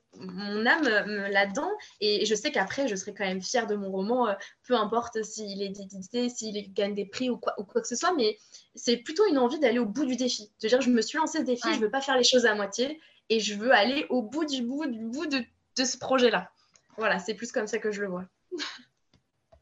âme 0.66 0.87
euh, 0.87 1.28
là-dedans. 1.28 1.68
Et 2.00 2.24
je 2.26 2.35
sais 2.35 2.52
qu'après, 2.52 2.87
je 2.87 2.94
serai 2.94 3.12
quand 3.12 3.24
même 3.24 3.42
fière 3.42 3.66
de 3.66 3.74
mon 3.74 3.90
roman, 3.90 4.28
euh, 4.28 4.35
peu 4.66 4.74
importe 4.74 5.22
s'il 5.24 5.62
est 5.62 5.81
édité, 5.81 6.28
s'il 6.28 6.72
gagne 6.72 6.94
des 6.94 7.07
prix 7.07 7.28
ou 7.31 7.38
quoi, 7.38 7.54
ou 7.59 7.64
quoi 7.64 7.81
que 7.81 7.88
ce 7.88 7.96
soit. 7.96 8.14
Mais 8.14 8.38
c'est 8.74 8.98
plutôt 8.98 9.26
une 9.26 9.38
envie 9.38 9.59
d'aller 9.59 9.78
au 9.78 9.87
bout 9.87 10.04
du 10.04 10.16
défi. 10.16 10.52
De 10.62 10.68
dire, 10.68 10.81
je 10.81 10.90
me 10.90 11.02
suis 11.02 11.18
lancé 11.18 11.38
ce 11.38 11.44
défi, 11.44 11.68
je 11.72 11.78
ne 11.78 11.85
veux 11.85 11.90
pas 11.90 12.00
faire 12.00 12.16
les 12.16 12.24
choses 12.24 12.46
à 12.46 12.54
moitié. 12.54 13.00
Et 13.31 13.40
je 13.40 13.54
veux 13.54 13.72
aller 13.72 14.07
au 14.11 14.22
bout 14.22 14.44
du 14.44 14.62
bout 14.62 14.87
du 14.87 15.04
bout 15.04 15.26
de, 15.26 15.44
ce 15.76 15.98
projet-là. 15.98 16.50
Voilà, 16.96 17.18
c'est 17.18 17.35
plus 17.35 17.52
comme 17.52 17.66
ça 17.66 17.78
que 17.78 17.90
je 17.90 18.00
le 18.00 18.09
vois. 18.09 18.24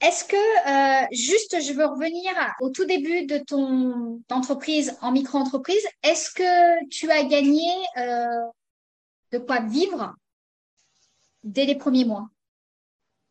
Est-ce 0.03 0.25
que, 0.25 0.37
euh, 0.37 1.07
juste, 1.11 1.57
je 1.63 1.73
veux 1.73 1.87
revenir 1.87 2.31
au 2.61 2.69
tout 2.69 2.85
début 2.85 3.25
de 3.25 3.39
ton 3.39 4.23
entreprise 4.31 4.95
en 5.01 5.11
micro-entreprise, 5.11 5.83
est-ce 6.03 6.31
que 6.31 6.87
tu 6.91 7.11
as 7.11 7.25
gagné 7.25 7.65
de 9.39 9.45
quoi 9.45 9.61
vivre 9.61 10.15
dès 11.45 11.65
les 11.65 11.77
premiers 11.77 12.05
mois 12.05 12.29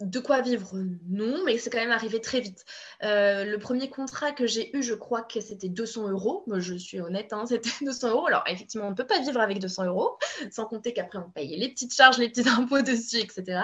de 0.02 0.20
quoi 0.20 0.42
vivre, 0.42 0.78
non, 1.08 1.44
mais 1.46 1.58
c'est 1.58 1.70
quand 1.70 1.80
même 1.80 1.92
arrivé 1.92 2.20
très 2.20 2.42
vite. 2.42 2.66
Euh, 3.04 3.46
le 3.46 3.58
premier 3.58 3.90
contrat 3.90 4.34
que 4.34 4.46
j'ai 4.46 4.76
eu, 4.76 4.84
je 4.84 4.94
crois 4.94 5.22
que 5.22 5.40
c'était 5.40 5.70
200 5.70 6.10
euros. 6.10 6.44
je 6.58 6.76
suis 6.76 7.00
honnête, 7.00 7.32
hein, 7.32 7.46
c'était 7.48 7.70
200 7.82 8.10
euros. 8.10 8.28
Alors, 8.28 8.44
effectivement, 8.48 8.88
on 8.88 8.92
ne 8.92 8.96
peut 8.96 9.08
pas 9.08 9.22
vivre 9.22 9.40
avec 9.40 9.60
200 9.60 9.86
euros, 9.86 10.18
sans 10.52 10.66
compter 10.66 10.94
qu'après, 10.94 11.20
on 11.20 11.30
paye 11.30 11.56
les 11.56 11.70
petites 11.70 11.94
charges, 11.94 12.18
les 12.18 12.30
petits 12.30 12.48
impôts 12.50 12.82
dessus, 12.82 13.20
etc. 13.20 13.62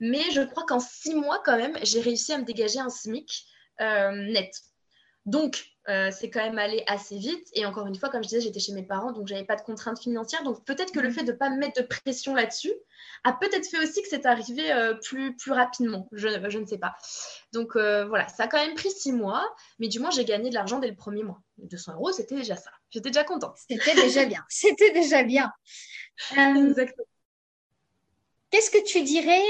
Mais 0.00 0.22
je 0.32 0.40
crois 0.40 0.64
qu'en 0.64 0.80
six 0.80 1.14
mois, 1.14 1.42
quand 1.44 1.58
même, 1.58 1.76
j'ai 1.82 2.00
réussi 2.00 2.32
à 2.32 2.38
me 2.38 2.44
dégager 2.44 2.78
un 2.78 2.88
SMIC 2.88 3.44
euh, 3.82 4.12
net. 4.12 4.62
Donc, 5.26 5.66
euh, 5.90 6.10
c'est 6.12 6.30
quand 6.30 6.40
même 6.40 6.58
allé 6.58 6.84
assez 6.86 7.18
vite. 7.18 7.48
Et 7.54 7.66
encore 7.66 7.86
une 7.86 7.96
fois, 7.96 8.10
comme 8.10 8.22
je 8.22 8.28
disais, 8.28 8.40
j'étais 8.40 8.60
chez 8.60 8.72
mes 8.72 8.84
parents, 8.84 9.10
donc 9.10 9.26
j'avais 9.26 9.44
pas 9.44 9.56
de 9.56 9.62
contraintes 9.62 9.98
financières. 9.98 10.44
Donc 10.44 10.64
peut-être 10.64 10.92
que 10.92 11.00
le 11.00 11.08
mhm. 11.08 11.14
fait 11.14 11.24
de 11.24 11.32
ne 11.32 11.36
pas 11.36 11.50
mettre 11.50 11.82
de 11.82 11.86
pression 11.86 12.34
là-dessus 12.34 12.72
a 13.24 13.32
peut-être 13.32 13.66
fait 13.66 13.78
aussi 13.78 14.00
que 14.00 14.08
c'est 14.08 14.24
arrivé 14.24 14.70
euh, 14.72 14.94
plus, 14.94 15.34
plus 15.36 15.50
rapidement. 15.50 16.08
Je, 16.12 16.28
je, 16.48 16.58
ne 16.58 16.66
sais 16.66 16.78
pas. 16.78 16.94
Donc 17.52 17.74
euh, 17.74 18.06
voilà, 18.06 18.28
ça 18.28 18.44
a 18.44 18.46
quand 18.46 18.64
même 18.64 18.74
pris 18.74 18.90
six 18.90 19.12
mois, 19.12 19.44
mais 19.80 19.88
du 19.88 19.98
moins 19.98 20.10
j'ai 20.10 20.24
gagné 20.24 20.48
de 20.48 20.54
l'argent 20.54 20.78
dès 20.78 20.88
le 20.88 20.94
premier 20.94 21.24
mois. 21.24 21.40
200 21.58 21.94
euros, 21.94 22.12
c'était 22.12 22.36
déjà 22.36 22.56
ça. 22.56 22.70
J'étais 22.90 23.10
déjà 23.10 23.24
contente. 23.24 23.56
C'était 23.68 23.94
déjà 23.94 24.24
bien. 24.26 24.44
C'était 24.48 24.92
déjà 24.92 25.24
bien. 25.24 25.50
Exactement. 26.36 27.06
Qu'est-ce 28.50 28.70
que 28.70 28.84
tu 28.84 29.02
dirais 29.02 29.42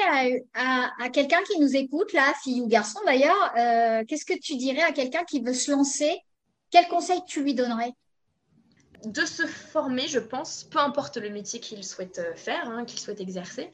à, 0.55 0.90
à, 1.03 1.09
quelqu'un 1.09 1.42
qui 1.44 1.59
nous 1.59 1.74
écoute, 1.74 2.12
là, 2.12 2.35
fille 2.42 2.61
ou 2.61 2.66
garçon 2.66 3.00
d'ailleurs, 3.07 3.55
qu'est-ce 4.07 4.26
que 4.26 4.38
tu 4.38 4.57
dirais 4.57 4.83
à 4.83 4.92
quelqu'un 4.92 5.24
qui 5.24 5.40
veut 5.40 5.55
se 5.55 5.70
lancer 5.70 6.20
quel 6.70 6.88
conseil 6.88 7.20
tu 7.26 7.42
lui 7.42 7.54
donnerais? 7.54 7.92
De 9.04 9.24
se 9.24 9.46
former, 9.46 10.09
je 10.09 10.18
pense, 10.18 10.64
peu 10.64 10.78
importe 10.78 11.16
le 11.16 11.30
métier 11.30 11.59
qu'il 11.59 11.83
souhaite 11.85 12.18
euh, 12.18 12.35
faire, 12.35 12.68
hein, 12.68 12.85
qu'il 12.85 13.00
souhaite 13.00 13.20
exercer, 13.20 13.70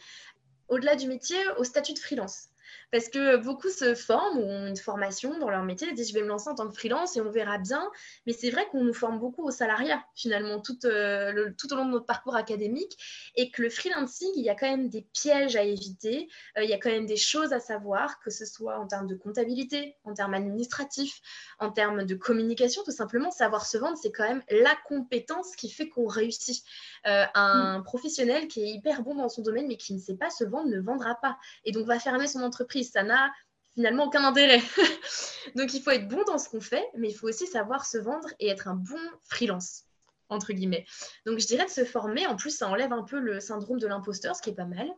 au-delà 0.68 0.96
du 0.96 1.08
métier, 1.08 1.36
au 1.58 1.64
statut 1.64 1.94
de 1.94 1.98
freelance. 1.98 2.48
Parce 2.92 3.08
que 3.08 3.36
beaucoup 3.36 3.68
se 3.68 3.94
forment 3.94 4.38
ou 4.38 4.42
ont 4.42 4.66
une 4.68 4.76
formation 4.76 5.38
dans 5.38 5.50
leur 5.50 5.64
métier, 5.64 5.88
ils 5.88 5.94
disent 5.94 6.08
je 6.08 6.14
vais 6.14 6.22
me 6.22 6.28
lancer 6.28 6.48
en 6.48 6.54
tant 6.54 6.68
que 6.68 6.74
freelance 6.74 7.16
et 7.16 7.20
on 7.20 7.30
verra 7.30 7.58
bien. 7.58 7.90
Mais 8.26 8.32
c'est 8.32 8.50
vrai 8.50 8.66
qu'on 8.70 8.84
nous 8.84 8.94
forme 8.94 9.18
beaucoup 9.18 9.44
au 9.44 9.50
salariat 9.50 10.04
finalement 10.14 10.60
tout, 10.60 10.78
euh, 10.84 11.50
tout, 11.58 11.72
au 11.72 11.76
long 11.76 11.86
de 11.86 11.90
notre 11.90 12.06
parcours 12.06 12.36
académique 12.36 12.96
et 13.34 13.50
que 13.50 13.62
le 13.62 13.70
freelancing, 13.70 14.30
il 14.36 14.44
y 14.44 14.50
a 14.50 14.54
quand 14.54 14.68
même 14.68 14.88
des 14.88 15.02
pièges 15.12 15.56
à 15.56 15.62
éviter, 15.62 16.28
euh, 16.56 16.64
il 16.64 16.70
y 16.70 16.74
a 16.74 16.78
quand 16.78 16.90
même 16.90 17.06
des 17.06 17.16
choses 17.16 17.52
à 17.52 17.60
savoir, 17.60 18.20
que 18.20 18.30
ce 18.30 18.46
soit 18.46 18.78
en 18.78 18.86
termes 18.86 19.06
de 19.06 19.16
comptabilité, 19.16 19.96
en 20.04 20.14
termes 20.14 20.34
administratifs, 20.34 21.20
en 21.58 21.70
termes 21.70 22.04
de 22.04 22.14
communication, 22.14 22.82
tout 22.84 22.92
simplement. 22.92 23.30
Savoir 23.30 23.66
se 23.66 23.78
vendre, 23.78 23.98
c'est 24.00 24.12
quand 24.12 24.28
même 24.28 24.42
la 24.50 24.74
compétence 24.88 25.56
qui 25.56 25.70
fait 25.70 25.88
qu'on 25.88 26.06
réussit. 26.06 26.62
Euh, 27.06 27.24
un 27.34 27.78
mm. 27.78 27.84
professionnel 27.84 28.48
qui 28.48 28.62
est 28.62 28.70
hyper 28.70 29.02
bon 29.02 29.14
dans 29.14 29.28
son 29.28 29.42
domaine 29.42 29.68
mais 29.68 29.76
qui 29.76 29.94
ne 29.94 30.00
sait 30.00 30.16
pas 30.16 30.28
se 30.28 30.42
vendre 30.42 30.68
ne 30.68 30.80
vendra 30.80 31.14
pas 31.14 31.38
et 31.64 31.70
donc 31.70 31.86
va 31.86 32.00
fermer 32.00 32.26
son 32.26 32.42
entreprise. 32.42 32.75
Ça 32.84 33.02
n'a 33.02 33.30
finalement 33.74 34.06
aucun 34.06 34.24
intérêt. 34.24 34.62
donc 35.54 35.74
il 35.74 35.82
faut 35.82 35.90
être 35.90 36.08
bon 36.08 36.22
dans 36.24 36.38
ce 36.38 36.48
qu'on 36.48 36.60
fait, 36.60 36.86
mais 36.96 37.10
il 37.10 37.14
faut 37.14 37.28
aussi 37.28 37.46
savoir 37.46 37.86
se 37.86 37.98
vendre 37.98 38.28
et 38.40 38.48
être 38.48 38.68
un 38.68 38.74
bon 38.74 38.98
freelance. 39.24 39.84
entre 40.28 40.52
guillemets. 40.52 40.84
Donc 41.24 41.38
je 41.38 41.46
dirais 41.46 41.66
de 41.66 41.70
se 41.70 41.84
former. 41.84 42.26
En 42.26 42.34
plus, 42.36 42.50
ça 42.50 42.68
enlève 42.68 42.92
un 42.92 43.04
peu 43.04 43.20
le 43.20 43.38
syndrome 43.38 43.78
de 43.78 43.86
l'imposteur, 43.86 44.34
ce 44.34 44.42
qui 44.42 44.50
est 44.50 44.54
pas 44.54 44.64
mal. 44.64 44.90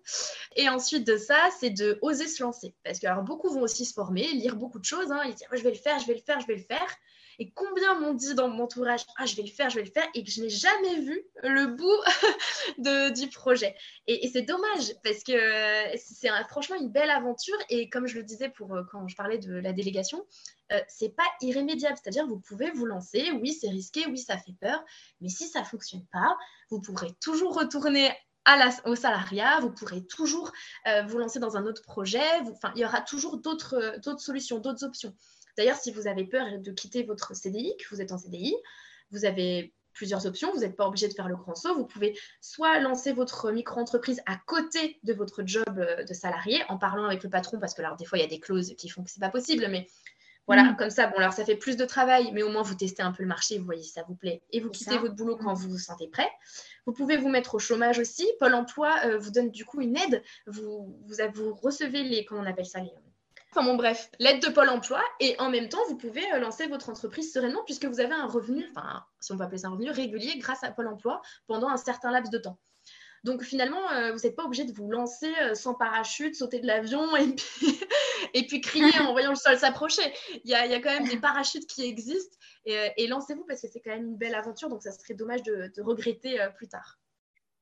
Et 0.57 0.69
ensuite 0.69 1.07
de 1.07 1.17
ça, 1.19 1.51
c'est 1.61 1.71
de 1.71 1.99
oser 2.03 2.27
se 2.27 2.43
lancer. 2.43 2.75
Parce 2.85 2.99
que 2.99 3.07
alors, 3.07 3.25
beaucoup 3.25 3.51
vont 3.51 3.63
aussi 3.63 3.85
se 3.85 3.93
former, 3.93 4.27
lire 4.33 4.57
beaucoup 4.57 4.79
de 4.79 4.85
choses. 4.85 5.11
Hein. 5.13 5.23
Ils 5.27 5.35
disent, 5.35 5.47
je 5.53 5.63
vais 5.63 5.71
le 5.71 5.77
faire, 5.77 5.99
je 5.99 6.07
vais 6.07 6.15
le 6.15 6.23
faire, 6.23 6.41
je 6.41 6.47
vais 6.47 6.57
le 6.57 6.63
faire. 6.63 6.89
Et 7.41 7.53
combien 7.53 7.99
m'ont 8.01 8.15
dit 8.15 8.35
dans 8.35 8.49
mon 8.49 8.65
entourage, 8.65 9.05
ah, 9.17 9.25
je 9.25 9.37
vais 9.37 9.43
le 9.43 9.51
faire, 9.51 9.71
je 9.71 9.77
vais 9.77 9.85
le 9.85 9.91
faire, 9.91 10.07
et 10.15 10.25
que 10.25 10.31
je 10.31 10.43
n'ai 10.43 10.49
jamais 10.49 11.01
vu 11.01 11.23
le 11.45 11.69
bout 11.69 11.87
de, 12.79 13.11
du 13.11 13.29
projet. 13.29 13.77
Et, 14.09 14.29
c'est 14.29 14.43
dommage, 14.43 14.95
parce 15.05 15.23
que 15.23 15.33
c'est 15.97 16.31
franchement 16.49 16.77
une 16.77 16.89
belle 16.89 17.11
aventure. 17.11 17.57
Et 17.71 17.89
comme 17.89 18.07
je 18.07 18.17
le 18.17 18.25
disais 18.25 18.49
pour, 18.49 18.75
euh, 18.75 18.83
quand 18.91 19.07
je 19.07 19.15
parlais 19.15 19.39
de 19.39 19.55
la 19.55 19.73
délégation, 19.73 20.27
euh, 20.73 20.81
c'est 20.89 21.15
pas 21.15 21.27
irrémédiable. 21.41 21.97
C'est-à-dire, 22.03 22.27
vous 22.27 22.41
pouvez 22.41 22.71
vous 22.73 22.87
lancer, 22.87 23.31
oui, 23.41 23.53
c'est 23.53 23.71
risqué, 23.71 24.07
oui, 24.09 24.19
ça 24.19 24.37
fait 24.37 24.55
peur, 24.61 24.85
mais 25.21 25.29
si 25.29 25.47
ça 25.47 25.63
fonctionne 25.63 26.05
pas, 26.13 26.37
vous 26.71 26.81
pourrez 26.81 27.13
toujours 27.21 27.57
retourner 27.57 28.13
au 28.85 28.95
salariat, 28.95 29.61
vous 29.61 29.71
pourrez 29.71 30.07
toujours 30.07 30.51
euh, 30.87 31.03
vous 31.03 31.19
lancer 31.19 31.39
dans 31.39 31.57
un 31.57 31.67
autre 31.67 31.83
projet. 31.83 32.25
Il 32.75 32.81
y 32.81 32.85
aura 32.85 33.03
toujours 33.03 33.37
d'autres 33.39 33.79
solutions, 34.19 34.59
d'autres 34.59 34.85
options. 34.85 35.15
D'ailleurs, 35.59 35.77
si 35.77 35.91
vous 35.91 36.07
avez 36.07 36.25
peur 36.25 36.47
de 36.59 36.71
quitter 36.71 37.03
votre 37.03 37.35
CDI, 37.35 37.77
que 37.77 37.95
vous 37.95 38.01
êtes 38.01 38.13
en 38.13 38.19
CDI, 38.19 38.55
vous 39.11 39.25
avez 39.25 39.75
plusieurs 39.93 40.25
options. 40.25 40.53
Vous 40.53 40.61
n'êtes 40.61 40.77
pas 40.77 40.87
obligé 40.87 41.09
de 41.09 41.13
faire 41.13 41.29
le 41.29 41.35
grand 41.35 41.57
saut. 41.57 41.75
Vous 41.75 41.85
pouvez 41.85 42.17
soit 42.41 42.79
lancer 42.79 43.13
votre 43.13 43.51
micro-entreprise 43.51 44.23
à 44.27 44.37
côté 44.47 45.01
de 45.03 45.13
votre 45.13 45.43
job 45.45 45.65
euh, 45.77 46.05
de 46.05 46.15
salarié 46.15 46.63
en 46.69 46.79
parlant 46.79 47.05
avec 47.05 47.25
le 47.25 47.29
patron, 47.29 47.59
parce 47.59 47.75
que 47.75 47.83
alors 47.83 47.97
des 47.97 48.05
fois, 48.05 48.19
il 48.19 48.21
y 48.21 48.25
a 48.25 48.29
des 48.29 48.39
clauses 48.39 48.75
qui 48.79 48.89
font 48.89 49.03
que 49.03 49.11
ce 49.11 49.19
n'est 49.19 49.27
pas 49.27 49.33
possible, 49.33 49.67
mais 49.69 49.89
voilà, 50.47 50.63
mm. 50.63 50.77
comme 50.77 50.91
ça, 50.91 51.09
bon, 51.09 51.17
alors 51.19 51.33
ça 51.33 51.45
fait 51.45 51.57
plus 51.57 51.77
de 51.77 51.85
travail, 51.85 52.31
mais 52.33 52.45
au 52.45 52.51
moins 52.51 52.63
vous 52.63 52.77
testez 52.77 53.03
un 53.03 53.11
peu 53.11 53.25
le 53.25 53.29
marché, 53.29 53.59
vous 53.59 53.65
voyez 53.65 53.83
si 53.83 53.91
ça 53.91 54.05
vous 54.07 54.15
plaît, 54.15 54.41
et 54.53 54.61
vous 54.61 54.71
quittez 54.71 54.97
votre 54.97 55.17
boulot 55.17 55.37
quand 55.37 55.53
mm. 55.53 55.59
vous 55.59 55.71
vous 55.71 55.79
sentez 55.79 56.07
prêt. 56.07 56.31
Vous 56.87 56.93
pouvez 56.93 57.17
vous 57.17 57.29
mettre 57.29 57.57
au 57.57 57.59
chômage 57.59 57.99
aussi. 57.99 58.27
Pôle 58.39 58.55
emploi 58.55 58.95
euh, 59.07 59.19
vous 59.19 59.33
donne 59.33 59.51
du 59.51 59.65
coup 59.65 59.81
une 59.81 59.97
aide. 59.97 60.23
Vous, 60.47 60.97
vous, 61.05 61.17
vous 61.35 61.55
recevez 61.55 62.05
les, 62.05 62.25
comment 62.25 62.43
on 62.43 62.47
appelle 62.47 62.67
ça, 62.67 62.79
les, 62.79 62.93
Enfin 63.51 63.65
bon, 63.65 63.77
bref, 63.77 64.11
l'aide 64.19 64.43
de 64.43 64.49
Pôle 64.51 64.69
emploi 64.69 65.03
et 65.21 65.35
en 65.41 65.49
même 65.49 65.69
temps, 65.69 65.85
vous 65.89 65.97
pouvez 65.97 66.25
euh, 66.33 66.39
lancer 66.39 66.67
votre 66.67 66.91
entreprise 66.91 67.33
sereinement 67.33 67.63
puisque 67.65 67.87
vous 67.87 68.01
avez 68.01 68.13
un 68.13 68.27
revenu, 68.27 68.67
enfin, 68.71 69.05
si 69.21 69.33
on 69.33 69.39
peut 69.39 69.45
appeler 69.45 69.59
ça 69.59 69.69
un 69.69 69.73
revenu 69.73 69.91
régulier 69.91 70.37
grâce 70.39 70.63
à 70.65 70.71
Pôle 70.71 70.89
emploi 70.89 71.23
pendant 71.47 71.69
un 71.69 71.79
certain 71.79 72.11
laps 72.11 72.31
de 72.31 72.39
temps. 72.39 72.59
Donc 73.25 73.43
finalement, 73.43 73.91
euh, 73.93 74.13
vous 74.13 74.21
n'êtes 74.21 74.37
pas 74.37 74.45
obligé 74.45 74.65
de 74.65 74.73
vous 74.73 74.91
lancer 74.91 75.33
euh, 75.43 75.55
sans 75.55 75.75
parachute, 75.75 76.37
sauter 76.37 76.61
de 76.61 76.67
l'avion 76.67 77.17
et 77.17 77.35
puis, 77.35 77.81
et 78.35 78.47
puis 78.47 78.61
crier 78.61 79.01
en 79.01 79.13
voyant 79.13 79.31
le 79.31 79.37
sol 79.37 79.59
s'approcher. 79.59 80.03
Il 80.45 80.51
y 80.51 80.55
a, 80.55 80.81
quand 80.81 80.93
même 80.93 81.09
des 81.09 81.19
parachutes 81.19 81.67
qui 81.67 81.85
existent 81.85 82.37
et, 82.67 83.07
lancez-vous 83.07 83.45
parce 83.45 83.63
que 83.63 83.69
c'est 83.73 83.81
quand 83.81 83.93
même 83.93 84.09
une 84.09 84.19
belle 84.19 84.35
aventure, 84.35 84.69
donc 84.69 84.83
ça 84.83 84.93
serait 84.93 85.15
dommage 85.15 85.43
de, 85.43 85.73
de 85.75 85.83
regretter 85.83 86.39
plus 86.55 86.69
tard. 86.69 86.99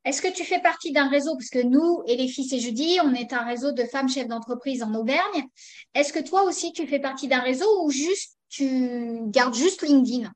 Est-ce 0.06 0.22
que 0.22 0.32
tu 0.32 0.44
fais 0.44 0.60
partie 0.60 0.92
d'un 0.92 1.08
réseau 1.08 1.34
Parce 1.34 1.50
que 1.50 1.58
nous, 1.58 2.04
et 2.06 2.16
les 2.16 2.28
filles, 2.28 2.48
c'est 2.48 2.60
jeudi, 2.60 2.98
on 3.02 3.12
est 3.12 3.32
un 3.32 3.44
réseau 3.44 3.72
de 3.72 3.82
femmes 3.82 4.08
chefs 4.08 4.28
d'entreprise 4.28 4.84
en 4.84 4.94
Auvergne. 4.94 5.48
Est-ce 5.94 6.12
que 6.12 6.20
toi 6.20 6.44
aussi, 6.44 6.72
tu 6.72 6.86
fais 6.86 7.00
partie 7.00 7.26
d'un 7.26 7.40
réseau 7.40 7.66
ou 7.82 7.90
juste 7.90 8.38
tu 8.48 9.18
gardes 9.24 9.54
juste 9.54 9.82
LinkedIn 9.82 10.30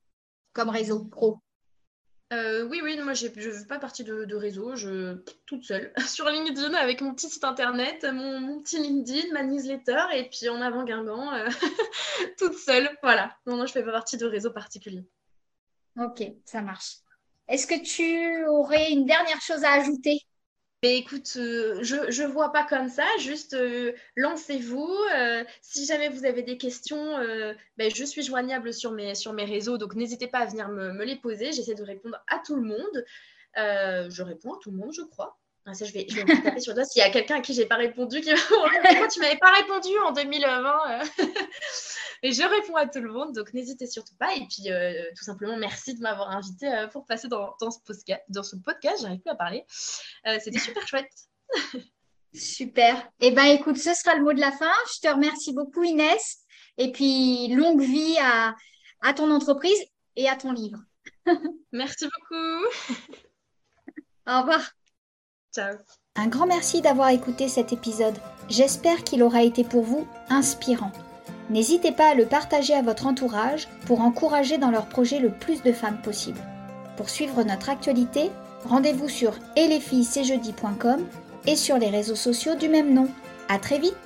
comme 0.52 0.70
réseau 0.70 1.04
pro? 1.04 1.38
Euh, 2.32 2.66
oui, 2.68 2.80
oui, 2.82 2.98
moi 3.00 3.14
je 3.14 3.26
ne 3.26 3.30
fais 3.30 3.66
pas 3.66 3.78
partie 3.78 4.02
de, 4.02 4.34
réseau, 4.34 4.74
je 4.74 5.16
toute 5.46 5.64
seule 5.64 5.92
sur 6.06 6.28
LinkedIn 6.28 6.74
avec 6.74 7.00
mon 7.00 7.14
petit 7.14 7.28
site 7.28 7.44
internet, 7.44 8.04
mon, 8.12 8.60
petit 8.60 8.78
LinkedIn, 8.78 9.32
ma 9.32 9.44
newsletter 9.44 10.02
et 10.14 10.28
puis 10.28 10.48
en 10.48 10.60
avant 10.60 10.82
Guingamp, 10.82 11.32
euh, 11.32 11.48
toute 12.38 12.56
seule. 12.56 12.90
Voilà, 13.04 13.36
non, 13.46 13.56
non, 13.56 13.66
je 13.66 13.70
ne 13.70 13.74
fais 13.74 13.84
pas 13.84 13.92
partie 13.92 14.16
de 14.16 14.26
réseau 14.26 14.50
particulier. 14.50 15.04
Ok, 15.96 16.22
ça 16.44 16.60
marche. 16.60 16.98
Est-ce 17.50 17.66
que 17.66 17.82
tu 17.82 18.46
aurais 18.46 18.92
une 18.92 19.06
dernière 19.06 19.40
chose 19.40 19.64
à 19.64 19.72
ajouter? 19.72 20.20
Mais 20.84 20.96
écoute, 20.98 21.34
euh, 21.36 21.82
je 21.82 22.22
ne 22.22 22.28
vois 22.28 22.52
pas 22.52 22.64
comme 22.64 22.88
ça, 22.88 23.04
juste 23.18 23.54
euh, 23.54 23.92
lancez-vous. 24.14 24.88
Euh, 25.16 25.44
si 25.60 25.84
jamais 25.84 26.08
vous 26.08 26.24
avez 26.24 26.42
des 26.42 26.56
questions, 26.56 27.18
ben, 27.76 27.90
je 27.92 28.04
suis 28.04 28.22
joignable 28.22 28.72
sur 28.72 28.92
mes, 28.92 29.16
sur 29.16 29.32
mes 29.32 29.44
réseaux, 29.44 29.78
donc 29.78 29.96
n'hésitez 29.96 30.28
pas 30.28 30.38
à 30.38 30.46
venir 30.46 30.68
me, 30.68 31.04
les 31.04 31.16
poser. 31.16 31.50
J'essaie 31.50 31.74
de 31.74 31.82
répondre 31.82 32.22
à 32.28 32.38
tout 32.38 32.54
le 32.54 32.62
monde. 32.62 33.04
je 33.56 34.22
réponds 34.22 34.54
à 34.54 34.58
tout 34.62 34.70
le 34.70 34.76
monde, 34.76 34.92
je 34.94 35.02
crois. 35.02 35.39
Ah, 35.70 35.74
ça, 35.74 35.84
je 35.84 35.92
vais, 35.92 36.04
je 36.08 36.16
vais 36.16 36.24
me 36.24 36.42
taper 36.42 36.58
sur 36.58 36.74
doigt 36.74 36.84
s'il 36.84 37.00
y 37.00 37.04
a 37.04 37.10
quelqu'un 37.10 37.36
à 37.36 37.40
qui 37.40 37.54
j'ai 37.54 37.66
pas 37.66 37.76
répondu, 37.76 38.20
qui 38.20 38.32
pourquoi 38.48 39.06
tu 39.06 39.20
m'avais 39.20 39.36
pas 39.36 39.52
répondu 39.52 39.96
en 40.04 40.10
2020 40.10 41.02
Et 42.24 42.32
je 42.32 42.42
réponds 42.42 42.74
à 42.74 42.88
tout 42.88 43.00
le 43.00 43.12
monde, 43.12 43.32
donc 43.34 43.54
n'hésitez 43.54 43.86
surtout 43.86 44.16
pas. 44.18 44.34
Et 44.34 44.40
puis, 44.48 44.72
euh, 44.72 45.04
tout 45.16 45.22
simplement, 45.22 45.56
merci 45.56 45.94
de 45.94 46.00
m'avoir 46.00 46.30
invité 46.30 46.66
euh, 46.66 46.88
pour 46.88 47.06
passer 47.06 47.28
dans, 47.28 47.54
ce 47.60 47.78
podcast. 47.86 48.20
Dans 48.28 48.42
ce 48.42 48.56
podcast, 48.56 49.02
j'arrive 49.02 49.20
plus 49.20 49.30
à 49.30 49.36
parler. 49.36 49.64
Euh, 50.26 50.38
c'était 50.42 50.58
super 50.58 50.88
chouette. 50.88 51.12
super. 52.34 53.08
Eh 53.20 53.30
bien, 53.30 53.44
écoute, 53.44 53.76
ce 53.76 53.94
sera 53.94 54.16
le 54.16 54.24
mot 54.24 54.32
de 54.32 54.40
la 54.40 54.50
fin. 54.50 54.72
Je 54.92 55.08
te 55.08 55.14
remercie 55.14 55.52
beaucoup, 55.52 55.84
Inès. 55.84 56.38
Et 56.78 56.90
puis, 56.90 57.46
longue 57.54 57.80
vie 57.80 58.16
à, 58.20 58.56
à 59.02 59.12
ton 59.14 59.30
entreprise 59.30 59.78
et 60.16 60.28
à 60.28 60.34
ton 60.34 60.50
livre. 60.50 60.80
merci 61.72 62.06
beaucoup. 62.06 62.66
Au 64.26 64.40
revoir. 64.40 64.72
Ciao. 65.52 65.74
Un 66.16 66.28
grand 66.28 66.46
merci 66.46 66.80
d'avoir 66.80 67.08
écouté 67.08 67.48
cet 67.48 67.72
épisode. 67.72 68.14
J'espère 68.48 69.02
qu'il 69.02 69.22
aura 69.22 69.42
été 69.42 69.64
pour 69.64 69.82
vous 69.82 70.06
inspirant. 70.28 70.92
N'hésitez 71.50 71.90
pas 71.90 72.10
à 72.10 72.14
le 72.14 72.26
partager 72.26 72.74
à 72.74 72.82
votre 72.82 73.06
entourage 73.06 73.68
pour 73.86 74.00
encourager 74.00 74.58
dans 74.58 74.70
leur 74.70 74.86
projet 74.86 75.18
le 75.18 75.30
plus 75.30 75.62
de 75.62 75.72
femmes 75.72 76.00
possible. 76.02 76.38
Pour 76.96 77.10
suivre 77.10 77.42
notre 77.42 77.68
actualité, 77.68 78.30
rendez-vous 78.64 79.08
sur 79.08 79.34
et 79.56 79.66
et 81.46 81.56
sur 81.56 81.78
les 81.78 81.90
réseaux 81.90 82.14
sociaux 82.14 82.54
du 82.54 82.68
même 82.68 82.94
nom. 82.94 83.08
À 83.48 83.58
très 83.58 83.78
vite 83.78 83.96